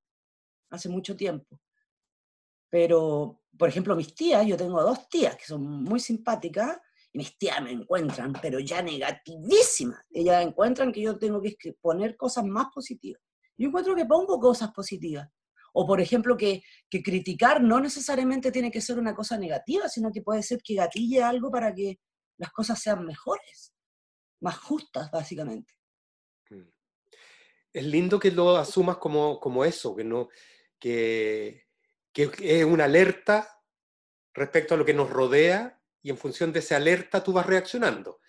hace 0.71 0.89
mucho 0.89 1.15
tiempo. 1.15 1.59
Pero, 2.69 3.43
por 3.57 3.69
ejemplo, 3.69 3.95
mis 3.95 4.15
tías, 4.15 4.45
yo 4.47 4.57
tengo 4.57 4.81
dos 4.81 5.09
tías 5.09 5.35
que 5.35 5.45
son 5.45 5.83
muy 5.83 5.99
simpáticas, 5.99 6.79
y 7.13 7.17
mis 7.17 7.37
tías 7.37 7.61
me 7.61 7.71
encuentran, 7.71 8.33
pero 8.41 8.59
ya 8.59 8.81
negativísimas. 8.81 10.01
Ellas 10.09 10.45
encuentran 10.45 10.91
que 10.91 11.01
yo 11.01 11.17
tengo 11.19 11.41
que 11.41 11.73
poner 11.81 12.15
cosas 12.15 12.45
más 12.45 12.67
positivas. 12.73 13.21
Yo 13.57 13.67
encuentro 13.67 13.95
que 13.95 14.05
pongo 14.05 14.39
cosas 14.39 14.71
positivas. 14.71 15.27
O, 15.73 15.87
por 15.87 16.01
ejemplo, 16.01 16.35
que, 16.35 16.63
que 16.89 17.01
criticar 17.01 17.61
no 17.61 17.79
necesariamente 17.79 18.51
tiene 18.51 18.71
que 18.71 18.81
ser 18.81 18.99
una 18.99 19.15
cosa 19.15 19.37
negativa, 19.37 19.87
sino 19.87 20.11
que 20.11 20.21
puede 20.21 20.43
ser 20.43 20.61
que 20.61 20.75
gatille 20.75 21.23
algo 21.23 21.49
para 21.49 21.73
que 21.73 21.99
las 22.37 22.51
cosas 22.51 22.81
sean 22.81 23.05
mejores, 23.05 23.73
más 24.41 24.57
justas, 24.57 25.09
básicamente. 25.11 25.73
Mm. 26.49 26.69
Es 27.73 27.85
lindo 27.85 28.19
que 28.19 28.31
lo 28.31 28.57
asumas 28.57 28.97
como, 28.97 29.39
como 29.39 29.63
eso, 29.63 29.95
que 29.95 30.03
no, 30.03 30.29
que, 30.79 31.67
que 32.11 32.31
es 32.39 32.65
una 32.65 32.85
alerta 32.85 33.47
respecto 34.33 34.73
a 34.73 34.77
lo 34.77 34.85
que 34.85 34.93
nos 34.93 35.09
rodea 35.09 35.81
y 36.01 36.09
en 36.09 36.17
función 36.17 36.51
de 36.51 36.59
esa 36.59 36.77
alerta 36.77 37.23
tú 37.23 37.31
vas 37.31 37.45
reaccionando. 37.45 38.19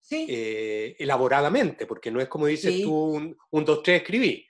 Sí. 0.00 0.26
Eh, 0.28 0.96
elaboradamente, 0.98 1.86
porque 1.86 2.10
no 2.10 2.20
es 2.20 2.28
como 2.28 2.46
dices 2.46 2.82
tú 2.82 2.94
un, 2.94 3.36
un 3.50 3.64
dos, 3.64 3.82
tres 3.82 4.02
escribí. 4.02 4.47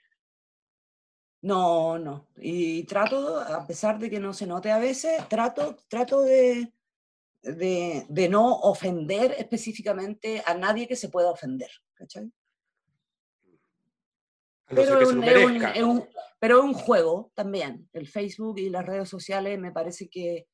No, 1.41 1.97
no. 1.97 2.27
Y 2.37 2.83
trato, 2.83 3.39
a 3.39 3.65
pesar 3.65 3.97
de 3.97 4.09
que 4.09 4.19
no 4.19 4.33
se 4.33 4.45
note 4.45 4.71
a 4.71 4.77
veces, 4.77 5.27
trato, 5.29 5.77
trato 5.87 6.21
de, 6.21 6.73
de, 7.41 8.05
de 8.09 8.29
no 8.29 8.59
ofender 8.59 9.35
específicamente 9.37 10.43
a 10.45 10.53
nadie 10.53 10.87
que 10.87 10.95
se 10.95 11.09
pueda 11.09 11.31
ofender. 11.31 11.69
¿cachai? 11.93 12.31
pero, 14.67 15.01
es 15.01 15.83
un, 15.83 16.05
pero 16.39 16.59
es 16.59 16.63
un 16.63 16.73
juego 16.73 17.31
también. 17.33 17.89
El 17.93 18.07
Facebook 18.07 18.59
y 18.59 18.69
las 18.69 18.85
redes 18.85 19.09
sociales 19.09 19.57
me 19.59 19.71
parece 19.71 20.09
que, 20.09 20.47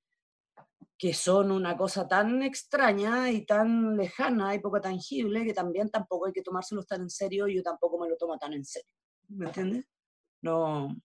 que 0.98 1.13
son 1.13 1.52
una 1.52 1.76
cosa 1.76 2.08
tan 2.08 2.41
extraña 2.43 3.32
y 3.32 3.45
tan 3.45 3.98
lejana 3.98 4.56
y 4.56 4.60
poco 4.60 4.80
tangible 4.80 5.45
que 5.45 5.54
también 5.54 5.89
tampoco 5.89 6.28
hay 6.28 6.34
que 6.34 6.41
tomárselos 6.41 6.88
tan 6.88 7.02
en 7.02 7.10
serio 7.10 7.48
y 7.48 7.56
yo 7.56 7.63
tampoco 7.63 8.00
me 8.00 8.10
lo 8.10 8.15
tomo 8.17 8.38
tan 8.38 8.54
en 8.54 8.65
serio. 8.65 8.89
¿Me 9.30 9.48
entiendes? 9.48 9.86
No, 10.46 10.96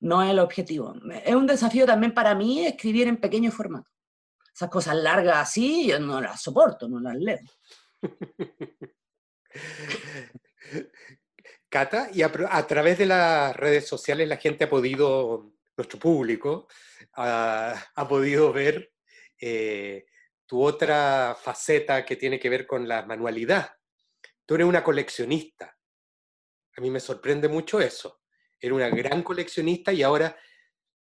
no 0.00 0.22
es 0.22 0.30
el 0.30 0.38
objetivo. 0.38 0.94
Es 1.24 1.34
un 1.34 1.46
desafío 1.46 1.86
también 1.86 2.12
para 2.12 2.34
mí 2.34 2.66
escribir 2.66 3.08
en 3.08 3.16
pequeño 3.16 3.50
formato. 3.50 3.90
Esas 4.54 4.68
cosas 4.68 4.96
largas 4.96 5.38
así 5.38 5.86
yo 5.88 5.98
no 5.98 6.20
las 6.20 6.42
soporto, 6.42 6.86
no 6.86 7.00
las 7.00 7.16
leo. 7.16 7.38
Cata, 11.70 12.10
y 12.12 12.20
a, 12.20 12.30
través 12.66 12.98
de 12.98 13.06
las 13.06 13.56
redes 13.56 13.88
sociales 13.88 14.28
la 14.28 14.36
gente 14.36 14.64
ha 14.64 14.68
podido, 14.68 15.54
nuestro 15.74 15.98
público, 15.98 16.68
ha, 17.14 18.06
podido 18.06 18.52
ver 18.52 18.92
eh, 19.40 20.04
tu 20.44 20.62
otra 20.62 21.34
faceta 21.40 22.04
que 22.04 22.16
tiene 22.16 22.38
que 22.38 22.50
ver 22.50 22.66
con 22.66 22.86
la 22.86 23.06
manualidad. 23.06 23.74
Tú 24.44 24.56
eres 24.56 24.66
una 24.66 24.84
coleccionista. 24.84 25.78
A 26.76 26.80
mí 26.82 26.90
me 26.90 27.00
sorprende 27.00 27.48
mucho 27.48 27.80
eso. 27.80 28.20
Eres 28.64 28.76
una 28.76 28.88
gran 28.90 29.22
coleccionista 29.22 29.92
y 29.92 30.02
ahora 30.02 30.36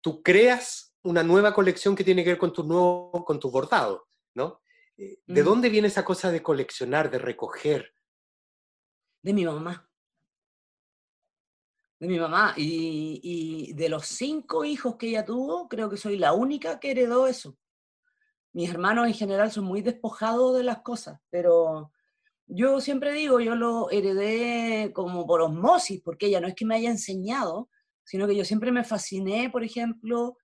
tú 0.02 0.22
creas 0.24 0.96
una 1.04 1.24
nueva 1.24 1.54
colección 1.54 1.96
que 1.96 2.04
tiene 2.04 2.24
que 2.24 2.32
ver 2.32 2.40
con 2.40 2.54
tus 2.54 2.66
nuevos, 2.66 3.24
con 3.26 3.40
tus 3.40 3.52
bordados, 3.52 4.02
¿no? 4.36 4.62
Eh, 4.98 5.20
¿De 5.26 5.44
dónde 5.44 5.70
viene 5.70 5.88
esa 5.88 6.06
cosa 6.06 6.32
de 6.32 6.42
coleccionar, 6.42 7.12
de 7.12 7.20
recoger? 7.20 7.94
De 9.22 9.34
mi 9.34 9.46
mamá 9.46 9.90
de 12.04 12.10
mi 12.10 12.20
mamá. 12.20 12.54
Y, 12.58 13.72
de 13.74 13.88
los 13.88 14.06
cinco 14.06 14.66
hijos 14.66 14.98
que 14.98 15.08
ella 15.08 15.24
tuvo, 15.24 15.70
creo 15.70 15.90
que 15.90 15.96
soy 15.96 16.18
la 16.18 16.34
única 16.34 16.80
que 16.80 16.92
heredó 16.92 17.28
eso. 17.28 17.58
Mis 18.52 18.70
hermanos 18.70 19.08
en 19.08 19.14
general 19.14 19.52
son 19.52 19.64
muy 19.64 19.82
despojados 19.82 20.56
de 20.58 20.64
las 20.64 20.82
cosas, 20.82 21.22
pero, 21.30 21.93
yo 22.48 22.82
siempre 22.82 23.14
digo, 23.14 23.40
yo 23.40 23.56
lo 23.56 23.90
heredé 23.90 24.92
como 24.94 25.26
por 25.26 25.42
osmosis, 25.42 26.02
porque 26.04 26.28
ella 26.28 26.42
no 26.42 26.48
es 26.48 26.56
que 26.56 26.66
me 26.66 26.76
haya 26.76 26.90
enseñado, 26.90 27.70
sino 28.04 28.28
que 28.28 28.36
yo 28.36 28.46
siempre 28.46 28.72
me 28.72 28.84
fasciné, 28.84 29.50
por 29.50 29.64
ejemplo, 29.64 30.38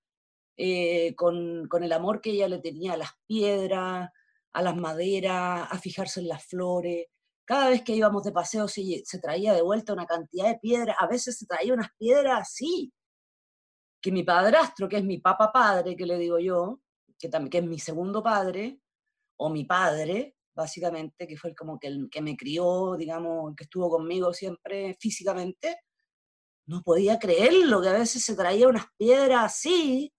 eh, 0.58 1.16
con, 1.16 1.68
con, 1.68 1.84
el 1.84 1.94
amor 1.94 2.22
que 2.22 2.32
ella 2.32 2.48
le 2.48 2.60
tenía 2.60 2.94
a 2.94 2.98
las 2.98 3.12
piedras, 3.28 4.10
a 4.54 4.62
las 4.62 4.76
maderas, 4.76 5.68
a 5.72 5.80
fijarse 5.80 6.22
en 6.22 6.28
las 6.30 6.46
flores. 6.46 7.08
Cada 7.46 7.70
vez 7.70 7.84
que 7.84 7.96
íbamos 7.96 8.24
de 8.24 8.32
paseo 8.32 8.68
se, 8.68 9.02
se 9.06 9.20
traía 9.20 9.54
de 9.54 9.62
vuelta 9.62 9.94
una 9.94 10.06
cantidad 10.06 10.48
de 10.48 10.60
piedras, 10.60 10.96
a 11.00 11.08
veces 11.08 11.38
se 11.38 11.46
traía 11.46 11.74
unas 11.74 11.90
piedras 11.98 12.42
así, 12.42 12.94
que 14.02 14.12
mi 14.12 14.24
padrastro, 14.24 14.88
que 14.88 14.98
es 14.98 15.04
mi 15.04 15.18
papá 15.20 15.52
padre, 15.52 15.96
que 15.96 16.06
le 16.06 16.18
digo 16.18 16.40
yo, 16.40 16.82
que, 17.18 17.30
también, 17.30 17.50
que 17.50 17.58
es 17.60 17.66
mi 17.66 17.80
segundo 17.80 18.24
padre, 18.24 18.80
o 19.38 19.50
mi 19.50 19.66
padre, 19.66 20.36
básicamente, 20.60 21.26
que 21.26 21.38
fue 21.38 21.56
como 21.56 21.80
que 21.80 21.88
el 21.88 22.10
que 22.12 22.22
me 22.22 22.36
crió, 22.36 22.96
digamos, 22.98 23.56
que 23.56 23.64
estuvo 23.64 23.90
conmigo 23.90 24.34
siempre 24.34 24.96
físicamente, 25.00 25.78
no 26.68 26.84
podía 26.84 27.18
creerlo, 27.18 27.82
que 27.82 27.88
a 27.88 27.94
veces 27.94 28.24
se 28.24 28.36
traía 28.36 28.68
unas 28.68 28.86
piedras 28.98 29.46
así. 29.46 30.14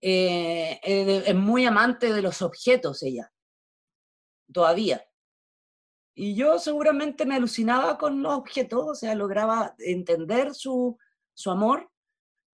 Eh, 0.00 0.80
eh, 0.82 1.22
es 1.26 1.34
muy 1.34 1.66
amante 1.66 2.12
de 2.12 2.22
los 2.22 2.40
objetos 2.40 3.02
ella, 3.02 3.30
todavía. 4.52 5.04
Y 6.16 6.34
yo 6.34 6.58
seguramente 6.58 7.26
me 7.26 7.36
alucinaba 7.36 7.98
con 7.98 8.22
los 8.22 8.32
objetos, 8.32 8.84
o 8.86 8.94
sea, 8.94 9.14
lograba 9.14 9.74
entender 9.78 10.54
su, 10.54 10.96
su 11.34 11.50
amor 11.50 11.90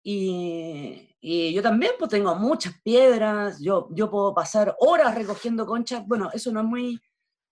y, 0.03 1.17
y, 1.21 1.53
yo 1.53 1.63
también 1.63 1.93
pues 1.99 2.11
tengo 2.11 2.35
muchas 2.35 2.75
piedras, 2.83 3.61
yo, 3.61 3.89
yo 3.91 4.11
puedo 4.11 4.35
pasar 4.35 4.75
horas 4.81 5.15
recogiendo 5.15 5.67
conchas, 5.67 6.07
bueno, 6.07 6.31
eso 6.33 6.51
no 6.53 6.61
es 6.61 6.67
muy, 6.67 7.01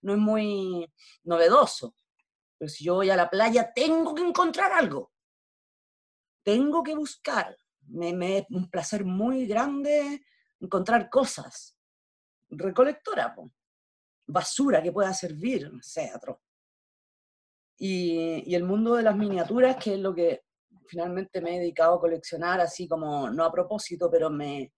no 0.01 0.13
es 0.13 0.19
muy 0.19 0.91
novedoso, 1.23 1.95
pero 2.57 2.69
si 2.69 2.85
yo 2.85 2.95
voy 2.95 3.09
a 3.09 3.15
la 3.15 3.29
playa 3.29 3.71
tengo 3.73 4.15
que 4.15 4.23
encontrar 4.23 4.71
algo, 4.71 5.11
tengo 6.43 6.83
que 6.83 6.95
buscar, 6.95 7.55
me, 7.87 8.13
me 8.13 8.39
es 8.39 8.45
un 8.49 8.69
placer 8.69 9.05
muy 9.05 9.45
grande 9.45 10.25
encontrar 10.59 11.09
cosas, 11.09 11.77
recolectora, 12.49 13.33
pues, 13.35 13.51
basura 14.25 14.81
que 14.81 14.91
pueda 14.91 15.13
servir, 15.13 15.71
no 15.71 15.81
sé. 15.81 16.11
Y, 17.77 18.43
y 18.45 18.55
el 18.55 18.63
mundo 18.63 18.95
de 18.95 19.03
las 19.03 19.15
miniaturas, 19.15 19.77
que 19.77 19.93
es 19.93 19.99
lo 19.99 20.13
que 20.13 20.43
finalmente 20.89 21.39
me 21.41 21.55
he 21.55 21.59
dedicado 21.59 21.95
a 21.95 21.99
coleccionar 21.99 22.59
así 22.59 22.87
como, 22.87 23.29
no 23.29 23.43
a 23.43 23.51
propósito, 23.51 24.09
pero 24.09 24.29
me 24.29 24.73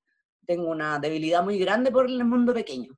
tengo 0.45 0.69
una 0.69 0.99
debilidad 0.99 1.43
muy 1.43 1.57
grande 1.57 1.91
por 1.91 2.05
el 2.05 2.23
mundo 2.25 2.53
pequeño. 2.53 2.97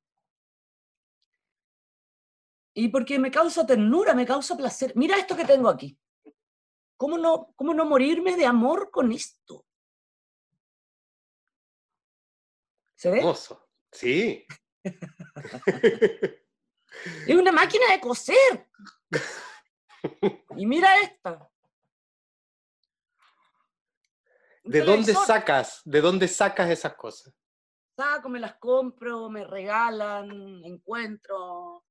Y 2.74 2.88
porque 2.88 3.18
me 3.20 3.30
causa 3.30 3.64
ternura, 3.64 4.14
me 4.14 4.26
causa 4.26 4.56
placer. 4.56 4.92
Mira 4.96 5.16
esto 5.16 5.36
que 5.36 5.44
tengo 5.44 5.68
aquí. 5.68 5.96
¿Cómo 6.96 7.16
no, 7.18 7.52
cómo 7.54 7.72
no 7.72 7.84
morirme 7.84 8.36
de 8.36 8.46
amor 8.46 8.90
con 8.90 9.12
esto? 9.12 9.64
¿Se 12.96 13.10
ve? 13.10 13.18
Hermoso. 13.18 13.68
Sí. 13.92 14.44
es 17.26 17.36
una 17.36 17.52
máquina 17.52 17.92
de 17.92 18.00
coser. 18.00 18.68
Y 20.56 20.66
mira 20.66 20.88
esta. 21.00 21.50
¿De 24.64 24.80
dónde 24.80 25.12
sacas? 25.12 25.82
¿De 25.84 26.00
dónde 26.00 26.26
sacas 26.26 26.70
esas 26.70 26.94
cosas? 26.94 27.32
Saco, 27.96 28.28
me 28.28 28.40
las 28.40 28.56
compro, 28.56 29.28
me 29.28 29.44
regalan, 29.44 30.64
encuentro. 30.64 31.84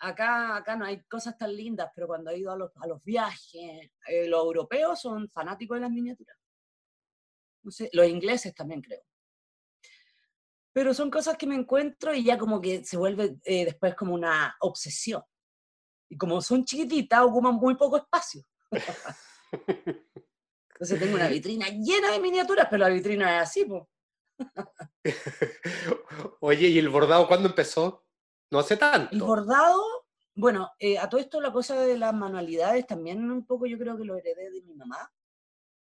Acá, 0.00 0.56
acá 0.56 0.76
no 0.76 0.84
hay 0.84 1.02
cosas 1.04 1.38
tan 1.38 1.56
lindas, 1.56 1.90
pero 1.94 2.08
cuando 2.08 2.30
he 2.30 2.38
ido 2.38 2.52
a 2.52 2.56
los, 2.56 2.70
a 2.76 2.86
los 2.86 3.02
viajes, 3.02 3.90
eh, 4.08 4.28
los 4.28 4.44
europeos 4.44 5.00
son 5.00 5.28
fanáticos 5.30 5.76
de 5.76 5.80
las 5.82 5.90
miniaturas. 5.90 6.36
No 7.62 7.70
sé, 7.70 7.88
los 7.92 8.06
ingleses 8.06 8.54
también 8.54 8.82
creo. 8.82 9.02
Pero 10.72 10.92
son 10.92 11.10
cosas 11.10 11.38
que 11.38 11.46
me 11.46 11.54
encuentro 11.54 12.12
y 12.12 12.24
ya 12.24 12.36
como 12.36 12.60
que 12.60 12.84
se 12.84 12.98
vuelve 12.98 13.38
eh, 13.44 13.64
después 13.64 13.94
como 13.94 14.12
una 14.12 14.54
obsesión. 14.60 15.22
Y 16.10 16.18
como 16.18 16.42
son 16.42 16.64
chiquititas, 16.64 17.22
ocupan 17.22 17.54
muy 17.54 17.76
poco 17.76 17.96
espacio. 17.96 18.42
Entonces 20.76 21.00
tengo 21.00 21.14
una 21.14 21.28
vitrina 21.28 21.68
llena 21.68 22.12
de 22.12 22.20
miniaturas, 22.20 22.66
pero 22.70 22.84
la 22.84 22.90
vitrina 22.90 23.36
es 23.36 23.42
así, 23.42 23.64
pues. 23.64 23.82
Oye, 26.40 26.68
¿y 26.68 26.78
el 26.78 26.90
bordado 26.90 27.26
cuándo 27.26 27.48
empezó? 27.48 28.04
No 28.50 28.58
hace 28.58 28.76
tanto. 28.76 29.14
El 29.14 29.22
bordado, 29.22 29.82
bueno, 30.34 30.70
eh, 30.78 30.98
a 30.98 31.08
todo 31.08 31.20
esto 31.20 31.40
la 31.40 31.52
cosa 31.52 31.80
de 31.80 31.96
las 31.96 32.14
manualidades 32.14 32.86
también 32.86 33.30
un 33.30 33.46
poco 33.46 33.66
yo 33.66 33.78
creo 33.78 33.96
que 33.96 34.04
lo 34.04 34.16
heredé 34.16 34.50
de 34.50 34.62
mi 34.62 34.74
mamá, 34.74 35.10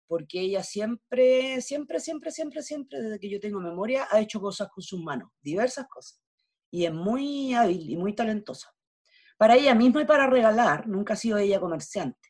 porque 0.08 0.40
ella 0.40 0.64
siempre, 0.64 1.62
siempre, 1.62 2.00
siempre, 2.00 2.32
siempre, 2.32 2.64
siempre, 2.64 3.02
desde 3.02 3.20
que 3.20 3.30
yo 3.30 3.40
tengo 3.40 3.60
memoria, 3.60 4.08
ha 4.10 4.20
hecho 4.20 4.40
cosas 4.40 4.70
con 4.70 4.82
sus 4.82 5.02
manos, 5.02 5.30
diversas 5.42 5.88
cosas. 5.88 6.22
Y 6.72 6.86
es 6.86 6.94
muy 6.94 7.54
hábil 7.54 7.90
y 7.90 7.98
muy 7.98 8.16
talentosa. 8.16 8.74
Para 9.38 9.56
ella 9.56 9.76
misma 9.76 10.02
y 10.02 10.06
para 10.06 10.28
regalar, 10.28 10.88
nunca 10.88 11.14
ha 11.14 11.18
sido 11.18 11.38
ella 11.38 11.60
comerciante. 11.60 12.29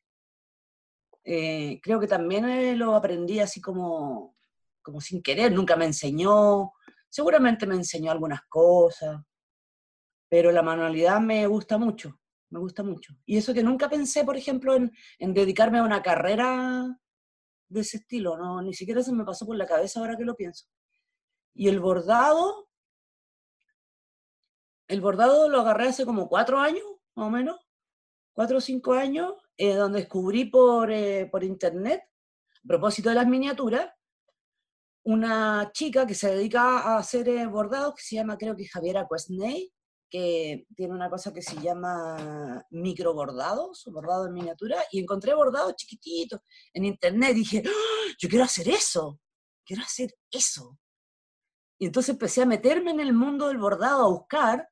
Eh, 1.32 1.80
creo 1.84 2.00
que 2.00 2.08
también 2.08 2.50
eh, 2.50 2.76
lo 2.76 2.96
aprendí 2.96 3.39
así 3.39 3.62
como, 3.62 4.36
como 4.82 5.00
sin 5.00 5.22
querer, 5.22 5.52
nunca 5.52 5.76
me 5.76 5.86
enseñó, 5.86 6.72
seguramente 7.08 7.68
me 7.68 7.76
enseñó 7.76 8.12
algunas 8.12 8.42
cosas, 8.50 9.22
pero 10.28 10.52
la 10.52 10.63
manualidad 10.63 11.22
me 11.22 11.46
gusta 11.46 11.78
mucho, 11.78 12.20
me 12.50 12.58
gusta 12.58 12.82
mucho. 12.82 13.13
Y 13.28 13.38
eso 13.38 13.54
que 13.54 13.62
nunca 13.62 13.88
pensé, 13.88 14.24
por 14.24 14.38
ejemplo, 14.38 14.74
en, 14.74 14.92
en 15.20 15.36
dedicarme 15.36 15.78
a 15.78 15.84
una 15.84 16.02
carrera 16.02 17.00
de 17.68 17.82
ese 17.82 17.98
estilo, 17.98 18.36
no, 18.36 18.63
ni 18.63 18.74
siquiera 18.74 19.04
se 19.04 19.13
me 19.13 19.24
pasó 19.24 19.46
por 19.46 19.56
la 19.56 19.68
cabeza 19.68 20.00
ahora 20.00 20.18
que 20.18 20.26
lo 20.26 20.36
pienso. 20.36 20.65
Y 21.54 21.68
el 21.68 21.80
bordado, 21.80 22.70
el 24.88 25.00
bordado 25.00 25.48
lo 25.48 25.62
agarré 25.62 25.89
hace 25.89 26.08
como 26.08 26.28
cuatro 26.28 26.58
años, 26.58 26.86
más 27.13 27.28
o 27.28 27.30
menos, 27.30 27.60
cuatro 28.34 28.58
o 28.58 28.62
cinco 28.62 28.94
años, 28.94 29.36
eh, 29.60 29.76
donde 29.76 30.00
descubrí 30.00 30.45
por, 30.45 30.89
eh, 30.89 31.28
por 31.30 31.43
internet, 31.43 32.02
a 32.63 32.67
propósito 32.67 33.10
de 33.10 33.15
las 33.15 33.28
miniaturas, 33.28 33.91
una 35.04 35.69
chica 35.74 36.08
que 36.08 36.15
se 36.15 36.34
dedica 36.34 36.80
a 36.80 36.98
hacer 36.98 37.28
eh, 37.28 37.45
bordados, 37.45 37.93
que 37.95 38.02
se 38.02 38.15
llama 38.15 38.38
creo 38.38 38.56
que 38.56 38.69
Javiera 38.69 39.06
Cuesney, 39.06 39.69
que 40.10 40.65
tiene 40.78 40.93
una 40.93 41.10
cosa 41.10 41.34
que 41.34 41.41
se 41.41 41.58
llama 41.62 42.65
micro 42.69 43.13
bordados, 43.13 43.84
bordados 43.91 44.28
en 44.28 44.34
miniatura, 44.34 44.78
y 44.93 45.00
encontré 45.02 45.34
bordados 45.34 45.76
chiquititos 45.76 46.39
en 46.74 46.86
internet. 46.86 47.36
Dije, 47.36 47.62
¡Ah! 47.65 48.13
yo 48.17 48.30
quiero 48.30 48.45
hacer 48.45 48.69
eso, 48.69 49.19
quiero 49.65 49.84
hacer 49.84 50.15
eso. 50.32 50.80
Y 51.78 51.88
entonces 51.88 52.12
empecé 52.12 52.43
a 52.43 52.45
meterme 52.45 52.91
en 52.91 53.02
el 53.02 53.12
mundo 53.12 53.50
del 53.50 53.58
bordado, 53.58 54.06
a 54.06 54.10
buscar, 54.10 54.69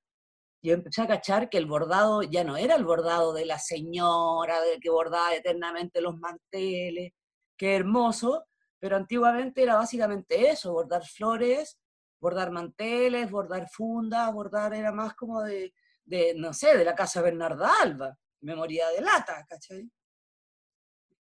yo 0.61 0.73
empecé 0.73 1.01
a 1.01 1.07
cachar 1.07 1.49
que 1.49 1.57
el 1.57 1.65
bordado 1.65 2.23
ya 2.23 2.43
no 2.43 2.57
era 2.57 2.75
el 2.75 2.85
bordado 2.85 3.33
de 3.33 3.45
la 3.45 3.59
señora, 3.59 4.61
de 4.61 4.79
que 4.79 4.89
bordaba 4.89 5.35
eternamente 5.35 6.01
los 6.01 6.17
manteles, 6.17 7.13
qué 7.57 7.75
hermoso, 7.75 8.45
pero 8.79 8.95
antiguamente 8.95 9.63
era 9.63 9.75
básicamente 9.75 10.49
eso, 10.49 10.73
bordar 10.73 11.05
flores, 11.05 11.77
bordar 12.19 12.51
manteles, 12.51 13.29
bordar 13.29 13.69
fundas, 13.69 14.33
bordar 14.33 14.73
era 14.73 14.91
más 14.91 15.15
como 15.15 15.41
de, 15.43 15.73
de 16.05 16.33
no 16.35 16.53
sé, 16.53 16.75
de 16.77 16.85
la 16.85 16.95
casa 16.95 17.21
Bernarda 17.21 17.71
Alba, 17.81 18.17
memoria 18.41 18.89
de 18.89 19.01
lata, 19.01 19.45
¿cachai? 19.47 19.89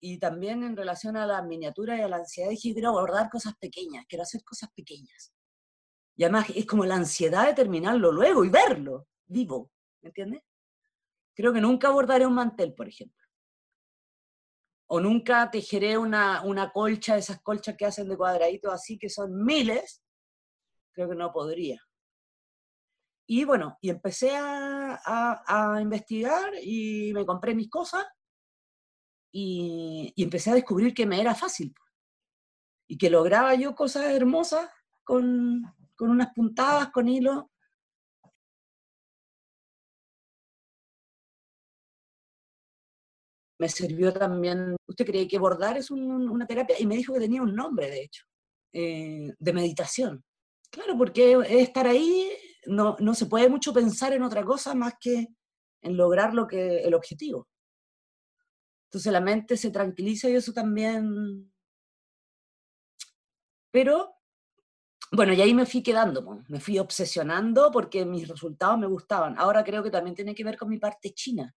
Y 0.00 0.18
también 0.18 0.62
en 0.64 0.76
relación 0.76 1.16
a 1.16 1.26
la 1.26 1.42
miniatura 1.42 1.96
y 1.96 2.00
a 2.00 2.08
la 2.08 2.16
ansiedad, 2.16 2.50
dije, 2.50 2.72
quiero 2.72 2.92
bordar 2.92 3.30
cosas 3.30 3.54
pequeñas, 3.58 4.04
quiero 4.08 4.24
hacer 4.24 4.42
cosas 4.42 4.68
pequeñas. 4.74 5.32
Y 6.16 6.24
además 6.24 6.46
es 6.54 6.66
como 6.66 6.84
la 6.84 6.96
ansiedad 6.96 7.46
de 7.46 7.54
terminarlo 7.54 8.12
luego 8.12 8.44
y 8.44 8.50
verlo 8.50 9.06
vivo, 9.32 9.70
¿me 10.02 10.08
entiendes? 10.10 10.42
Creo 11.34 11.52
que 11.52 11.60
nunca 11.60 11.90
bordaré 11.90 12.26
un 12.26 12.34
mantel, 12.34 12.74
por 12.74 12.88
ejemplo. 12.88 13.26
O 14.88 15.00
nunca 15.00 15.50
tejeré 15.50 15.96
una, 15.96 16.42
una 16.42 16.70
colcha, 16.70 17.16
esas 17.16 17.40
colchas 17.40 17.76
que 17.76 17.86
hacen 17.86 18.08
de 18.08 18.16
cuadraditos 18.16 18.72
así, 18.72 18.98
que 18.98 19.08
son 19.08 19.42
miles. 19.42 20.02
Creo 20.92 21.08
que 21.08 21.14
no 21.14 21.32
podría. 21.32 21.80
Y 23.26 23.44
bueno, 23.44 23.78
y 23.80 23.88
empecé 23.88 24.36
a, 24.36 25.00
a, 25.46 25.80
investigar 25.80 26.52
y 26.60 27.12
me 27.14 27.24
compré 27.24 27.54
mis 27.54 27.70
cosas 27.70 28.04
y, 29.32 30.12
y, 30.14 30.22
empecé 30.22 30.50
a 30.50 30.54
descubrir 30.54 30.92
que 30.92 31.06
me 31.06 31.18
era 31.18 31.34
fácil. 31.34 31.74
Y 32.86 32.98
que 32.98 33.08
lograba 33.08 33.54
yo 33.54 33.74
cosas 33.74 34.04
hermosas 34.10 34.68
con, 35.04 35.62
con 35.94 36.10
unas 36.10 36.34
puntadas, 36.34 36.90
con 36.90 37.08
hilo, 37.08 37.51
me 43.62 43.68
sirvió 43.68 44.12
también, 44.12 44.74
usted 44.88 45.06
cree 45.06 45.28
que 45.28 45.38
bordar 45.38 45.78
es 45.78 45.92
una 45.92 46.44
terapia, 46.48 46.74
y 46.80 46.84
me 46.84 46.96
dijo 46.96 47.14
que 47.14 47.20
tenía 47.20 47.42
un 47.42 47.54
nombre, 47.54 47.88
de 47.88 48.02
hecho, 48.02 48.24
eh, 48.72 49.32
de 49.38 49.52
meditación. 49.52 50.24
Claro, 50.68 50.98
porque 50.98 51.38
estar 51.48 51.86
ahí, 51.86 52.28
no, 52.66 52.96
no 52.98 53.14
se 53.14 53.26
puede 53.26 53.48
mucho 53.48 53.72
pensar 53.72 54.12
en 54.14 54.24
otra 54.24 54.44
cosa 54.44 54.74
más 54.74 54.94
que 55.00 55.28
en 55.80 55.96
lograr 55.96 56.34
lo 56.34 56.48
que, 56.48 56.78
el 56.78 56.92
objetivo. 56.92 57.46
Entonces 58.86 59.12
la 59.12 59.20
mente 59.20 59.56
se 59.56 59.70
tranquiliza 59.70 60.28
y 60.28 60.34
eso 60.34 60.52
también... 60.52 61.52
Pero, 63.70 64.16
bueno, 65.12 65.34
y 65.34 65.40
ahí 65.40 65.54
me 65.54 65.66
fui 65.66 65.84
quedando, 65.84 66.42
me 66.48 66.58
fui 66.58 66.80
obsesionando 66.80 67.70
porque 67.70 68.04
mis 68.04 68.26
resultados 68.26 68.76
me 68.76 68.88
gustaban. 68.88 69.38
Ahora 69.38 69.62
creo 69.62 69.84
que 69.84 69.90
también 69.90 70.16
tiene 70.16 70.34
que 70.34 70.42
ver 70.42 70.58
con 70.58 70.68
mi 70.68 70.78
parte 70.78 71.14
china, 71.14 71.54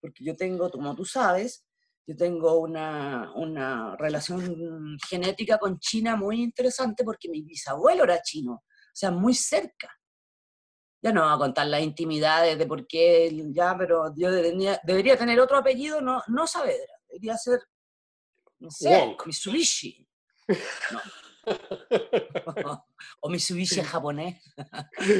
porque 0.00 0.24
yo 0.24 0.36
tengo, 0.36 0.70
como 0.70 0.94
tú 0.94 1.04
sabes, 1.04 1.66
yo 2.06 2.16
tengo 2.16 2.58
una, 2.58 3.32
una 3.36 3.96
relación 3.96 4.96
genética 5.08 5.58
con 5.58 5.78
China 5.78 6.16
muy 6.16 6.42
interesante 6.42 7.04
porque 7.04 7.28
mi 7.28 7.42
bisabuelo 7.42 8.04
era 8.04 8.20
chino, 8.22 8.52
o 8.52 8.94
sea, 8.94 9.10
muy 9.10 9.34
cerca 9.34 9.88
ya 11.02 11.12
no 11.12 11.22
voy 11.22 11.34
a 11.34 11.38
contar 11.38 11.66
las 11.66 11.82
intimidades 11.82 12.58
de 12.58 12.66
por 12.66 12.86
qué, 12.86 13.30
ya, 13.52 13.76
pero 13.76 14.12
yo 14.16 14.30
debería, 14.30 15.16
tener 15.16 15.40
otro 15.40 15.56
apellido, 15.56 16.00
no, 16.00 16.22
no 16.28 16.46
Saavedra, 16.46 16.94
debería 17.08 17.36
ser, 17.36 17.60
no 18.58 18.70
sé, 18.70 19.16
Mitsubishi. 19.24 20.06
No. 20.92 21.00
o 23.20 23.30
Mitsubishi 23.30 23.80
japonés. 23.82 24.42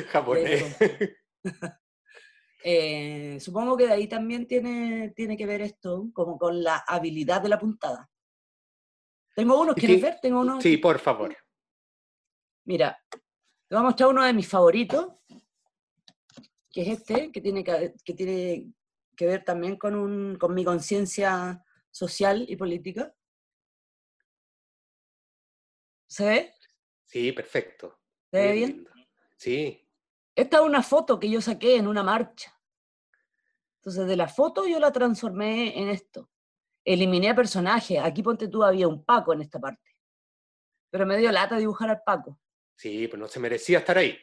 japonés. 0.09 0.77
Eh, 2.63 3.39
supongo 3.41 3.77
que 3.77 3.87
de 3.87 3.93
ahí 3.93 4.07
también 4.07 4.47
tiene, 4.47 5.13
tiene 5.17 5.37
que 5.37 5.47
ver 5.47 5.63
esto, 5.63 6.11
como 6.13 6.39
con 6.39 6.63
la 6.63 6.85
habilidad 6.87 7.41
de 7.41 7.49
la 7.49 7.59
puntada. 7.59 8.11
Tengo 9.35 9.61
uno, 9.61 9.75
¿quieres 9.75 10.03
ver? 10.03 10.19
Tengo 10.21 10.41
uno. 10.41 10.61
Sí, 10.61 10.77
por 10.77 10.99
favor. 10.99 11.37
Mira, 12.65 13.03
te 13.11 13.75
voy 13.75 13.79
a 13.79 13.83
mostrar 13.83 14.11
uno 14.11 14.25
de 14.25 14.35
mis 14.35 14.49
favoritos, 14.49 15.09
que 16.71 16.83
es 16.83 16.89
este, 16.89 17.33
que 17.33 17.41
tiene 17.41 17.65
que, 17.65 17.95
que, 18.05 18.15
tiene 18.15 18.73
que 19.17 19.27
ver 19.27 19.45
también 19.45 19.77
con, 19.77 19.95
un, 19.95 20.37
con 20.37 20.55
mi 20.55 20.65
conciencia 20.65 21.65
social 21.91 22.45
y 22.49 22.57
política. 22.57 23.15
¿Se 26.07 26.25
ve? 26.25 26.55
Sí, 27.07 27.33
perfecto. 27.33 27.99
¿Se 28.31 28.39
ve 28.39 28.53
bien? 28.53 28.89
Sí. 29.37 29.90
Esta 30.41 30.57
es 30.57 30.63
una 30.63 30.83
foto 30.83 31.21
que 31.21 31.29
yo 31.29 31.43
saqué 31.43 31.77
en 31.77 31.87
una 31.87 32.03
marcha. 32.03 32.59
Entonces, 33.77 34.07
de 34.07 34.17
la 34.17 34.27
foto 34.27 34.67
yo 34.67 34.81
la 34.81 34.91
transformé 34.91 35.79
en 35.79 35.91
esto. 35.91 36.31
Eliminé 36.83 37.35
personajes. 37.35 37.99
Aquí 38.03 38.23
ponte 38.23 38.49
tú, 38.49 38.65
había 38.65 38.89
un 38.89 39.05
Paco 39.05 39.35
en 39.35 39.43
esta 39.43 39.61
parte. 39.61 39.95
Pero 40.89 41.05
me 41.05 41.19
dio 41.19 41.31
lata 41.31 41.59
dibujar 41.59 41.91
al 41.91 42.01
Paco. 42.03 42.41
Sí, 42.75 43.07
pues 43.07 43.21
no 43.21 43.29
se 43.29 43.39
merecía 43.39 43.81
estar 43.81 43.99
ahí. 43.99 44.19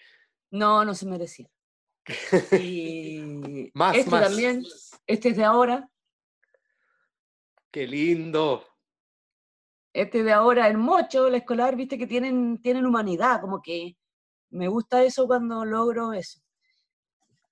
No, 0.49 0.83
no 0.83 0.95
se 0.95 1.05
merecía. 1.05 1.51
Y 2.59 3.69
más, 3.75 3.95
este 3.95 4.09
también, 4.09 4.63
este 5.05 5.29
es 5.29 5.37
de 5.37 5.43
ahora. 5.43 5.87
Qué 7.69 7.85
lindo. 7.85 8.65
Este 9.93 10.23
de 10.23 10.33
ahora, 10.33 10.67
el 10.67 10.79
mocho, 10.79 11.29
la 11.29 11.37
escolar, 11.37 11.75
viste 11.75 11.95
que 11.95 12.07
tienen, 12.07 12.59
tienen 12.59 12.87
humanidad, 12.87 13.39
como 13.39 13.61
que 13.61 13.95
me 14.49 14.67
gusta 14.67 15.03
eso 15.03 15.27
cuando 15.27 15.65
logro 15.65 16.13
eso. 16.13 16.39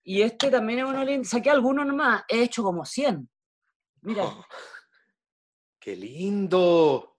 Y 0.04 0.22
este 0.22 0.52
también 0.52 0.80
es 0.80 0.86
uno 0.86 1.04
lindo. 1.04 1.28
Saqué 1.28 1.50
algunos 1.50 1.86
nomás, 1.86 2.24
he 2.28 2.44
hecho 2.44 2.64
como 2.64 2.86
100. 2.86 3.28
Mira. 4.02 4.26
Oh, 4.26 4.46
¡Qué 5.80 5.96
lindo! 5.96 7.18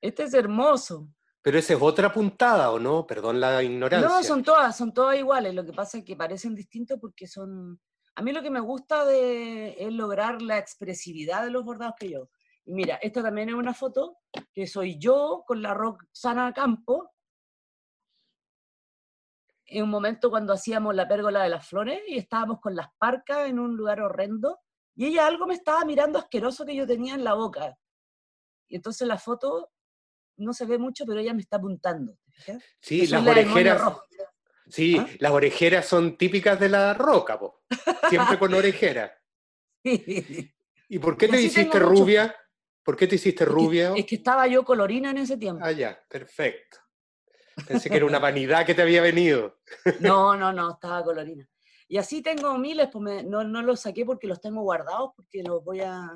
Este 0.00 0.24
es 0.24 0.34
hermoso. 0.34 1.08
Pero 1.42 1.58
esa 1.58 1.74
es 1.74 1.82
otra 1.82 2.12
puntada, 2.12 2.70
¿o 2.70 2.78
no? 2.78 3.06
Perdón 3.06 3.40
la 3.40 3.62
ignorancia. 3.62 4.08
No, 4.08 4.22
son 4.22 4.42
todas, 4.42 4.76
son 4.76 4.92
todas 4.92 5.18
iguales. 5.18 5.54
Lo 5.54 5.64
que 5.64 5.72
pasa 5.72 5.98
es 5.98 6.04
que 6.04 6.16
parecen 6.16 6.54
distintos 6.54 6.98
porque 7.00 7.26
son... 7.26 7.80
A 8.14 8.22
mí 8.22 8.32
lo 8.32 8.42
que 8.42 8.50
me 8.50 8.60
gusta 8.60 9.04
de, 9.04 9.76
es 9.78 9.92
lograr 9.92 10.42
la 10.42 10.58
expresividad 10.58 11.44
de 11.44 11.50
los 11.50 11.64
bordados 11.64 11.94
que 11.98 12.10
yo. 12.10 12.28
Y 12.64 12.74
mira, 12.74 12.96
esta 12.96 13.22
también 13.22 13.48
es 13.48 13.54
una 13.54 13.72
foto 13.72 14.18
que 14.52 14.66
soy 14.66 14.98
yo 14.98 15.44
con 15.46 15.62
la 15.62 15.72
Roxana 15.72 16.52
Campo, 16.52 17.12
en 19.68 19.84
un 19.84 19.90
momento 19.90 20.30
cuando 20.30 20.54
hacíamos 20.54 20.94
la 20.94 21.06
pérgola 21.06 21.42
de 21.42 21.50
las 21.50 21.66
flores 21.66 22.00
y 22.08 22.16
estábamos 22.16 22.60
con 22.60 22.74
las 22.74 22.88
parcas 22.98 23.48
en 23.48 23.58
un 23.58 23.76
lugar 23.76 24.00
horrendo 24.00 24.60
y 24.94 25.06
ella 25.06 25.26
algo 25.26 25.46
me 25.46 25.54
estaba 25.54 25.84
mirando 25.84 26.18
asqueroso 26.18 26.64
que 26.64 26.74
yo 26.74 26.86
tenía 26.86 27.14
en 27.14 27.22
la 27.22 27.34
boca. 27.34 27.78
Y 28.66 28.76
entonces 28.76 29.06
la 29.06 29.18
foto 29.18 29.70
no 30.38 30.52
se 30.52 30.64
ve 30.66 30.78
mucho, 30.78 31.04
pero 31.06 31.20
ella 31.20 31.34
me 31.34 31.42
está 31.42 31.58
apuntando. 31.58 32.18
Sí, 32.80 33.06
las 33.06 33.26
orejeras. 33.26 33.82
Sí, 34.68 34.96
¿Ah? 34.98 35.06
las 35.20 35.32
orejeras 35.32 35.86
son 35.86 36.16
típicas 36.16 36.58
de 36.58 36.68
la 36.68 36.94
roca, 36.94 37.38
po. 37.38 37.62
siempre 38.08 38.38
con 38.38 38.52
orejeras. 38.54 39.12
¿Y 39.82 40.98
por 40.98 41.16
qué 41.16 41.28
te 41.28 41.40
hiciste 41.40 41.78
rubia? 41.78 42.34
¿Por 42.82 42.96
qué 42.96 43.06
te 43.06 43.16
hiciste 43.16 43.44
rubia? 43.44 43.92
es 43.94 44.06
que 44.06 44.16
estaba 44.16 44.46
yo 44.46 44.64
colorina 44.64 45.10
en 45.10 45.18
ese 45.18 45.36
tiempo. 45.36 45.62
Ah, 45.64 45.72
ya, 45.72 45.98
perfecto. 46.08 46.78
Pensé 47.66 47.90
que 47.90 47.96
era 47.96 48.06
una 48.06 48.18
vanidad 48.18 48.64
que 48.64 48.74
te 48.74 48.82
había 48.82 49.02
venido. 49.02 49.58
No, 50.00 50.36
no, 50.36 50.52
no, 50.52 50.72
estaba 50.72 51.02
colorina. 51.02 51.48
Y 51.88 51.96
así 51.96 52.22
tengo 52.22 52.56
miles, 52.58 52.88
pues 52.92 53.24
no, 53.24 53.44
no 53.44 53.62
los 53.62 53.80
saqué 53.80 54.04
porque 54.04 54.26
los 54.26 54.40
tengo 54.40 54.62
guardados, 54.62 55.12
porque 55.16 55.42
los 55.42 55.64
voy 55.64 55.80
a, 55.80 56.10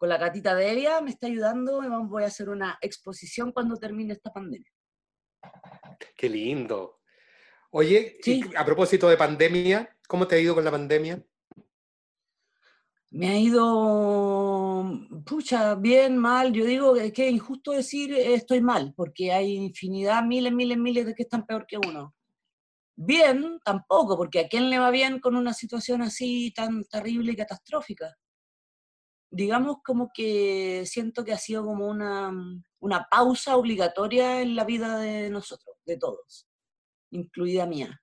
con 0.00 0.08
la 0.08 0.16
gatita 0.16 0.54
de 0.54 0.70
Elia 0.70 1.02
me 1.02 1.10
está 1.10 1.26
ayudando 1.26 1.84
y 1.84 1.88
voy 2.08 2.22
a 2.22 2.28
hacer 2.28 2.48
una 2.48 2.78
exposición 2.80 3.52
cuando 3.52 3.76
termine 3.76 4.14
esta 4.14 4.32
pandemia. 4.32 4.72
Qué 6.16 6.30
lindo. 6.30 7.00
Oye, 7.70 8.18
a 8.56 8.64
propósito 8.64 9.10
de 9.10 9.18
pandemia, 9.18 9.94
¿cómo 10.08 10.26
te 10.26 10.36
ha 10.36 10.38
ido 10.38 10.54
con 10.54 10.64
la 10.64 10.70
pandemia? 10.70 11.22
Me 13.12 13.28
ha 13.28 13.38
ido, 13.38 14.84
pucha, 15.26 15.74
bien, 15.74 16.16
mal. 16.16 16.52
Yo 16.52 16.64
digo 16.64 16.94
que 16.94 17.28
es 17.28 17.32
injusto 17.32 17.72
decir 17.72 18.12
estoy 18.14 18.60
mal, 18.60 18.94
porque 18.96 19.32
hay 19.32 19.54
infinidad, 19.56 20.22
miles, 20.24 20.52
miles, 20.52 20.78
miles 20.78 21.06
de 21.06 21.14
que 21.14 21.24
están 21.24 21.44
peor 21.46 21.66
que 21.66 21.76
uno. 21.78 22.14
Bien, 22.96 23.60
tampoco, 23.64 24.16
porque 24.16 24.40
a 24.40 24.48
quién 24.48 24.70
le 24.70 24.78
va 24.78 24.90
bien 24.90 25.20
con 25.20 25.36
una 25.36 25.54
situación 25.54 26.02
así 26.02 26.52
tan 26.54 26.84
terrible 26.84 27.32
y 27.32 27.36
catastrófica 27.36 28.16
digamos 29.30 29.78
como 29.84 30.10
que 30.12 30.84
siento 30.86 31.24
que 31.24 31.32
ha 31.32 31.38
sido 31.38 31.64
como 31.64 31.86
una, 31.86 32.32
mm, 32.32 32.64
una 32.80 33.06
pausa 33.10 33.56
obligatoria 33.56 34.42
en 34.42 34.56
la 34.56 34.64
vida 34.64 34.98
de 34.98 35.30
nosotros, 35.30 35.76
de 35.86 35.96
todos, 35.96 36.48
incluida 37.10 37.66
mía, 37.66 38.02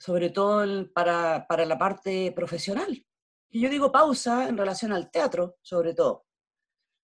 sobre 0.00 0.30
todo 0.30 0.92
para, 0.94 1.46
para 1.48 1.66
la 1.66 1.78
parte 1.78 2.32
profesional. 2.32 3.04
Y 3.52 3.60
yo 3.60 3.68
digo 3.68 3.92
pausa 3.92 4.48
en 4.48 4.56
relación 4.56 4.92
al 4.92 5.10
teatro, 5.10 5.56
sobre 5.60 5.94
todo, 5.94 6.24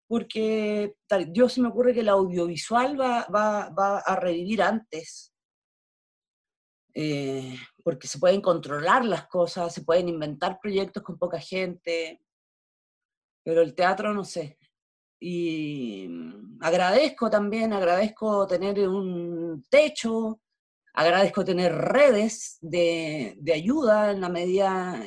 porque 0.09 0.97
yo 1.33 1.49
se 1.49 1.61
me 1.63 1.69
ocurre 1.69 1.95
que 1.95 2.01
el 2.01 2.09
audiovisual 2.09 3.01
va, 3.01 3.27
va, 3.35 3.71
va 3.71 3.99
a 4.01 4.17
revivir 4.17 4.61
antes, 4.61 5.33
eh, 6.95 7.57
porque 7.83 8.07
se 8.07 8.19
pueden 8.19 8.41
controlar 8.41 9.05
las 9.05 9.27
cosas, 9.29 9.73
se 9.73 9.83
pueden 9.83 10.09
inventar 10.09 10.59
proyectos 10.61 11.03
con 11.03 11.19
poca 11.19 11.39
gente, 11.39 12.21
pero 13.45 13.63
el 13.63 13.75
teatro 13.75 14.13
no 14.13 14.25
sé. 14.25 14.59
Y 15.21 16.09
agradezco 16.61 17.31
también, 17.31 17.73
agradezco 17.73 18.47
tener 18.47 18.89
un 18.89 19.65
techo, 19.71 20.41
agradezco 20.93 21.45
tener 21.45 21.73
redes 21.73 22.59
de, 22.61 23.39
ayuda 23.55 24.11
en 24.11 24.21
la 24.21 24.29
medida, 24.29 25.01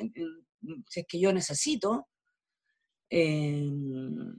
si 0.88 1.02
es 1.02 1.06
que 1.08 1.20
yo 1.20 1.32
necesito. 1.34 2.08
Em, 3.10 4.36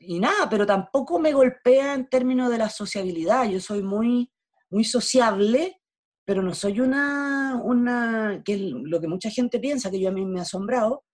y 0.00 0.18
nada, 0.18 0.48
pero 0.50 0.66
tampoco 0.66 1.18
me 1.18 1.32
golpea 1.32 1.94
en 1.94 2.08
términos 2.08 2.50
de 2.50 2.58
la 2.58 2.68
sociabilidad. 2.68 3.48
Yo 3.48 3.60
soy 3.60 3.82
muy, 3.82 4.32
muy 4.70 4.84
sociable, 4.84 5.80
pero 6.24 6.42
no 6.42 6.54
soy 6.54 6.80
una, 6.80 7.60
una, 7.62 8.42
que 8.44 8.54
es 8.54 8.60
lo 8.60 9.00
que 9.00 9.08
mucha 9.08 9.30
gente 9.30 9.58
piensa, 9.60 9.90
que 9.90 10.00
yo 10.00 10.08
a 10.08 10.12
mí 10.12 10.24
me 10.24 10.40
ha 10.40 10.42
asombrado, 10.42 11.04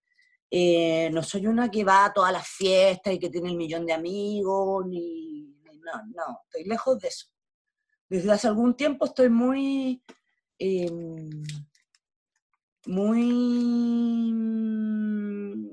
eh, 0.51 1.11
no 1.13 1.23
soy 1.23 1.47
una 1.47 1.71
que 1.71 1.85
va 1.85 2.07
a 2.07 2.13
todas 2.13 2.33
las 2.33 2.49
fiestas 2.49 3.13
y 3.13 3.19
que 3.19 3.29
tiene 3.29 3.51
el 3.51 3.57
millón 3.57 3.85
de 3.85 3.93
amigos, 3.93 4.87
ni, 4.87 5.55
no, 5.65 5.93
no, 6.15 6.41
estoy 6.45 6.65
lejos 6.65 6.99
de 7.01 7.09
eso. 7.09 7.27
Desde 8.09 8.33
hace 8.33 8.49
algún 8.49 8.75
tiempo 8.75 9.05
estoy 9.05 9.29
muy, 9.29 10.03
em, 10.59 11.43
muy, 12.89 14.33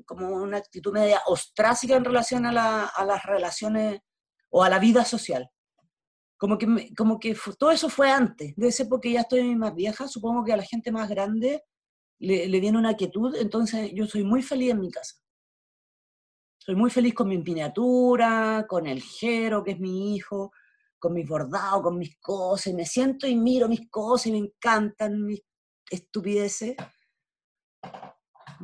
como 0.05 0.27
una 0.27 0.57
actitud 0.57 0.91
media 0.91 1.21
ostrácica 1.27 1.95
en 1.95 2.03
relación 2.03 2.45
a, 2.45 2.51
las 2.51 3.23
relaciones 3.23 4.01
o 4.49 4.63
a 4.63 4.69
la 4.69 4.79
vida 4.79 5.05
social. 5.05 5.49
Como 6.37 6.57
que, 6.57 6.93
como 6.95 7.17
que 7.17 7.33
todo 7.57 7.71
eso 7.71 7.87
fue 7.87 8.11
antes, 8.11 8.53
de 8.57 8.67
ese 8.67 8.85
porque 8.85 9.13
ya 9.13 9.21
estoy 9.21 9.55
más 9.55 9.73
vieja, 9.73 10.09
supongo 10.09 10.43
que 10.43 10.51
a 10.51 10.57
la 10.57 10.63
gente 10.63 10.91
más 10.91 11.07
grande 11.09 11.63
le, 12.19 12.59
viene 12.59 12.77
una 12.77 12.95
quietud, 12.95 13.33
entonces 13.37 13.91
yo 13.93 14.05
soy 14.07 14.25
muy 14.25 14.43
feliz 14.43 14.71
en 14.71 14.81
mi 14.81 14.91
casa. 14.91 15.15
Soy 16.57 16.75
muy 16.75 16.89
feliz 16.89 17.13
con 17.13 17.29
mi 17.29 17.37
miniatura, 17.37 18.65
con 18.67 18.87
el 18.87 19.01
Jero, 19.01 19.63
que 19.63 19.71
es 19.71 19.79
mi 19.79 20.15
hijo, 20.15 20.51
con 20.99 21.13
mis 21.13 21.25
bordados, 21.27 21.81
con 21.81 21.97
mis 21.97 22.17
cosas, 22.19 22.67
y 22.67 22.73
me 22.73 22.85
siento 22.85 23.25
y 23.25 23.35
miro 23.37 23.69
mis 23.69 23.89
cosas 23.89 24.27
y 24.27 24.31
me 24.33 24.39
encantan 24.39 25.23
mis 25.23 25.41
estupideces. 25.89 26.75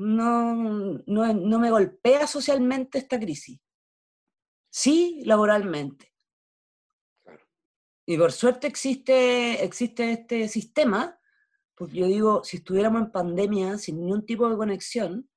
No, 0.01 1.03
no, 1.05 1.59
me 1.59 1.71
golpea 1.71 2.27
socialmente 2.27 2.97
esta 2.97 3.19
crisis. 3.19 3.59
Sí, 4.69 5.21
laboralmente. 5.25 6.13
Y 8.05 8.17
por 8.17 8.31
suerte 8.31 8.67
existe, 8.67 9.63
existe 9.63 10.11
este 10.11 10.47
sistema, 10.47 11.19
porque 11.75 11.97
yo 11.97 12.07
digo, 12.07 12.43
si 12.43 12.57
estuviéramos 12.57 13.03
en 13.03 13.11
pandemia 13.11 13.77
sin 13.77 13.99
ningún 13.99 14.25
tipo 14.25 14.49
de 14.49 14.57
conexión, 14.57 15.29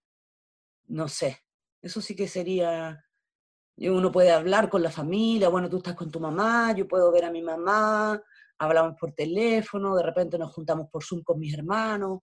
no 0.87 1.09
sé, 1.09 1.41
eso 1.83 2.01
sí 2.01 2.17
que 2.17 2.27
sería, 2.27 3.05
uno 3.77 4.11
puede 4.11 4.33
hablar 4.33 4.71
con 4.71 4.83
la 4.83 4.91
familia, 4.91 5.51
bueno, 5.51 5.69
tú 5.69 5.79
estás 5.79 5.95
con 5.95 6.11
tu 6.11 6.21
mamá, 6.21 6.75
yo 6.75 6.89
puedo 6.89 7.13
ver 7.13 7.27
a 7.27 7.31
mi 7.31 7.43
mamá, 7.43 8.21
hablamos 8.59 8.97
por 8.99 9.13
teléfono, 9.13 9.95
de 9.95 10.03
repente 10.03 10.39
nos 10.39 10.53
juntamos 10.53 10.89
por 10.91 11.05
Zoom 11.05 11.23
con 11.23 11.39
mis 11.39 11.55
hermanos, 11.55 12.21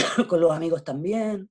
con 0.28 0.40
los 0.40 0.52
amigos 0.52 0.84
también. 0.84 1.50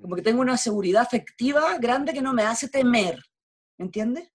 Como 0.00 0.16
que 0.16 0.22
tengo 0.22 0.40
una 0.40 0.56
seguridad 0.56 1.02
afectiva 1.02 1.78
grande 1.78 2.12
que 2.12 2.22
no 2.22 2.32
me 2.32 2.42
hace 2.42 2.68
temer, 2.68 3.22
¿me 3.78 3.86
entiendes? 3.86 4.30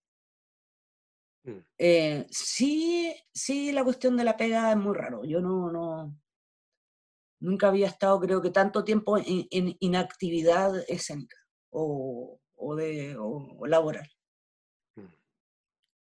Mm. 1.44 1.60
Eh, 1.78 2.28
sí, 2.30 3.14
sí, 3.34 3.72
la 3.72 3.84
cuestión 3.84 4.18
de 4.18 4.24
la 4.24 4.38
pega 4.38 4.72
es 4.72 4.78
muy 4.78 4.96
raro. 4.96 5.24
Yo 5.24 5.42
no, 5.42 5.72
no, 5.72 6.16
nunca 7.40 7.68
había 7.68 7.88
estado, 7.88 8.20
creo 8.20 8.42
que 8.42 8.52
tanto 8.52 8.84
tiempo 8.84 9.18
en, 9.18 9.48
inactividad 9.80 10.84
escénica 10.88 11.38
o, 11.72 12.40
de, 12.76 13.18
laboral. 13.66 14.10
Mm. 14.96 15.06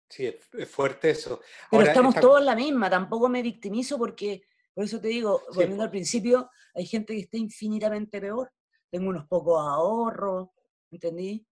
Sí, 0.09 0.27
es, 0.27 0.69
fuerte 0.69 1.11
eso. 1.11 1.41
Pero 1.71 1.83
estamos 1.83 2.15
todos 2.15 2.39
en 2.39 2.45
la 2.45 2.55
misma, 2.55 2.89
tampoco 2.89 3.29
me 3.29 3.41
victimizo 3.41 3.97
porque, 3.97 4.43
por 4.73 4.85
eso 4.85 4.99
te 4.99 5.09
digo, 5.09 5.41
volviendo 5.53 5.83
al 5.83 5.91
principio, 5.91 6.49
hay 6.73 6.85
gente 6.85 7.13
que 7.13 7.21
está 7.21 7.37
infinitamente 7.37 8.19
peor. 8.19 8.51
Tengo 8.89 9.09
unos 9.09 9.27
pocos 9.27 9.59
ahorros, 9.59 10.49
¿entendí? 10.89 11.45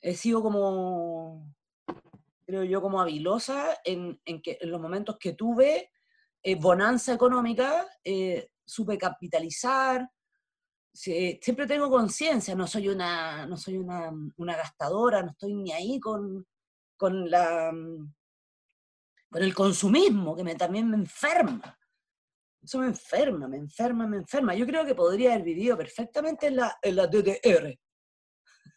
He 0.00 0.14
sido 0.14 0.42
como, 0.42 1.54
creo 2.44 2.64
yo, 2.64 2.82
como 2.82 3.00
habilosa 3.00 3.78
en, 3.84 4.20
que 4.42 4.58
en 4.60 4.70
los 4.70 4.80
momentos 4.80 5.16
que 5.18 5.32
tuve 5.32 5.90
eh, 6.42 6.54
bonanza 6.54 7.14
económica, 7.14 7.86
eh, 8.04 8.50
supe 8.64 8.98
capitalizar, 8.98 10.08
siempre 10.92 11.66
tengo 11.66 11.90
conciencia, 11.90 12.54
no 12.54 12.66
soy, 12.66 12.88
una, 12.88 13.46
no 13.46 13.56
soy 13.56 13.76
una, 13.76 14.12
una, 14.36 14.56
gastadora, 14.56 15.22
no 15.22 15.30
estoy 15.30 15.54
ni 15.54 15.72
ahí 15.72 16.00
con, 16.00 16.46
con, 16.96 17.30
la, 17.30 17.70
con 19.30 19.42
el 19.42 19.54
consumismo, 19.54 20.34
que 20.34 20.44
me, 20.44 20.54
también 20.54 20.88
me 20.88 20.96
enferma. 20.96 21.78
Eso 22.66 22.80
me 22.80 22.86
enferma, 22.86 23.46
me 23.46 23.58
enferma, 23.58 24.08
me 24.08 24.16
enferma. 24.16 24.52
Yo 24.52 24.66
creo 24.66 24.84
que 24.84 24.96
podría 24.96 25.34
haber 25.34 25.44
vivido 25.44 25.76
perfectamente 25.76 26.48
en 26.48 26.56
la, 26.56 26.76
en 26.82 26.96
la 26.96 27.06
DDR. 27.06 27.78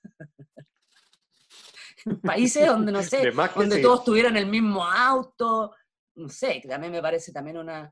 Países 2.22 2.68
donde, 2.68 2.92
no 2.92 3.02
sé, 3.02 3.32
donde 3.56 3.82
todos 3.82 4.04
tuvieran 4.04 4.38
el 4.38 4.46
mismo 4.46 4.86
auto, 4.86 5.76
no 6.14 6.30
sé, 6.30 6.62
que 6.62 6.68
también 6.68 6.94
me 6.94 7.02
parece 7.02 7.32
también 7.32 7.58
una, 7.58 7.92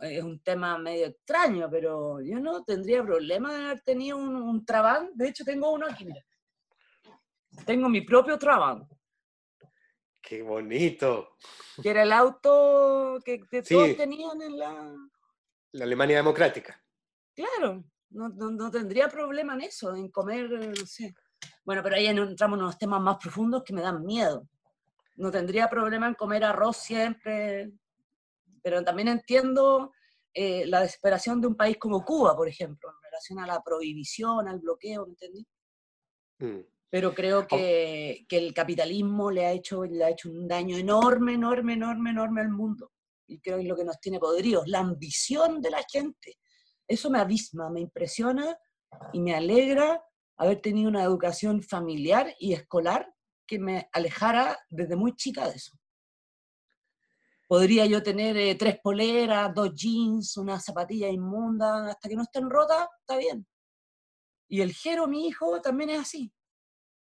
es 0.00 0.22
un 0.22 0.40
tema 0.40 0.78
medio 0.78 1.08
extraño, 1.08 1.68
pero 1.70 2.22
yo 2.22 2.40
no 2.40 2.64
tendría 2.64 3.04
problema 3.04 3.52
de 3.52 3.62
haber 3.62 3.82
tenido 3.82 4.16
un, 4.16 4.34
un 4.34 4.64
Trabant. 4.64 5.10
De 5.12 5.28
hecho, 5.28 5.44
tengo 5.44 5.70
uno 5.70 5.86
aquí, 5.86 6.06
mira. 6.06 6.24
Tengo 7.66 7.90
mi 7.90 8.00
propio 8.00 8.38
Trabant. 8.38 8.90
¡Qué 10.26 10.42
bonito! 10.42 11.36
Que 11.82 11.90
era 11.90 12.02
el 12.02 12.12
auto 12.12 13.18
que, 13.24 13.40
todos 13.62 13.96
tenían 13.96 14.40
en 14.40 14.58
la... 14.58 14.96
La 15.72 15.84
Alemania 15.84 16.16
democrática. 16.16 16.82
Claro, 17.34 17.84
no, 18.10 18.28
no, 18.28 18.70
tendría 18.70 19.08
problema 19.08 19.54
en 19.54 19.62
eso, 19.62 19.94
en 19.94 20.08
comer, 20.08 20.48
no 20.50 20.86
sé. 20.86 21.14
Bueno, 21.64 21.82
pero 21.82 21.96
ahí 21.96 22.06
entramos 22.06 22.58
en 22.58 22.62
unos 22.62 22.78
temas 22.78 23.00
más 23.00 23.18
profundos 23.18 23.64
que 23.64 23.72
me 23.72 23.82
dan 23.82 24.04
miedo. 24.04 24.48
No 25.16 25.30
tendría 25.30 25.68
problema 25.68 26.06
en 26.06 26.14
comer 26.14 26.44
arroz 26.44 26.76
siempre, 26.76 27.72
pero 28.62 28.82
también 28.82 29.08
entiendo 29.08 29.92
eh, 30.32 30.64
la 30.66 30.80
desesperación 30.80 31.40
de 31.40 31.48
un 31.48 31.56
país 31.56 31.76
como 31.76 32.04
Cuba, 32.04 32.36
por 32.36 32.48
ejemplo, 32.48 32.88
en 32.88 33.02
relación 33.02 33.38
a 33.40 33.46
la 33.46 33.62
prohibición, 33.62 34.48
al 34.48 34.60
bloqueo, 34.60 35.06
¿me 35.06 35.12
entendí? 35.12 35.46
Mm. 36.38 36.73
Pero 36.90 37.14
creo 37.14 37.40
oh. 37.40 37.46
que, 37.46 38.24
que, 38.28 38.38
el 38.38 38.54
capitalismo 38.54 39.30
le 39.30 39.46
ha, 39.46 39.52
hecho, 39.52 39.84
le 39.84 40.04
ha 40.04 40.10
hecho 40.10 40.30
un 40.30 40.46
daño 40.46 40.76
enorme, 40.76 41.34
enorme, 41.34 41.74
enorme, 41.74 42.10
enorme 42.10 42.40
al 42.40 42.50
mundo. 42.50 42.92
Y 43.26 43.40
creo 43.40 43.56
que 43.56 43.62
es 43.62 43.68
lo 43.68 43.76
que 43.76 43.84
nos 43.84 44.00
tiene 44.00 44.20
podridos, 44.20 44.68
la 44.68 44.80
ambición 44.80 45.60
de 45.60 45.70
la 45.70 45.84
gente. 45.90 46.38
Eso 46.86 47.10
me 47.10 47.18
abisma, 47.18 47.70
me 47.70 47.80
impresiona 47.80 48.56
y 49.12 49.20
me 49.20 49.34
alegra 49.34 50.02
haber 50.36 50.60
tenido 50.60 50.88
una 50.88 51.02
educación 51.02 51.62
familiar 51.62 52.34
y 52.38 52.52
escolar 52.52 53.12
que 53.46 53.58
me 53.58 53.88
alejara 53.92 54.58
desde 54.68 54.96
muy 54.96 55.14
chica 55.16 55.48
de 55.48 55.56
eso 55.56 55.76
podría 57.46 57.86
yo 57.86 58.02
tener 58.02 58.36
eh, 58.36 58.54
tres 58.54 58.80
poleras, 58.82 59.54
dos 59.54 59.72
jeans, 59.74 60.36
una 60.36 60.58
zapatilla 60.60 61.08
inmunda, 61.08 61.90
hasta 61.90 62.08
que 62.08 62.16
no 62.16 62.22
estén 62.22 62.48
rotas, 62.48 62.88
está 63.00 63.16
bien. 63.16 63.46
Y 64.48 64.60
el 64.60 64.72
Jero, 64.72 65.06
mi 65.06 65.28
hijo, 65.28 65.60
también 65.60 65.90
es 65.90 66.00
así. 66.00 66.32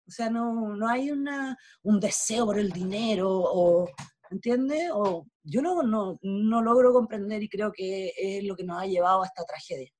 O 0.06 0.10
sea, 0.10 0.30
no, 0.30 0.76
no 0.76 0.88
hay 0.88 1.10
una, 1.10 1.56
un 1.82 2.00
deseo 2.00 2.46
por 2.46 2.58
el 2.58 2.70
dinero, 2.70 3.30
o, 3.30 3.88
¿entiendes? 4.30 4.90
O, 4.92 5.26
yo 5.42 5.62
no, 5.62 5.82
no, 5.82 6.18
no 6.22 6.62
logro 6.62 6.92
comprender 6.92 7.42
y 7.42 7.48
creo 7.48 7.72
que 7.72 8.12
es 8.16 8.44
lo 8.44 8.56
que 8.56 8.64
nos 8.64 8.82
ha 8.82 8.86
llevado 8.86 9.22
a 9.22 9.26
esta 9.26 9.44
tragedia. 9.44 9.90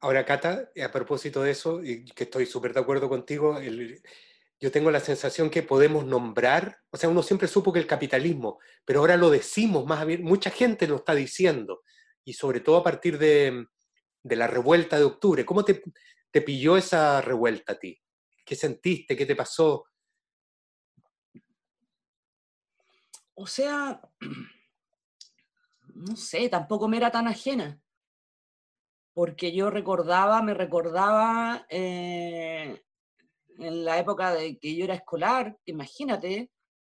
Ahora, 0.00 0.24
Cata, 0.24 0.70
a 0.82 0.92
propósito 0.92 1.42
de 1.42 1.50
eso, 1.50 1.82
y 1.82 2.04
que 2.04 2.24
estoy 2.24 2.44
súper 2.46 2.74
de 2.74 2.80
acuerdo 2.80 3.08
contigo, 3.08 3.58
el, 3.58 4.02
yo 4.60 4.70
tengo 4.70 4.90
la 4.90 5.00
sensación 5.00 5.50
que 5.50 5.62
podemos 5.62 6.04
nombrar, 6.04 6.78
o 6.90 6.96
sea, 6.96 7.08
uno 7.08 7.22
siempre 7.22 7.48
supo 7.48 7.72
que 7.72 7.78
el 7.78 7.86
capitalismo, 7.86 8.58
pero 8.84 9.00
ahora 9.00 9.16
lo 9.16 9.30
decimos 9.30 9.86
más 9.86 10.04
bien, 10.06 10.22
mucha 10.22 10.50
gente 10.50 10.86
lo 10.86 10.96
está 10.96 11.14
diciendo, 11.14 11.82
y 12.24 12.34
sobre 12.34 12.60
todo 12.60 12.76
a 12.76 12.82
partir 12.84 13.18
de, 13.18 13.66
la 14.22 14.46
revuelta 14.46 14.96
de 14.98 15.04
octubre. 15.04 15.44
¿Cómo 15.44 15.64
te, 15.64 15.82
te, 16.30 16.40
pilló 16.40 16.76
esa 16.76 17.20
revuelta 17.20 17.74
a 17.74 17.78
ti? 17.78 18.00
¿Qué 18.44 18.54
sentiste? 18.54 19.16
¿Qué 19.16 19.26
te 19.26 19.34
pasó? 19.34 19.86
O 23.34 23.46
sea, 23.46 24.00
no 25.94 26.16
sé, 26.16 26.48
tampoco 26.48 26.86
me 26.88 26.98
era 26.98 27.10
tan 27.10 27.26
ajena, 27.26 27.80
porque 29.12 29.52
yo 29.52 29.70
recordaba, 29.70 30.42
me 30.42 30.54
recordaba 30.54 31.66
eh, 31.68 32.82
en 33.58 33.84
la 33.84 33.98
época 33.98 34.34
de 34.34 34.58
que 34.58 34.76
yo 34.76 34.84
era 34.84 34.94
escolar, 34.94 35.58
imagínate, 35.64 36.50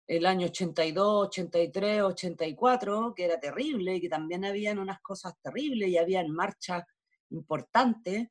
el 0.07 0.25
año 0.25 0.47
82, 0.47 1.27
83, 1.27 2.01
84, 2.01 3.13
que 3.15 3.25
era 3.25 3.39
terrible 3.39 3.95
y 3.95 4.01
que 4.01 4.09
también 4.09 4.45
habían 4.45 4.77
unas 4.79 5.01
cosas 5.01 5.33
terribles 5.41 5.89
y 5.89 5.97
había 5.97 6.23
marchas 6.27 6.83
importantes. 7.31 8.29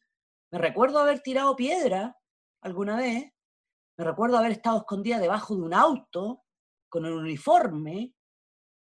Me 0.51 0.59
recuerdo 0.59 1.01
haber 1.01 1.21
tirado 1.21 1.57
piedra 1.57 2.17
alguna 2.65 2.97
vez, 2.97 3.31
me 3.97 4.05
recuerdo 4.05 4.39
haber 4.39 4.53
estado 4.53 4.79
escondida 4.79 5.19
debajo 5.19 5.55
de 5.55 5.63
un 5.63 5.75
auto 5.75 6.45
con 6.89 7.05
el 7.05 7.13
uniforme, 7.13 8.15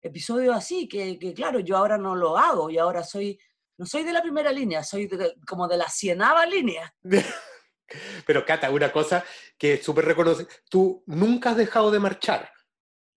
episodios 0.00 0.56
así, 0.56 0.88
que, 0.88 1.18
claro, 1.34 1.60
yo 1.60 1.76
ahora 1.76 1.98
no 1.98 2.14
lo 2.14 2.38
hago 2.38 2.70
y 2.70 2.78
ahora 2.78 3.02
soy, 3.02 3.38
no 3.78 3.84
soy 3.84 4.04
de 4.04 4.12
la 4.12 4.22
primera 4.22 4.52
línea, 4.52 4.82
soy 4.82 5.08
como 5.46 5.66
de 5.68 5.76
la 5.76 5.88
cienava 5.88 6.46
línea. 6.46 6.94
Pero 8.26 8.44
Cata, 8.44 8.70
una 8.70 8.92
cosa 8.92 9.24
que 9.58 9.74
es 9.74 9.84
súper 9.84 10.04
reconocida, 10.06 10.48
tú 10.70 11.02
nunca 11.06 11.50
has 11.50 11.56
dejado 11.56 11.90
de 11.90 12.00
marchar. 12.00 12.50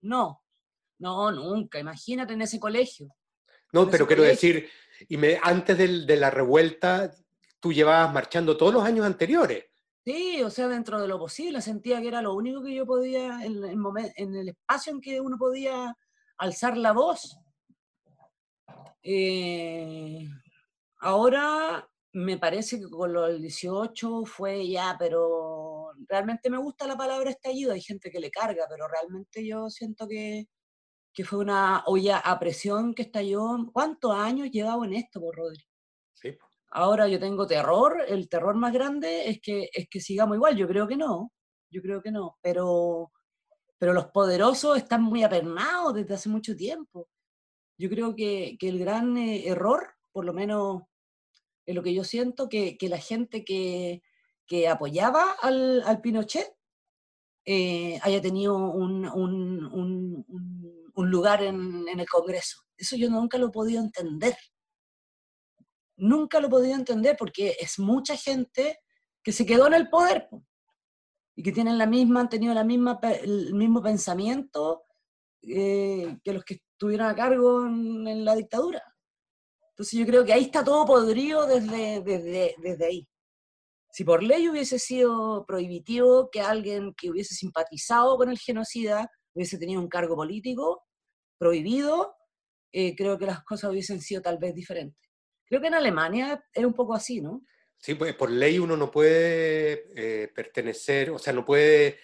No, 0.02 0.42
no, 0.98 1.30
nunca, 1.32 1.78
imagínate 1.78 2.34
en 2.34 2.42
ese 2.42 2.60
colegio. 2.60 3.08
No, 3.72 3.90
pero 3.90 4.06
quiero 4.06 4.22
decir, 4.22 4.68
y 5.08 5.16
me, 5.16 5.38
antes 5.42 5.76
de 5.76 6.16
la 6.16 6.30
revuelta, 6.30 7.10
tú 7.60 7.72
llevabas 7.72 8.12
marchando 8.12 8.56
todos 8.56 8.72
los 8.72 8.84
años 8.84 9.04
anteriores. 9.04 9.67
Sí, 10.08 10.42
o 10.42 10.48
sea, 10.48 10.68
dentro 10.68 10.98
de 11.02 11.06
lo 11.06 11.18
posible, 11.18 11.60
sentía 11.60 12.00
que 12.00 12.08
era 12.08 12.22
lo 12.22 12.34
único 12.34 12.62
que 12.62 12.74
yo 12.74 12.86
podía, 12.86 13.44
en, 13.44 14.34
el 14.34 14.48
espacio 14.48 14.90
en 14.94 15.02
que 15.02 15.20
uno 15.20 15.36
podía 15.36 15.94
alzar 16.38 16.78
la 16.78 16.92
voz. 16.92 17.36
Eh, 19.02 20.26
ahora 21.00 21.86
me 22.12 22.38
parece 22.38 22.78
que 22.80 22.88
con 22.88 23.12
los 23.12 23.38
18 23.38 24.24
fue 24.24 24.66
ya, 24.66 24.96
pero 24.98 25.92
realmente 26.08 26.48
me 26.48 26.56
gusta 26.56 26.86
la 26.86 26.96
palabra 26.96 27.28
estallido. 27.28 27.74
Hay 27.74 27.82
gente 27.82 28.10
que 28.10 28.20
le 28.20 28.30
carga, 28.30 28.64
pero 28.66 28.88
realmente 28.88 29.46
yo 29.46 29.68
siento 29.68 30.08
que, 30.08 30.46
que 31.12 31.24
fue 31.24 31.40
una 31.40 31.82
olla 31.86 32.18
a 32.18 32.38
presión 32.38 32.94
que 32.94 33.02
estalló. 33.02 33.58
¿Cuántos 33.74 34.14
años 34.14 34.50
llevaba 34.50 34.86
en 34.86 34.94
esto, 34.94 35.20
por 35.20 35.36
Rodri? 35.36 35.67
Ahora 36.70 37.08
yo 37.08 37.18
tengo 37.18 37.46
terror. 37.46 38.04
El 38.08 38.28
terror 38.28 38.54
más 38.56 38.72
grande 38.72 39.28
es 39.28 39.40
que, 39.40 39.68
es 39.72 39.88
que 39.88 40.00
sigamos 40.00 40.36
igual. 40.36 40.56
Yo 40.56 40.68
creo 40.68 40.86
que 40.86 40.96
no. 40.96 41.32
Yo 41.70 41.82
creo 41.82 42.02
que 42.02 42.10
no. 42.10 42.38
Pero, 42.42 43.12
pero 43.78 43.92
los 43.92 44.06
poderosos 44.06 44.76
están 44.76 45.02
muy 45.02 45.22
apernados 45.22 45.94
desde 45.94 46.14
hace 46.14 46.28
mucho 46.28 46.56
tiempo. 46.56 47.08
Yo 47.78 47.88
creo 47.88 48.14
que, 48.16 48.56
que 48.58 48.68
el 48.68 48.78
gran 48.78 49.16
eh, 49.16 49.48
error, 49.48 49.94
por 50.12 50.24
lo 50.24 50.32
menos 50.32 50.82
es 51.66 51.74
lo 51.74 51.82
que 51.82 51.94
yo 51.94 52.04
siento, 52.04 52.48
que, 52.48 52.76
que 52.78 52.88
la 52.88 52.98
gente 52.98 53.44
que, 53.44 54.02
que 54.46 54.68
apoyaba 54.68 55.32
al, 55.42 55.82
al 55.82 56.00
Pinochet 56.00 56.50
eh, 57.44 57.98
haya 58.02 58.20
tenido 58.20 58.56
un, 58.56 59.06
un, 59.06 59.64
un, 59.66 60.90
un 60.94 61.10
lugar 61.10 61.42
en, 61.42 61.86
en, 61.88 62.00
el 62.00 62.08
Congreso. 62.08 62.62
Eso 62.76 62.96
yo 62.96 63.10
nunca 63.10 63.38
lo 63.38 63.48
he 63.48 63.50
podido 63.50 63.80
entender. 63.82 64.36
Nunca 65.98 66.40
lo 66.40 66.46
he 66.46 66.50
podido 66.50 66.74
entender 66.74 67.16
porque 67.18 67.56
es 67.60 67.78
mucha 67.78 68.16
gente 68.16 68.78
que 69.22 69.32
se 69.32 69.44
quedó 69.44 69.66
en 69.66 69.74
el 69.74 69.88
poder 69.88 70.28
y 71.36 71.42
que 71.42 71.52
tienen 71.52 71.78
la 71.78 71.86
misma, 71.86 72.20
han 72.20 72.28
tenido 72.28 72.54
la 72.54 72.64
misma, 72.64 72.98
el 73.02 73.54
mismo 73.54 73.82
pensamiento 73.82 74.84
eh, 75.42 76.18
que 76.24 76.32
los 76.32 76.44
que 76.44 76.54
estuvieron 76.54 77.08
a 77.08 77.14
cargo 77.14 77.66
en, 77.66 78.08
en, 78.08 78.24
la 78.24 78.34
dictadura. 78.34 78.82
Entonces 79.70 79.98
yo 79.98 80.06
creo 80.06 80.24
que 80.24 80.32
ahí 80.32 80.44
está 80.44 80.64
todo 80.64 80.84
podrido 80.84 81.46
desde, 81.46 82.00
desde, 82.02 82.54
desde 82.58 82.84
ahí. 82.84 83.08
Si 83.92 84.04
por 84.04 84.22
ley 84.22 84.48
hubiese 84.48 84.78
sido 84.78 85.44
prohibitivo 85.46 86.28
que 86.30 86.40
alguien 86.40 86.94
que 86.94 87.10
hubiese 87.10 87.34
simpatizado 87.34 88.16
con 88.16 88.28
el 88.28 88.38
genocida 88.38 89.08
hubiese 89.34 89.58
tenido 89.58 89.80
un 89.80 89.88
cargo 89.88 90.16
político 90.16 90.82
prohibido, 91.38 92.16
eh, 92.72 92.94
creo 92.96 93.18
que 93.18 93.26
las 93.26 93.44
cosas 93.44 93.70
hubiesen 93.70 94.00
sido 94.00 94.20
tal 94.20 94.38
vez 94.38 94.54
diferentes. 94.54 95.07
Creo 95.48 95.60
que 95.60 95.68
en 95.68 95.74
Alemania 95.74 96.44
era 96.52 96.66
un 96.66 96.74
poco 96.74 96.94
así, 96.94 97.20
¿no? 97.20 97.42
Sí, 97.78 97.94
pues 97.94 98.14
por 98.14 98.30
ley 98.30 98.58
uno 98.58 98.76
no 98.76 98.90
puede 98.90 99.90
eh, 99.94 100.28
pertenecer, 100.28 101.10
o 101.10 101.18
sea, 101.18 101.32
no 101.32 101.44
puede 101.44 101.98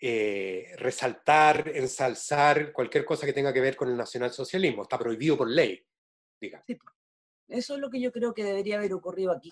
eh, 0.00 0.72
resaltar, 0.76 1.72
ensalzar 1.74 2.72
cualquier 2.72 3.04
cosa 3.04 3.26
que 3.26 3.32
tenga 3.32 3.52
que 3.52 3.60
ver 3.60 3.76
con 3.76 3.88
el 3.88 3.96
nacionalsocialismo. 3.96 4.82
Está 4.82 4.98
prohibido 4.98 5.36
por 5.36 5.48
ley, 5.48 5.84
diga. 6.40 6.62
Sí, 6.66 6.78
eso 7.48 7.74
es 7.74 7.80
lo 7.80 7.90
que 7.90 8.00
yo 8.00 8.12
creo 8.12 8.34
que 8.34 8.44
debería 8.44 8.76
haber 8.76 8.92
ocurrido 8.92 9.32
aquí. 9.32 9.50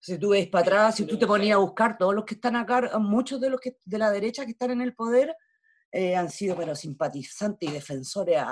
Si 0.00 0.18
tú 0.18 0.30
ves 0.30 0.48
para 0.48 0.62
atrás, 0.62 0.96
si 0.96 1.06
tú 1.06 1.18
te 1.18 1.26
ponías 1.26 1.56
a 1.56 1.60
buscar 1.60 1.98
todos 1.98 2.14
los 2.14 2.24
que 2.24 2.34
están 2.34 2.56
acá, 2.56 2.98
muchos 2.98 3.40
de 3.40 3.50
los 3.50 3.60
que 3.60 3.76
de 3.84 3.98
la 3.98 4.10
derecha 4.10 4.44
que 4.44 4.52
están 4.52 4.70
en 4.70 4.80
el 4.80 4.94
poder 4.94 5.36
eh, 5.90 6.14
han 6.14 6.30
sido 6.30 6.56
pero 6.56 6.74
simpatizantes 6.74 7.68
y 7.68 7.72
defensores 7.72 8.42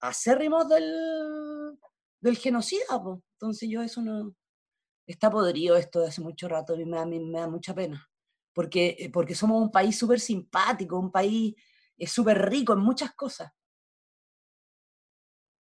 acérrimos 0.00 0.68
del, 0.68 0.84
del 2.26 2.38
genocida. 2.38 2.84
Pues. 3.02 3.20
Entonces 3.32 3.68
yo 3.68 3.82
eso 3.82 4.02
no, 4.02 4.34
está 5.06 5.30
podrido 5.30 5.76
esto 5.76 6.00
de 6.00 6.08
hace 6.08 6.20
mucho 6.20 6.48
rato 6.48 6.78
y 6.78 6.84
me 6.84 6.96
da, 6.96 7.06
me 7.06 7.38
da 7.38 7.48
mucha 7.48 7.74
pena, 7.74 8.10
porque, 8.52 8.96
eh, 8.98 9.10
porque 9.10 9.34
somos 9.34 9.62
un 9.62 9.70
país 9.70 9.96
súper 9.98 10.20
simpático, 10.20 10.98
un 10.98 11.12
país 11.12 11.54
es 11.96 12.10
súper 12.10 12.50
rico 12.50 12.72
en 12.72 12.80
muchas 12.80 13.14
cosas. 13.14 13.52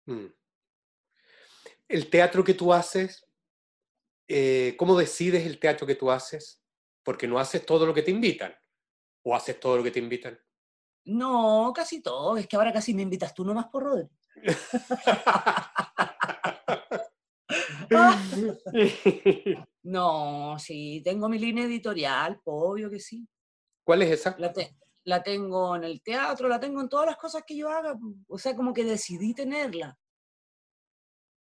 Mm. 0.06 0.26
El 1.88 2.10
teatro 2.10 2.42
que 2.42 2.54
tú 2.54 2.72
haces, 2.72 3.26
eh, 4.26 4.74
¿cómo 4.78 4.98
decides 4.98 5.46
el 5.46 5.58
teatro 5.58 5.86
que 5.86 5.94
tú 5.94 6.10
haces? 6.10 6.62
Porque 7.02 7.28
no 7.28 7.38
haces 7.38 7.64
todo 7.66 7.84
lo 7.84 7.92
que 7.92 8.02
te 8.02 8.10
invitan, 8.10 8.54
o 9.22 9.36
haces 9.36 9.60
todo 9.60 9.76
lo 9.76 9.82
que 9.82 9.90
te 9.90 9.98
invitan. 9.98 10.38
No, 11.04 11.70
casi 11.74 12.00
todo, 12.02 12.38
es 12.38 12.46
que 12.46 12.56
ahora 12.56 12.72
casi 12.72 12.94
me 12.94 13.02
invitas 13.02 13.34
tú 13.34 13.44
nomás 13.44 13.66
por 13.66 13.82
Rodri. 13.82 14.08
no, 19.82 20.58
sí, 20.58 21.02
tengo 21.04 21.28
mi 21.28 21.38
línea 21.38 21.64
editorial, 21.64 22.40
obvio 22.44 22.90
que 22.90 23.00
sí. 23.00 23.26
¿Cuál 23.84 24.02
es 24.02 24.12
esa? 24.12 24.36
La, 25.04 25.22
tengo 25.22 25.76
en 25.76 25.84
el 25.84 26.02
teatro, 26.02 26.48
la 26.48 26.58
tengo 26.58 26.80
en 26.80 26.88
todas 26.88 27.06
las 27.06 27.16
cosas 27.16 27.42
que 27.46 27.56
yo 27.56 27.68
haga, 27.68 27.98
o 28.26 28.38
sea, 28.38 28.56
como 28.56 28.72
que 28.72 28.84
decidí 28.84 29.34
tenerla. 29.34 29.98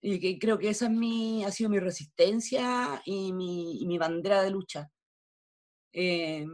Y 0.02 0.18
que 0.18 0.38
creo 0.38 0.58
que 0.58 0.70
esa 0.70 0.86
es 0.86 0.90
mi, 0.90 1.44
ha 1.44 1.50
sido 1.50 1.68
mi 1.68 1.78
resistencia 1.78 3.02
y 3.04 3.34
mi, 3.34 3.84
mi 3.86 3.98
bandera 3.98 4.42
de 4.42 4.50
lucha. 4.50 4.90
Eh, 5.92 6.46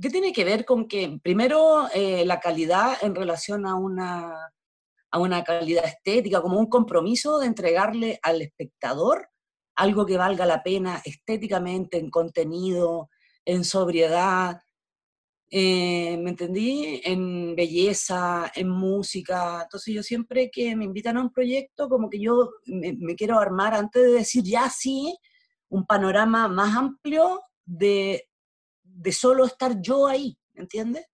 ¿Qué 0.00 0.10
tiene 0.10 0.32
que 0.32 0.44
ver 0.44 0.64
con 0.64 0.88
que, 0.88 1.18
primero, 1.22 1.88
eh, 1.94 2.24
la 2.24 2.40
calidad 2.40 2.96
en 3.02 3.14
relación 3.14 3.66
a 3.66 3.74
una 3.74 4.53
a 5.14 5.20
una 5.20 5.44
calidad 5.44 5.84
estética, 5.84 6.42
como 6.42 6.58
un 6.58 6.66
compromiso 6.66 7.38
de 7.38 7.46
entregarle 7.46 8.18
al 8.20 8.42
espectador 8.42 9.28
algo 9.76 10.04
que 10.04 10.16
valga 10.16 10.44
la 10.44 10.64
pena 10.64 11.00
estéticamente, 11.04 11.98
en 11.98 12.10
contenido, 12.10 13.10
en 13.44 13.62
sobriedad, 13.62 14.60
eh, 15.52 16.16
¿me 16.18 16.30
entendí? 16.30 17.00
En 17.04 17.54
belleza, 17.54 18.50
en 18.56 18.68
música. 18.68 19.62
Entonces 19.62 19.94
yo 19.94 20.02
siempre 20.02 20.50
que 20.50 20.74
me 20.74 20.84
invitan 20.84 21.16
a 21.16 21.20
un 21.20 21.30
proyecto, 21.30 21.88
como 21.88 22.10
que 22.10 22.18
yo 22.18 22.50
me, 22.66 23.14
quiero 23.14 23.38
armar 23.38 23.72
antes 23.72 24.02
de 24.02 24.10
decir 24.14 24.42
ya 24.42 24.68
sí, 24.68 25.16
un 25.68 25.86
panorama 25.86 26.48
más 26.48 26.76
amplio 26.76 27.40
de, 27.64 28.28
de 28.82 29.12
solo 29.12 29.44
estar 29.44 29.80
yo 29.80 30.08
ahí, 30.08 30.36
¿me 30.54 30.62
entiendes? 30.62 31.06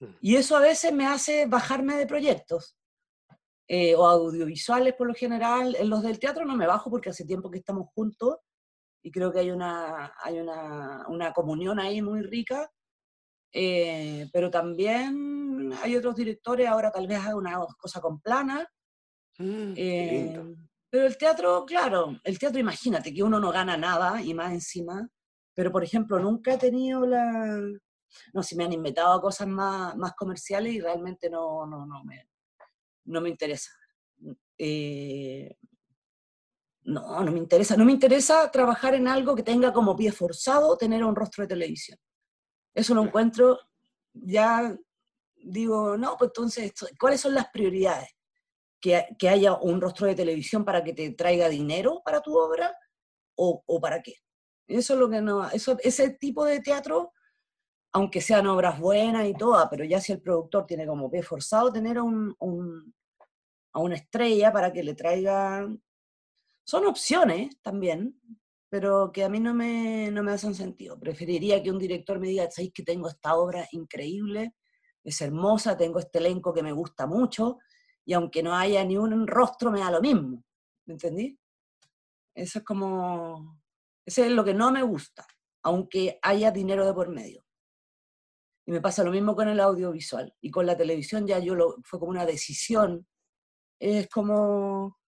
Mm. 0.00 0.06
Y 0.22 0.36
eso 0.36 0.56
a 0.56 0.60
veces 0.60 0.90
me 0.94 1.04
hace 1.04 1.44
bajarme 1.44 1.96
de 1.96 2.06
proyectos. 2.06 2.75
Eh, 3.68 3.96
o 3.96 4.06
audiovisuales 4.06 4.94
por 4.94 5.08
lo 5.08 5.14
general. 5.14 5.76
En 5.78 5.90
los 5.90 6.02
del 6.02 6.18
teatro 6.18 6.44
no 6.44 6.56
me 6.56 6.66
bajo 6.66 6.90
porque 6.90 7.10
hace 7.10 7.24
tiempo 7.24 7.50
que 7.50 7.58
estamos 7.58 7.88
juntos 7.94 8.38
y 9.02 9.10
creo 9.10 9.32
que 9.32 9.40
hay 9.40 9.50
una, 9.50 10.14
hay 10.22 10.38
una, 10.38 11.04
una 11.08 11.32
comunión 11.32 11.80
ahí 11.80 12.00
muy 12.00 12.22
rica. 12.22 12.70
Eh, 13.52 14.28
pero 14.32 14.50
también 14.50 15.72
hay 15.82 15.96
otros 15.96 16.16
directores, 16.16 16.68
ahora 16.68 16.90
tal 16.90 17.06
vez 17.06 17.18
haga 17.18 17.36
una 17.36 17.58
cosa 17.78 18.00
con 18.00 18.20
plana. 18.20 18.68
Mm, 19.38 19.72
eh, 19.76 20.56
pero 20.90 21.06
el 21.06 21.16
teatro, 21.16 21.64
claro, 21.66 22.20
el 22.22 22.38
teatro 22.38 22.60
imagínate 22.60 23.12
que 23.12 23.22
uno 23.22 23.40
no 23.40 23.50
gana 23.50 23.76
nada 23.76 24.22
y 24.22 24.34
más 24.34 24.52
encima, 24.52 25.08
pero 25.54 25.72
por 25.72 25.82
ejemplo 25.82 26.18
nunca 26.18 26.54
he 26.54 26.58
tenido 26.58 27.06
la... 27.06 27.60
No, 28.32 28.42
si 28.42 28.56
me 28.56 28.64
han 28.64 28.72
inventado 28.72 29.20
cosas 29.20 29.48
más, 29.48 29.96
más 29.96 30.14
comerciales 30.14 30.72
y 30.72 30.80
realmente 30.80 31.28
no, 31.28 31.66
no, 31.66 31.84
no, 31.86 32.04
me, 32.04 32.28
no 33.06 33.20
me 33.20 33.28
interesa. 33.28 33.70
Eh, 34.58 35.56
no, 36.84 37.24
no 37.24 37.32
me 37.32 37.38
interesa. 37.38 37.76
No 37.76 37.84
me 37.84 37.92
interesa 37.92 38.50
trabajar 38.50 38.94
en 38.94 39.08
algo 39.08 39.34
que 39.34 39.42
tenga 39.42 39.72
como 39.72 39.96
pie 39.96 40.12
forzado 40.12 40.76
tener 40.76 41.04
un 41.04 41.16
rostro 41.16 41.42
de 41.42 41.48
televisión. 41.48 41.98
Eso 42.74 42.94
lo 42.94 43.02
encuentro, 43.02 43.58
ya 44.12 44.76
digo, 45.34 45.96
no, 45.96 46.16
pues 46.16 46.30
entonces, 46.30 46.72
¿cuáles 46.98 47.20
son 47.20 47.34
las 47.34 47.48
prioridades? 47.50 48.10
¿Que, 48.80 49.06
que 49.18 49.28
haya 49.28 49.54
un 49.54 49.80
rostro 49.80 50.06
de 50.06 50.14
televisión 50.14 50.64
para 50.64 50.84
que 50.84 50.92
te 50.92 51.10
traiga 51.12 51.48
dinero 51.48 52.02
para 52.04 52.20
tu 52.20 52.36
obra 52.36 52.76
o, 53.34 53.62
o 53.64 53.80
para 53.80 54.02
qué? 54.02 54.14
Eso 54.68 54.94
es 54.94 55.00
lo 55.00 55.08
que 55.08 55.22
no, 55.22 55.48
eso, 55.48 55.76
ese 55.80 56.10
tipo 56.10 56.44
de 56.44 56.60
teatro 56.60 57.12
aunque 57.96 58.20
sean 58.20 58.46
obras 58.46 58.78
buenas 58.78 59.26
y 59.26 59.32
todas, 59.32 59.68
pero 59.70 59.82
ya 59.82 60.02
si 60.02 60.12
el 60.12 60.20
productor 60.20 60.66
tiene 60.66 60.86
como 60.86 61.10
pie 61.10 61.22
forzado 61.22 61.72
tener 61.72 61.96
a, 61.96 62.02
un, 62.02 62.36
a 63.72 63.80
una 63.80 63.94
estrella 63.94 64.52
para 64.52 64.70
que 64.70 64.82
le 64.82 64.94
traiga... 64.94 65.66
Son 66.62 66.84
opciones 66.84 67.56
también, 67.62 68.20
pero 68.68 69.10
que 69.10 69.24
a 69.24 69.30
mí 69.30 69.40
no 69.40 69.54
me, 69.54 70.10
no 70.10 70.22
me 70.22 70.32
hacen 70.32 70.54
sentido. 70.54 71.00
Preferiría 71.00 71.62
que 71.62 71.70
un 71.70 71.78
director 71.78 72.18
me 72.18 72.28
diga, 72.28 72.50
¿sabéis 72.50 72.74
que 72.74 72.82
tengo 72.82 73.08
esta 73.08 73.34
obra 73.34 73.66
increíble? 73.72 74.54
Es 75.02 75.22
hermosa, 75.22 75.74
tengo 75.74 75.98
este 75.98 76.18
elenco 76.18 76.52
que 76.52 76.62
me 76.62 76.72
gusta 76.72 77.06
mucho, 77.06 77.60
y 78.04 78.12
aunque 78.12 78.42
no 78.42 78.54
haya 78.54 78.84
ni 78.84 78.98
un 78.98 79.26
rostro, 79.26 79.70
me 79.70 79.80
da 79.80 79.90
lo 79.90 80.02
mismo. 80.02 80.44
¿Me 80.84 80.92
entendí? 80.92 81.38
Eso 82.34 82.58
es 82.58 82.64
como... 82.66 83.58
Eso 84.04 84.22
es 84.22 84.32
lo 84.32 84.44
que 84.44 84.52
no 84.52 84.70
me 84.70 84.82
gusta, 84.82 85.26
aunque 85.62 86.18
haya 86.20 86.50
dinero 86.50 86.84
de 86.84 86.92
por 86.92 87.08
medio. 87.08 87.45
Y 88.66 88.72
me 88.72 88.80
pasa 88.80 89.04
lo 89.04 89.12
mismo 89.12 89.36
con 89.36 89.48
el 89.48 89.60
audiovisual. 89.60 90.34
Y 90.40 90.50
con 90.50 90.66
la 90.66 90.76
televisión 90.76 91.26
ya 91.26 91.38
yo 91.38 91.54
lo, 91.54 91.76
fue 91.84 92.00
como 92.00 92.10
una 92.10 92.26
decisión. 92.26 93.06
Es 93.78 94.08
como, 94.08 94.98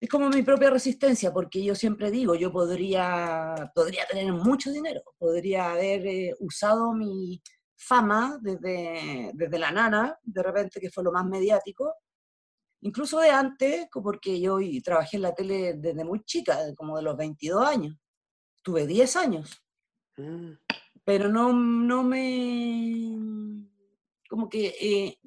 es 0.00 0.08
como 0.08 0.28
mi 0.28 0.42
propia 0.42 0.70
resistencia, 0.70 1.32
porque 1.32 1.62
yo 1.62 1.74
siempre 1.76 2.10
digo, 2.10 2.34
yo 2.34 2.50
podría, 2.50 3.70
podría 3.74 4.06
tener 4.06 4.32
mucho 4.32 4.72
dinero, 4.72 5.02
podría 5.18 5.72
haber 5.72 6.06
eh, 6.06 6.34
usado 6.40 6.92
mi 6.94 7.40
fama 7.76 8.38
desde, 8.40 9.30
desde 9.34 9.58
la 9.58 9.70
nana, 9.70 10.18
de 10.22 10.42
repente 10.42 10.80
que 10.80 10.90
fue 10.90 11.04
lo 11.04 11.12
más 11.12 11.26
mediático, 11.26 11.94
incluso 12.80 13.20
de 13.20 13.30
antes, 13.30 13.86
porque 13.92 14.40
yo 14.40 14.58
trabajé 14.82 15.16
en 15.16 15.22
la 15.22 15.34
tele 15.34 15.74
desde 15.74 16.04
muy 16.04 16.24
chica, 16.24 16.58
como 16.76 16.96
de 16.96 17.02
los 17.02 17.16
22 17.16 17.64
años. 17.64 17.96
Tuve 18.62 18.86
10 18.86 19.16
años. 19.16 19.62
Mm 20.16 20.54
pero 21.04 21.28
no, 21.28 21.52
no 21.52 22.02
me... 22.02 23.66
como 24.28 24.48
que 24.48 24.74
eh, 24.80 25.18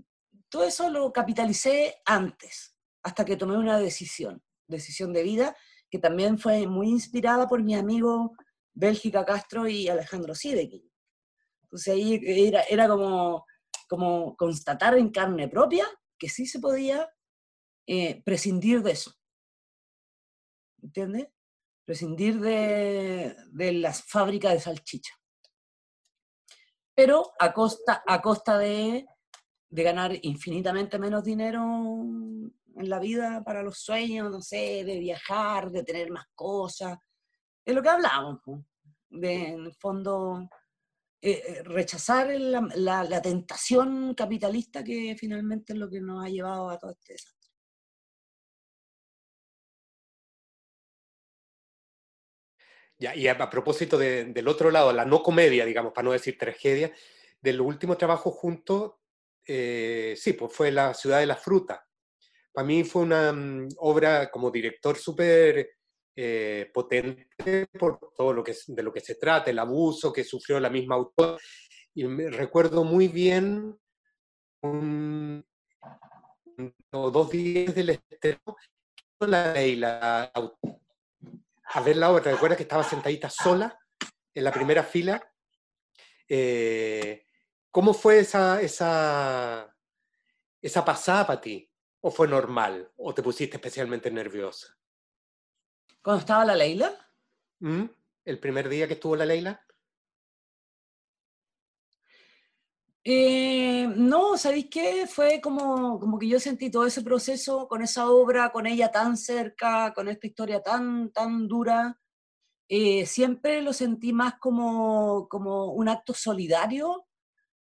todo 0.49 0.63
eso 0.63 0.89
lo 0.89 1.11
capitalicé 1.13 2.01
antes, 2.05 2.75
hasta 3.03 3.25
que 3.25 3.37
tomé 3.37 3.57
una 3.57 3.79
decisión, 3.79 4.41
decisión 4.67 5.13
de 5.13 5.23
vida, 5.23 5.55
que 5.89 5.99
también 5.99 6.37
fue 6.37 6.67
muy 6.67 6.89
inspirada 6.89 7.47
por 7.47 7.63
mi 7.63 7.75
amigo 7.75 8.35
Bélgica 8.73 9.25
Castro 9.25 9.67
y 9.67 9.87
Alejandro 9.87 10.35
Sidekin. 10.35 10.89
Entonces 11.63 11.93
ahí 11.93 12.19
era, 12.23 12.61
era 12.63 12.87
como, 12.87 13.45
como 13.87 14.35
constatar 14.35 14.97
en 14.97 15.09
carne 15.09 15.47
propia 15.47 15.87
que 16.17 16.29
sí 16.29 16.45
se 16.45 16.59
podía 16.59 17.09
eh, 17.85 18.21
prescindir 18.23 18.81
de 18.81 18.91
eso. 18.91 19.13
¿entiendes? 20.81 21.27
Prescindir 21.85 22.39
de, 22.39 23.35
de 23.51 23.71
las 23.73 24.03
fábricas 24.03 24.53
de 24.53 24.59
salchicha. 24.59 25.13
Pero 26.97 27.31
a 27.37 27.53
costa, 27.53 28.03
a 28.07 28.19
costa 28.19 28.57
de, 28.57 29.05
ganar 29.69 30.17
infinitamente 30.23 30.97
menos 30.97 31.23
dinero 31.23 31.61
en 31.61 32.89
la 32.89 32.97
vida 32.97 33.43
para 33.43 33.61
los 33.61 33.77
sueños, 33.77 34.31
no 34.31 34.41
sé, 34.41 34.83
de 34.83 34.97
viajar, 34.97 35.69
de 35.69 35.83
tener 35.83 36.09
más 36.09 36.25
cosas. 36.33 36.97
Es 37.63 37.75
lo 37.75 37.83
que 37.83 37.89
hablamos, 37.89 38.39
de 39.09 39.49
en 39.49 39.65
el 39.65 39.75
fondo 39.75 40.49
eh, 41.21 41.43
eh, 41.47 41.63
rechazar 41.65 42.29
la, 42.39 43.03
la, 43.03 43.21
tentación 43.21 44.15
capitalista 44.15 44.83
que 44.83 45.15
finalmente 45.19 45.73
es 45.73 45.79
lo 45.79 45.87
que 45.91 46.01
nos 46.01 46.25
ha 46.25 46.29
llevado 46.29 46.71
a 46.71 46.79
todo 46.79 46.91
este 46.91 47.13
desastre. 47.13 47.36
Y 52.99 53.27
a, 53.27 53.49
propósito 53.49 53.97
del 53.97 54.47
otro 54.47 54.71
lado, 54.71 54.91
la 54.91 55.05
no 55.05 55.21
comedia, 55.21 55.65
digamos, 55.65 55.93
para 55.93 56.05
no 56.05 56.11
decir 56.13 56.37
tragedia, 56.37 56.91
del 57.39 57.61
último 57.61 57.95
trabajo 57.95 58.31
juntos, 58.31 58.93
eh, 59.45 60.15
sí, 60.17 60.33
pues 60.33 60.51
fue 60.51 60.71
La 60.71 60.93
ciudad 60.93 61.19
de 61.19 61.27
la 61.27 61.35
fruta. 61.35 61.85
Para 62.51 62.65
mí 62.65 62.83
fue 62.83 63.03
una 63.03 63.31
mm, 63.31 63.69
obra 63.77 64.31
como 64.31 64.49
director 64.49 64.97
súper 64.97 65.77
eh, 66.15 66.71
potente 66.73 67.67
por 67.67 67.99
todo 68.15 68.33
lo 68.33 68.43
que, 68.43 68.55
de 68.65 68.83
lo 68.83 68.91
que 68.91 69.01
se 69.01 69.15
trata, 69.15 69.51
el 69.51 69.59
abuso 69.59 70.11
que 70.11 70.23
sufrió 70.23 70.59
la 70.59 70.71
misma 70.71 70.95
autora. 70.95 71.37
Y 71.93 72.05
me 72.05 72.31
recuerdo 72.31 72.83
muy 72.83 73.07
bien 73.07 73.77
un, 74.63 75.45
dos 76.91 77.29
días 77.29 77.75
del 77.75 77.91
estreno, 77.91 78.57
la 79.19 79.53
la 79.53 80.31
a 81.69 81.81
ver 81.81 81.97
la 81.97 82.11
obra. 82.11 82.31
¿Recuerdas 82.31 82.57
que 82.57 82.63
estaba 82.63 82.83
sentadita 82.83 83.29
sola 83.29 83.79
en 84.33 84.43
la 84.43 84.51
primera 84.51 84.83
fila? 84.83 85.21
Eh, 86.27 87.25
¿Cómo 87.71 87.93
fue 87.93 88.19
esa, 88.19 88.61
esa, 88.61 89.75
esa 90.61 90.85
pasada 90.85 91.27
para 91.27 91.41
ti? 91.41 91.69
¿O 92.01 92.11
fue 92.11 92.27
normal? 92.27 92.91
¿O 92.97 93.13
te 93.13 93.21
pusiste 93.21 93.57
especialmente 93.57 94.09
nerviosa? 94.09 94.77
¿Cuando 96.01 96.21
estaba 96.21 96.45
la 96.45 96.55
Leila? 96.55 96.93
¿Mm? 97.59 97.85
¿El 98.23 98.39
primer 98.39 98.69
día 98.69 98.87
que 98.87 98.93
estuvo 98.93 99.15
la 99.15 99.25
Leila? 99.25 99.65
Eh, 103.09 103.87
no, 103.95 104.35
¿sabéis 104.37 104.67
qué? 104.69 105.07
Fue 105.07 105.39
como, 105.39 105.97
como 105.97 106.19
que 106.19 106.27
yo 106.27 106.41
sentí 106.41 106.69
todo 106.69 106.85
ese 106.85 107.01
proceso 107.03 107.65
con 107.69 107.81
esa 107.81 108.09
obra, 108.09 108.51
con 108.51 108.67
ella 108.67 108.91
tan 108.91 109.15
cerca, 109.15 109.93
con 109.93 110.09
esta 110.09 110.27
historia 110.27 110.61
tan, 110.61 111.09
tan 111.13 111.47
dura. 111.47 111.97
Eh, 112.67 113.05
siempre 113.05 113.61
lo 113.61 113.71
sentí 113.71 114.11
más 114.11 114.35
como, 114.41 115.29
como 115.29 115.71
un 115.71 115.87
acto 115.87 116.13
solidario 116.13 117.07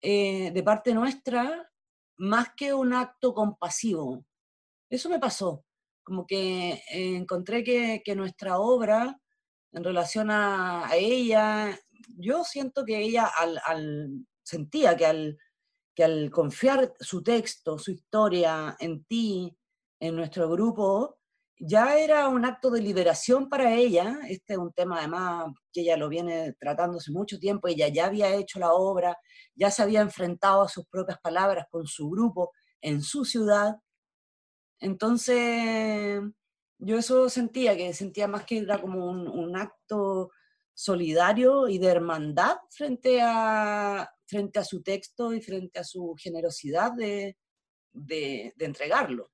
eh, 0.01 0.49
de 0.51 0.63
parte 0.63 0.95
nuestra, 0.95 1.71
más 2.17 2.49
que 2.57 2.73
un 2.73 2.93
acto 2.93 3.35
compasivo. 3.35 4.25
Eso 4.89 5.09
me 5.09 5.19
pasó 5.19 5.63
como 6.03 6.25
que 6.25 6.81
encontré 6.89 7.63
que, 7.63 8.01
que, 8.03 8.15
nuestra 8.15 8.57
obra 8.59 9.19
en 9.73 9.83
relación 9.83 10.31
a, 10.31 10.89
ella, 10.95 11.79
yo 12.17 12.43
siento 12.43 12.83
que 12.83 12.99
ella 12.99 13.27
al, 13.27 13.59
al, 13.65 14.25
sentía 14.45 14.95
que 14.95 15.05
al, 15.05 15.37
que 15.95 16.03
al 16.03 16.31
confiar 16.31 16.93
su 16.99 17.23
texto, 17.23 17.77
su 17.77 17.91
historia 17.91 18.75
en 18.79 19.03
ti, 19.05 19.57
en 19.99 20.15
nuestro 20.15 20.49
grupo, 20.49 21.17
ya 21.57 21.97
era 21.97 22.27
un 22.27 22.45
acto 22.45 22.69
de 22.69 22.81
liberación 22.81 23.49
para 23.49 23.73
ella. 23.73 24.19
Este 24.29 24.53
es 24.53 24.59
un 24.59 24.73
tema 24.73 24.99
además 24.99 25.53
que 25.73 25.81
ella 25.81 25.97
lo 25.97 26.09
viene 26.09 26.53
tratando 26.59 26.97
hace 26.97 27.11
mucho 27.11 27.39
tiempo, 27.39 27.67
ella 27.67 27.87
ya 27.87 28.05
había 28.05 28.33
hecho 28.35 28.59
la 28.59 28.73
obra, 28.73 29.17
ya 29.55 29.71
se 29.71 29.81
había 29.81 30.01
enfrentado 30.01 30.61
a 30.61 30.69
sus 30.69 30.85
propias 30.87 31.19
palabras 31.19 31.65
con 31.69 31.87
su 31.87 32.09
grupo 32.09 32.51
en 32.81 33.01
su 33.01 33.25
ciudad, 33.25 33.75
entonces, 34.79 36.21
yo 36.79 36.97
eso 36.97 37.29
sentía, 37.29 37.75
que 37.77 37.93
sentía 37.93 38.27
más 38.27 38.45
que 38.45 38.59
era 38.59 38.79
como 38.79 39.07
un, 39.07 39.55
acto 39.55 40.31
solidario 40.75 41.69
y 41.69 41.79
de 41.79 41.87
hermandad 41.87 42.57
frente 42.69 43.21
a, 43.21 44.07
frente 44.27 44.59
a 44.59 44.63
su 44.63 44.83
texto 44.83 45.33
y 45.33 45.41
frente 45.41 45.79
a 45.79 45.83
su 45.85 46.15
generosidad 46.19 46.91
de, 46.91 47.37
de, 47.93 48.53
entregarlo, 48.59 49.31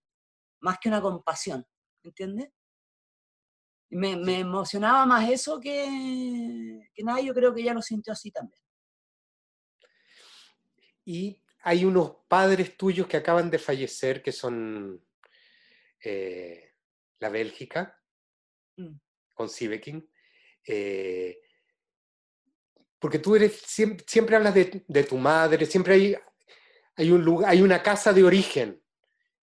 más 0.60 0.78
que 0.80 0.90
una 0.90 1.02
compasión, 1.02 1.66
¿entiendes? 2.04 2.50
Me, 3.90 4.16
me, 4.16 4.40
emocionaba 4.40 5.06
más 5.06 5.30
eso 5.30 5.60
que, 5.60 6.90
que 6.94 7.04
nada, 7.04 7.20
yo 7.20 7.34
creo 7.34 7.54
que 7.54 7.62
ella 7.62 7.74
lo 7.74 7.82
sintió 7.82 8.14
así 8.14 8.32
también. 8.32 8.62
Y 11.04 11.42
hay 11.64 11.84
unos 11.84 12.18
padres 12.28 12.78
tuyos 12.78 13.08
que 13.08 13.18
acaban 13.18 13.50
de 13.50 13.60
fallecer 13.60 14.22
que 14.22 14.32
son 14.32 15.04
eh, 16.04 16.76
la 17.20 17.30
Bélgica, 17.30 18.00
mm. 18.78 18.96
con 19.34 19.50
Sibekin, 19.50 20.11
eh, 20.66 21.40
porque 23.00 23.20
tú 23.20 23.36
eres, 23.36 23.62
siempre, 23.66 24.36
hablas 24.36 24.54
de, 24.54 25.04
tu 25.04 25.18
madre, 25.18 25.66
siempre 25.66 25.94
hay, 25.96 26.16
hay, 26.96 27.12
un 27.12 27.24
lugar, 27.24 27.50
hay 27.50 27.62
una 27.62 27.82
casa 27.82 28.14
de 28.14 28.24
origen, 28.24 28.82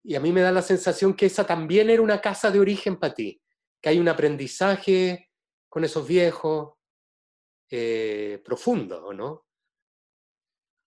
y 0.03 0.17
a 0.17 0.21
mí 0.21 0.33
me 0.33 0.41
da 0.41 0.53
la 0.53 0.63
sensación 0.63 1.15
que 1.15 1.27
esa 1.27 1.47
también 1.47 1.89
era 1.89 2.03
una 2.03 2.21
casa 2.21 2.51
de 2.51 2.61
origen 2.61 2.99
para 2.99 3.15
ti, 3.15 3.41
que 3.81 3.89
hay 3.89 3.99
un 3.99 4.09
aprendizaje 4.09 5.31
con 5.69 5.85
esos 5.85 6.07
viejos 6.07 6.75
eh, 7.71 8.43
profundo, 8.45 9.13
¿no? 9.13 9.45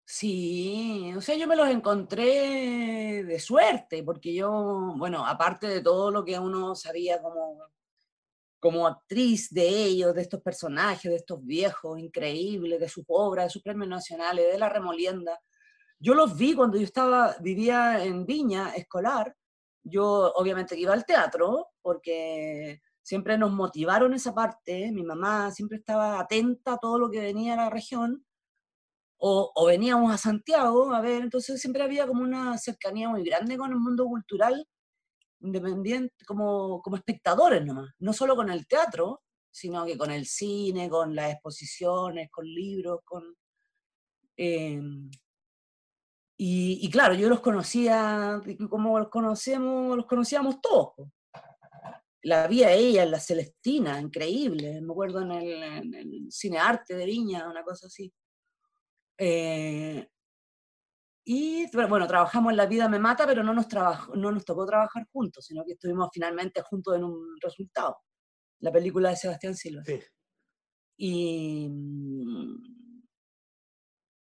Sí, 0.09 1.13
o 1.17 1.19
sea, 1.19 1.36
yo 1.36 1.47
me 1.47 1.55
los 1.57 1.67
encontré 1.67 3.25
de 3.25 3.39
suerte, 3.39 4.03
porque 4.03 4.34
yo, 4.34 4.93
bueno, 4.95 5.25
aparte 5.28 5.67
de 5.67 5.82
todo 5.82 6.11
lo 6.11 6.23
que 6.23 6.39
uno 6.39 6.75
sabía 6.75 7.21
como, 7.21 7.61
como 8.60 8.88
actriz 8.88 9.49
de 9.51 9.68
ellos, 9.68 10.14
de 10.16 10.22
estos 10.22 10.41
personajes, 10.41 11.12
de 11.12 11.18
estos 11.18 11.43
viejos 11.45 11.99
increíbles, 11.99 12.80
de 12.80 12.89
sus 12.89 13.05
obras, 13.08 13.45
de 13.45 13.49
sus 13.51 13.62
premios 13.62 13.89
nacionales, 13.89 14.51
de 14.51 14.58
la 14.58 14.70
remolienda, 14.70 15.39
yo 15.99 16.14
los 16.14 16.38
vi 16.38 16.53
cuando 16.53 16.78
yo 16.78 16.84
estaba, 16.84 17.36
vivía 17.39 18.03
en 18.03 18.26
Viña 18.26 18.76
escolar, 18.76 19.36
yo 19.84 20.32
obviamente 20.36 20.78
iba 20.78 20.93
al 20.93 21.05
teatro, 21.05 21.70
porque 21.82 22.82
siempre 23.01 23.38
nos 23.38 23.51
motivaron 23.51 24.14
esa 24.14 24.34
parte, 24.34 24.91
mi 24.91 25.03
mamá 25.03 25.51
siempre 25.51 25.78
estaba 25.78 26.20
atenta 26.20 26.74
a 26.74 26.78
todo 26.78 26.99
lo 26.99 27.10
que 27.10 27.22
venía 27.22 27.53
a 27.53 27.58
la 27.58 27.70
región, 27.70 28.24
o, 29.20 29.66
veníamos 29.66 30.14
a 30.14 30.18
Santiago 30.18 30.93
a 30.93 31.01
ver, 31.01 31.24
entonces 31.24 31.60
siempre 31.60 31.82
había 31.82 32.05
como 32.05 32.22
una 32.22 32.58
cercanía 32.60 33.10
muy 33.10 33.24
grande 33.24 33.58
con 33.58 33.72
el 33.72 33.80
mundo 33.80 34.05
cultural, 34.05 34.68
independiente, 35.42 36.26
como, 36.26 36.82
como 36.82 36.98
espectadores 36.98 37.66
nomás, 37.66 37.92
no 38.00 38.14
solo 38.14 38.36
con 38.36 38.50
el 38.50 38.68
teatro, 38.68 39.22
sino 39.52 39.86
que 39.86 39.98
con 39.98 40.12
el 40.12 40.26
cine, 40.26 40.90
con 40.90 41.16
las 41.16 41.34
exposiciones, 41.34 42.30
con 42.32 42.46
libros, 42.46 43.00
con... 43.04 43.36
Em, 44.36 45.10
y, 46.40 46.88
claro, 46.92 47.16
yo 47.16 47.30
los 47.30 47.40
conocía, 47.40 48.40
como 48.70 49.00
los 49.00 49.10
conocemos, 49.10 49.98
los 49.98 50.06
conocíamos 50.06 50.62
todos. 50.62 50.94
La 52.22 52.48
vi 52.48 52.64
a 52.64 52.72
ella 52.72 53.04
en 53.04 53.12
La 53.12 53.20
Celestina, 53.20 54.00
increíble, 54.00 54.80
me 54.82 54.92
acuerdo 54.92 55.22
en 55.22 55.32
el, 55.32 55.64
en 55.64 55.94
el 55.96 56.32
Cine 56.32 56.60
Arte 56.60 56.96
de 56.96 57.06
Viña, 57.06 57.50
una 57.50 57.64
cosa 57.64 57.88
así. 57.88 58.14
Eh, 59.18 60.08
y 61.30 61.69
bueno, 61.89 62.07
trabajamos 62.07 62.51
en 62.51 62.57
La 62.57 62.67
vida 62.67 62.88
me 62.88 62.99
mata, 62.99 63.28
pero 63.28 63.43
no 63.43 63.53
nos, 63.53 63.67
no 64.15 64.32
nos 64.32 64.45
tocó 64.45 64.65
trabajar 64.65 65.05
juntos, 65.11 65.45
sino 65.45 65.65
que 65.65 65.73
estuvimos 65.73 66.09
finalmente 66.13 66.61
juntos 66.61 66.95
en 66.95 67.03
un 67.03 67.36
resultado, 67.41 67.97
la 68.61 68.71
película 68.71 69.09
de 69.09 69.17
Sebastián 69.17 69.53
Silva. 69.53 69.84
Y, 70.95 71.69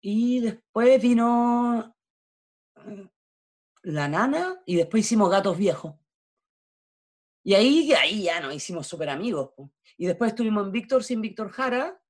y 0.02 0.40
después 0.40 1.00
vino 1.00 1.96
eh, 2.84 3.08
La 3.84 4.08
Nana 4.08 4.60
y 4.66 4.78
después 4.78 5.06
hicimos 5.06 5.30
Gatos 5.30 5.56
Viejos. 5.56 5.94
Y 7.44 7.54
ahí, 7.54 7.94
ahí 7.94 8.24
ya 8.24 8.40
nos 8.40 8.56
hicimos 8.56 8.88
súper 8.88 9.10
amigos. 9.10 9.52
Y 9.98 10.08
después 10.08 10.32
estuvimos 10.32 10.66
en 10.66 10.72
Víctor 10.72 11.04
sin 11.04 11.22
Víctor 11.22 11.52
Jara, 11.52 12.02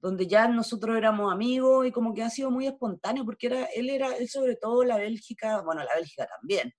donde 0.00 0.26
ya 0.26 0.48
nosotros 0.48 0.96
éramos 0.96 1.32
amigos 1.32 1.86
y 1.86 1.92
como 1.92 2.14
que 2.14 2.22
ha 2.22 2.30
sido 2.30 2.50
muy 2.50 2.66
espontáneo, 2.66 3.24
porque 3.24 3.48
era, 3.48 3.64
él 3.64 3.90
era, 3.90 4.16
él 4.16 4.28
sobre 4.28 4.56
todo 4.56 4.84
la 4.84 4.96
Bélgica, 4.96 5.60
bueno, 5.62 5.82
la 5.82 5.94
Bélgica 5.94 6.26
también, 6.26 6.72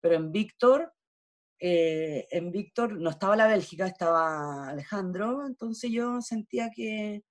pero 0.00 0.16
en 0.16 0.30
Víctor, 0.30 0.92
eh, 1.58 2.26
en 2.30 2.50
Víctor 2.50 2.98
no 3.00 3.10
estaba 3.10 3.36
la 3.36 3.46
Bélgica, 3.46 3.86
estaba 3.86 4.68
Alejandro, 4.68 5.46
entonces 5.46 5.90
yo 5.90 6.20
sentía 6.20 6.70
que, 6.74 7.22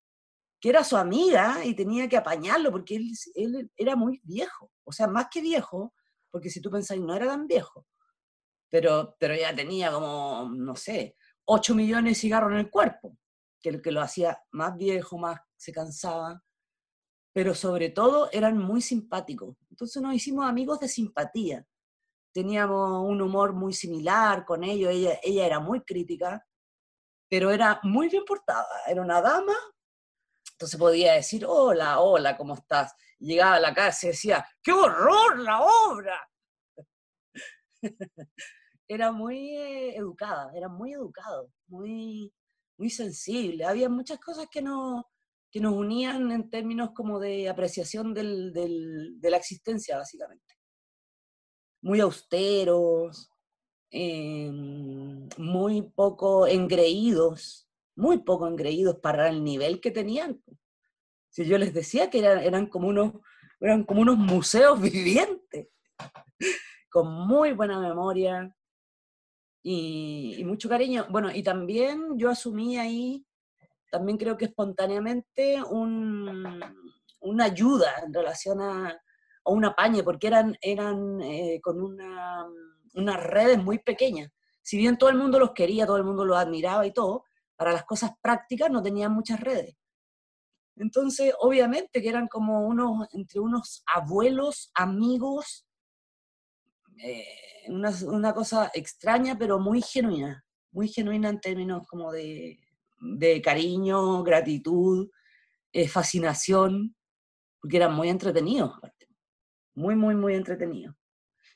que 0.60 0.68
era 0.68 0.82
su 0.84 0.96
amiga 0.96 1.64
y 1.64 1.74
tenía 1.74 2.08
que 2.08 2.16
apañarlo, 2.16 2.72
porque 2.72 2.96
él, 2.96 3.12
él 3.34 3.70
era 3.76 3.96
muy 3.96 4.20
viejo, 4.24 4.72
o 4.84 4.92
sea, 4.92 5.06
más 5.06 5.28
que 5.30 5.40
viejo, 5.40 5.94
porque 6.30 6.50
si 6.50 6.60
tú 6.60 6.70
pensás, 6.70 6.98
no 6.98 7.14
era 7.14 7.26
tan 7.26 7.46
viejo, 7.46 7.86
pero, 8.68 9.16
pero 9.18 9.34
ya 9.34 9.54
tenía 9.54 9.92
como, 9.92 10.50
no 10.56 10.74
sé, 10.74 11.16
8 11.44 11.74
millones 11.74 12.12
de 12.12 12.20
cigarros 12.20 12.52
en 12.52 12.58
el 12.58 12.70
cuerpo, 12.70 13.16
que 13.60 13.80
que 13.82 13.92
lo 13.92 14.00
hacía 14.00 14.42
más 14.50 14.76
viejo, 14.76 15.18
más 15.18 15.40
se 15.56 15.72
cansaba, 15.72 16.42
pero 17.32 17.54
sobre 17.54 17.90
todo 17.90 18.30
eran 18.32 18.58
muy 18.58 18.80
simpáticos. 18.80 19.56
Entonces 19.70 20.02
nos 20.02 20.14
hicimos 20.14 20.46
amigos 20.46 20.80
de 20.80 20.88
simpatía. 20.88 21.66
Teníamos 22.32 23.08
un 23.08 23.20
humor 23.22 23.52
muy 23.52 23.72
similar 23.72 24.44
con 24.44 24.64
ellos, 24.64 24.92
ella, 24.92 25.18
ella 25.22 25.46
era 25.46 25.60
muy 25.60 25.82
crítica, 25.82 26.46
pero 27.28 27.50
era 27.50 27.80
muy 27.82 28.08
bien 28.08 28.24
portada, 28.24 28.66
era 28.86 29.02
una 29.02 29.20
dama, 29.20 29.54
entonces 30.52 30.78
podía 30.78 31.14
decir, 31.14 31.44
hola, 31.46 32.00
hola, 32.00 32.36
¿cómo 32.36 32.54
estás? 32.54 32.94
llegaba 33.20 33.56
a 33.56 33.60
la 33.60 33.74
casa 33.74 34.06
y 34.06 34.10
decía, 34.10 34.46
¡qué 34.62 34.72
horror 34.72 35.38
la 35.38 35.62
obra! 35.62 36.28
era 38.88 39.12
muy 39.12 39.56
eh, 39.56 39.96
educada, 39.96 40.50
era 40.54 40.68
muy 40.68 40.92
educado, 40.92 41.50
muy, 41.68 42.32
muy 42.80 42.88
sensible. 42.88 43.66
Había 43.66 43.90
muchas 43.90 44.18
cosas 44.18 44.48
que, 44.50 44.62
no, 44.62 45.06
que 45.52 45.60
nos 45.60 45.74
unían 45.74 46.32
en 46.32 46.48
términos 46.48 46.92
como 46.94 47.20
de 47.20 47.48
apreciación 47.48 48.14
del, 48.14 48.52
de 48.54 49.30
la 49.30 49.36
existencia, 49.36 49.98
básicamente. 49.98 50.54
Muy 51.82 52.00
austeros, 52.00 53.30
em, 53.90 55.28
muy 55.36 55.82
poco 55.82 56.46
engreídos, 56.46 57.68
muy 57.96 58.18
poco 58.18 58.48
engreídos 58.48 58.96
para 58.96 59.28
el 59.28 59.44
nivel 59.44 59.80
que 59.80 59.90
tenían. 59.90 60.42
Si 61.28 61.44
yo 61.44 61.58
les 61.58 61.74
decía 61.74 62.08
que 62.08 62.20
eran, 62.20 62.38
eran, 62.38 62.66
como, 62.66 62.88
unos, 62.88 63.12
eran 63.60 63.84
como 63.84 64.00
unos 64.00 64.16
museos 64.16 64.80
vivientes, 64.80 65.68
con 66.90 67.12
muy 67.12 67.52
buena 67.52 67.78
memoria 67.78 68.56
y, 69.62 70.42
mucho 70.44 70.68
cariño. 70.68 71.06
Bueno, 71.10 71.30
y 71.30 71.42
también 71.42 72.18
yo 72.18 72.30
asumí 72.30 72.78
ahí, 72.78 73.24
también 73.90 74.18
creo 74.18 74.36
que 74.36 74.46
espontáneamente, 74.46 75.62
un, 75.62 76.60
una 77.20 77.44
ayuda 77.44 77.92
en 78.04 78.14
relación 78.14 78.60
a, 78.60 78.88
a 78.88 79.50
un 79.50 79.64
apañe, 79.64 80.02
porque 80.02 80.26
eran, 80.28 80.56
eran 80.60 81.20
eh, 81.22 81.60
con 81.62 81.82
una, 81.82 82.46
unas 82.94 83.22
redes 83.22 83.62
muy 83.62 83.78
pequeñas. 83.78 84.30
Si 84.62 84.76
bien 84.76 84.98
todo 84.98 85.10
el 85.10 85.16
mundo 85.16 85.38
los 85.38 85.52
quería, 85.52 85.86
todo 85.86 85.96
el 85.96 86.04
mundo 86.04 86.24
los 86.24 86.36
admiraba 86.36 86.86
y 86.86 86.92
todo, 86.92 87.24
para 87.56 87.72
las 87.72 87.84
cosas 87.84 88.12
prácticas 88.20 88.70
no 88.70 88.82
tenían 88.82 89.12
muchas 89.12 89.40
redes. 89.40 89.76
Entonces, 90.76 91.34
obviamente 91.40 92.00
que 92.00 92.08
eran 92.08 92.26
como 92.26 92.66
unos, 92.66 93.06
entre 93.12 93.40
unos 93.40 93.82
abuelos, 93.86 94.70
amigos, 94.74 95.66
eh, 97.02 97.26
una, 97.68 98.34
cosa 98.34 98.70
extraña, 98.74 99.36
pero 99.38 99.58
muy 99.58 99.82
genuina, 99.82 100.44
muy 100.72 100.88
genuina 100.88 101.28
en 101.28 101.40
términos 101.40 101.86
como 101.86 102.12
de, 102.12 102.58
cariño, 103.42 104.22
gratitud, 104.22 105.10
eh, 105.72 105.88
fascinación, 105.88 106.94
porque 107.60 107.76
eran 107.76 107.94
muy 107.94 108.08
entretenidos, 108.08 108.72
muy, 109.74 109.94
muy, 109.96 110.14
muy 110.14 110.34
entretenidos. 110.34 110.94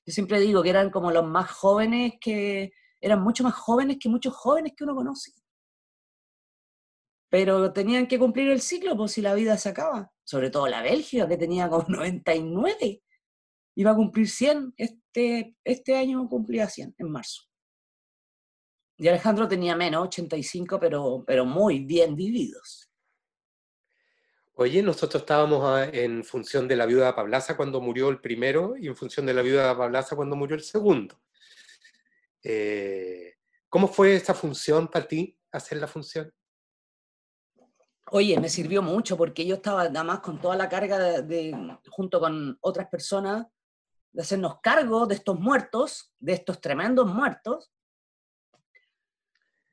Yo 0.07 0.13
siempre 0.13 0.41
digo 0.41 0.63
que 0.63 0.71
eran 0.71 0.91
como 0.91 1.11
los 1.11 1.27
más 1.27 1.51
jóvenes 1.51 2.15
que, 2.21 2.73
eran 3.01 3.23
mucho 3.23 3.45
más 3.45 3.55
jóvenes 3.55 3.99
que 4.01 4.09
muchos 4.09 4.35
jóvenes 4.35 4.73
que 4.77 4.85
uno 4.85 4.95
conoce 4.95 5.33
pero 7.35 7.73
tenían 7.73 8.07
que 8.07 8.17
cumplir 8.17 8.49
el 8.49 8.61
ciclo, 8.61 8.97
pues 8.97 9.11
si 9.11 9.21
la 9.21 9.35
vida 9.35 9.59
se 9.59 9.69
acaba. 9.69 10.13
Sobre 10.23 10.51
todo 10.51 10.69
la 10.69 10.83
Bélgica, 10.83 11.27
que 11.27 11.37
tenía 11.37 11.69
como 11.69 11.85
99, 11.89 13.03
iba 13.75 13.91
a 13.91 13.95
cumplir 13.95 14.29
100, 14.29 14.75
este, 14.77 15.57
este 15.65 15.97
año 15.97 16.29
cumplía 16.29 16.69
100, 16.69 16.95
en 16.99 17.11
marzo. 17.11 17.43
Y 18.97 19.09
Alejandro 19.09 19.49
tenía 19.49 19.75
menos, 19.75 20.05
85, 20.05 20.79
pero, 20.79 21.25
pero 21.27 21.45
muy 21.45 21.81
bien 21.81 22.15
vividos. 22.15 22.91
Oye, 24.57 24.83
nosotros 24.83 25.23
estábamos 25.23 25.65
ah, 25.65 25.85
en 25.93 26.23
función 26.23 26.69
de 26.69 26.77
la 26.77 26.87
viuda 26.87 27.07
de 27.07 27.13
Pablaza 27.15 27.57
cuando 27.57 27.81
murió 27.81 28.09
el 28.09 28.21
primero 28.21 28.77
y 28.77 28.87
en 28.87 28.95
función 28.95 29.27
de 29.27 29.35
la 29.35 29.43
viuda 29.43 29.69
de 29.69 29.75
Pablaza 29.75 30.15
cuando 30.15 30.37
murió 30.37 30.55
el 30.55 30.63
segundo. 30.63 31.21
Eh, 32.45 33.35
¿Cómo 33.69 33.89
fue 33.89 34.15
esa 34.15 34.33
función 34.33 34.87
para 34.87 35.09
ti, 35.09 35.37
hacer 35.51 35.79
la 35.79 35.89
función? 35.89 36.33
Oye, 38.13 38.39
me 38.39 38.49
sirvió 38.49 38.81
mucho 38.81 39.17
porque 39.17 39.45
yo 39.45 39.57
estaba 39.57 39.89
nada 39.89 40.05
más 40.05 40.21
con 40.21 40.41
toda 40.41 40.55
la 40.55 40.69
carga 40.69 41.21
de, 41.21 41.77
junto 41.91 42.21
con 42.21 42.57
otras 42.61 42.87
personas, 42.89 43.47
de 44.15 44.23
hacernos 44.23 44.61
cargo 44.63 45.07
de 45.07 45.17
estos 45.17 45.39
muertos, 45.39 46.15
de 46.19 46.33
estos 46.33 46.61
tremendos 46.61 47.07
muertos, 47.07 47.71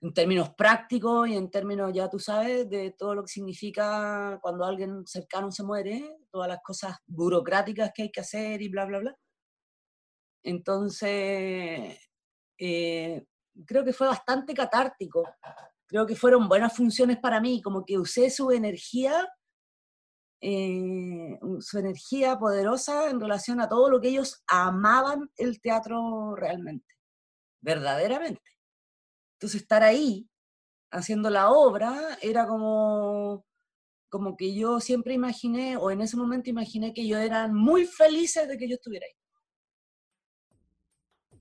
en 0.02 0.14
términos 0.14 0.54
prácticos 0.56 1.30
y 1.30 1.38
en 1.38 1.50
términos, 1.50 1.94
ya 1.94 2.10
tú 2.10 2.20
sabes, 2.20 2.70
de 2.70 2.92
todo 2.92 3.16
lo 3.16 3.22
que 3.22 3.32
significa 3.32 4.38
cuando 4.42 4.66
alguien 4.66 5.08
cercano 5.08 5.52
se 5.52 5.64
muere, 5.64 6.18
todas 6.30 6.50
las 6.50 6.60
cosas 6.62 6.98
burocráticas 7.06 7.92
que 7.96 8.04
hay 8.04 8.12
que 8.12 8.22
hacer 8.22 8.62
y 8.62 8.68
bla, 8.68 8.86
bla, 8.86 9.00
bla. 9.00 9.16
Entonces, 10.44 11.98
eh, 12.58 13.26
creo 13.66 13.86
que 13.86 13.94
fue 13.94 14.08
bastante 14.08 14.54
catártico 14.54 15.24
creo 15.92 16.08
que 16.08 16.16
fueron 16.16 16.48
buenas 16.48 16.74
funciones 16.74 17.18
para 17.18 17.42
mí, 17.42 17.62
como 17.62 17.84
que 17.84 17.98
usé 17.98 18.30
su 18.30 18.50
energía, 18.52 19.28
eh, 20.42 21.38
su 21.60 21.78
energía 21.78 22.38
poderosa 22.40 23.10
en 23.10 23.20
relación 23.20 23.62
a 23.62 23.70
todo 23.70 23.90
lo 23.90 24.02
que 24.02 24.10
ellos 24.10 24.44
amaban 24.48 25.30
el 25.38 25.62
teatro 25.62 26.36
realmente, 26.36 26.96
verdaderamente. 27.62 28.42
Entonces 29.34 29.62
estar 29.62 29.84
ahí 29.84 30.28
haciendo 30.92 31.30
la 31.30 31.52
obra 31.52 32.18
era 32.22 32.48
como, 32.48 33.46
como 34.10 34.36
que 34.36 34.56
yo 34.56 34.80
siempre 34.80 35.14
imaginé, 35.14 35.78
o 35.78 35.92
en 35.92 36.02
ese 36.02 36.18
momento 36.18 36.50
imaginé 36.50 36.94
que 36.94 37.02
ellos 37.02 37.20
eran 37.20 37.54
muy 37.54 37.86
felices 37.86 38.48
de 38.48 38.58
que 38.58 38.68
yo 38.68 38.76
estuviera 38.76 39.06
ahí. 39.06 39.14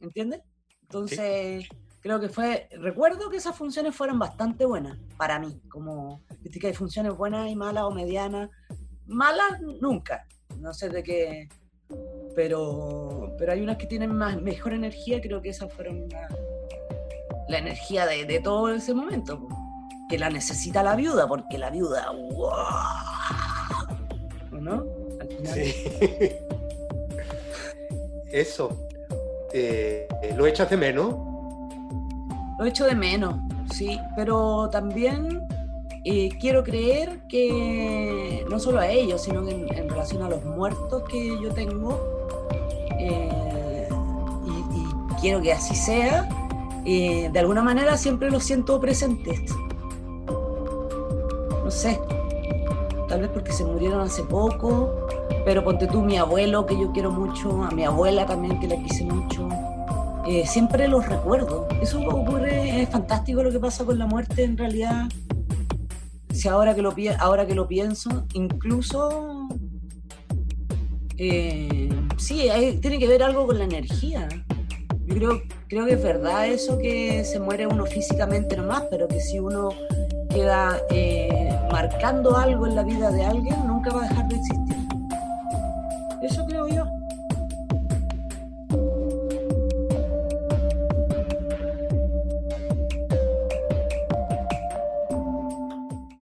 ¿Entiendes? 0.00 0.42
Entonces 0.82 1.66
creo 2.00 2.20
que 2.20 2.28
fue, 2.28 2.68
recuerdo 2.72 3.30
que 3.30 3.36
esas 3.36 3.56
funciones 3.56 3.94
fueron 3.94 4.18
bastante 4.18 4.64
buenas 4.64 4.98
para 5.16 5.38
mí, 5.38 5.60
como, 5.68 6.22
viste 6.40 6.58
que 6.58 6.68
hay 6.68 6.74
funciones 6.74 7.14
buenas 7.14 7.50
y 7.50 7.56
malas 7.56 7.84
o 7.84 7.90
medianas, 7.90 8.50
malas 9.10 9.60
nunca, 9.80 10.26
no 10.58 10.72
sé 10.72 10.88
de 10.88 11.02
qué, 11.02 11.48
pero, 12.34 13.34
pero 13.38 13.52
hay 13.52 13.60
unas 13.60 13.76
que 13.76 13.86
tienen 13.86 14.14
más, 14.14 14.40
mejor 14.40 14.72
energía, 14.72 15.20
creo 15.20 15.42
que 15.42 15.50
esas 15.50 15.72
fueron 15.72 16.08
la, 17.48 17.58
energía 17.58 18.06
de, 18.06 18.40
todo 18.40 18.72
ese 18.72 18.94
momento, 18.94 19.46
que 20.08 20.18
la 20.18 20.30
necesita 20.30 20.82
la 20.82 20.96
viuda, 20.96 21.28
porque 21.28 21.58
la 21.58 21.70
viuda, 21.70 22.10
wow, 22.12 22.50
¿no? 24.60 24.86
Sí. 25.44 25.74
Eso. 28.32 28.86
Eh, 29.52 30.06
¿Lo 30.36 30.46
echas 30.46 30.70
de 30.70 30.76
menos? 30.76 31.16
lo 32.60 32.66
echo 32.66 32.84
de 32.84 32.94
menos, 32.94 33.36
sí, 33.72 33.98
pero 34.14 34.68
también 34.68 35.48
eh, 36.02 36.30
quiero 36.40 36.64
creer 36.64 37.20
que 37.28 38.46
no 38.48 38.58
solo 38.58 38.80
a 38.80 38.88
ellos, 38.88 39.22
sino 39.22 39.46
en, 39.46 39.88
relación 39.88 40.22
a 40.22 40.30
los 40.30 40.42
muertos 40.44 41.02
que 41.08 41.38
yo 41.40 41.50
tengo, 41.52 42.00
eh, 42.98 43.86
y, 44.46 45.20
quiero 45.20 45.42
que 45.42 45.52
así 45.52 45.74
sea, 45.74 46.26
eh, 46.86 47.28
de 47.30 47.38
alguna 47.38 47.62
manera 47.62 47.98
siempre 47.98 48.30
los 48.30 48.44
siento 48.44 48.80
presentes. 48.80 49.40
No 51.62 51.70
sé, 51.70 52.00
tal 53.08 53.20
vez 53.20 53.30
porque 53.30 53.52
se 53.52 53.64
murieron 53.64 54.00
hace 54.00 54.22
poco, 54.22 55.06
pero 55.44 55.62
ponte 55.62 55.86
tú 55.86 56.00
mi 56.00 56.16
abuelo, 56.16 56.64
que 56.64 56.78
yo 56.78 56.92
quiero 56.92 57.10
mucho, 57.10 57.62
a 57.62 57.70
mi 57.72 57.84
abuela 57.84 58.24
también, 58.24 58.58
que 58.58 58.68
la 58.68 58.76
quise 58.76 59.04
mucho 59.04 59.48
siempre 60.44 60.86
los 60.86 61.08
recuerdo. 61.08 61.66
Eso 61.82 62.00
ocurre, 62.02 62.82
es 62.82 62.88
fantástico 62.88 63.42
lo 63.42 63.50
que 63.50 63.58
pasa 63.58 63.84
con 63.84 63.98
la 63.98 64.06
muerte 64.06 64.44
en 64.44 64.56
realidad. 64.56 65.08
Si 66.40 66.48
ahora 66.48 66.74
que 66.74 66.80
lo, 66.80 66.94
ahora 67.18 67.46
que 67.46 67.54
lo 67.54 67.68
pienso, 67.68 68.24
incluso 68.32 69.46
eh, 71.18 71.90
sí, 72.16 72.48
tiene 72.80 72.98
que 72.98 73.06
ver 73.06 73.22
algo 73.22 73.46
con 73.46 73.58
la 73.58 73.64
energía. 73.64 74.26
Yo 75.04 75.14
creo, 75.16 75.42
creo 75.68 75.84
que 75.84 75.92
es 75.92 76.02
verdad 76.02 76.46
eso 76.46 76.78
que 76.78 77.24
se 77.26 77.40
muere 77.40 77.66
uno 77.66 77.84
físicamente 77.84 78.56
nomás, 78.56 78.84
pero 78.90 79.06
que 79.06 79.20
si 79.20 79.38
uno 79.38 79.68
queda 80.30 80.80
eh, 80.88 81.54
marcando 81.70 82.34
algo 82.34 82.66
en 82.66 82.74
la 82.74 82.84
vida 82.84 83.10
de 83.10 83.22
alguien, 83.22 83.56
nunca 83.66 83.92
va 83.92 84.06
a 84.06 84.08
dejar 84.08 84.28
de 84.28 84.36
existir. 84.36 84.76
Eso 86.22 86.46
creo 86.46 86.68
yo. 86.68 86.99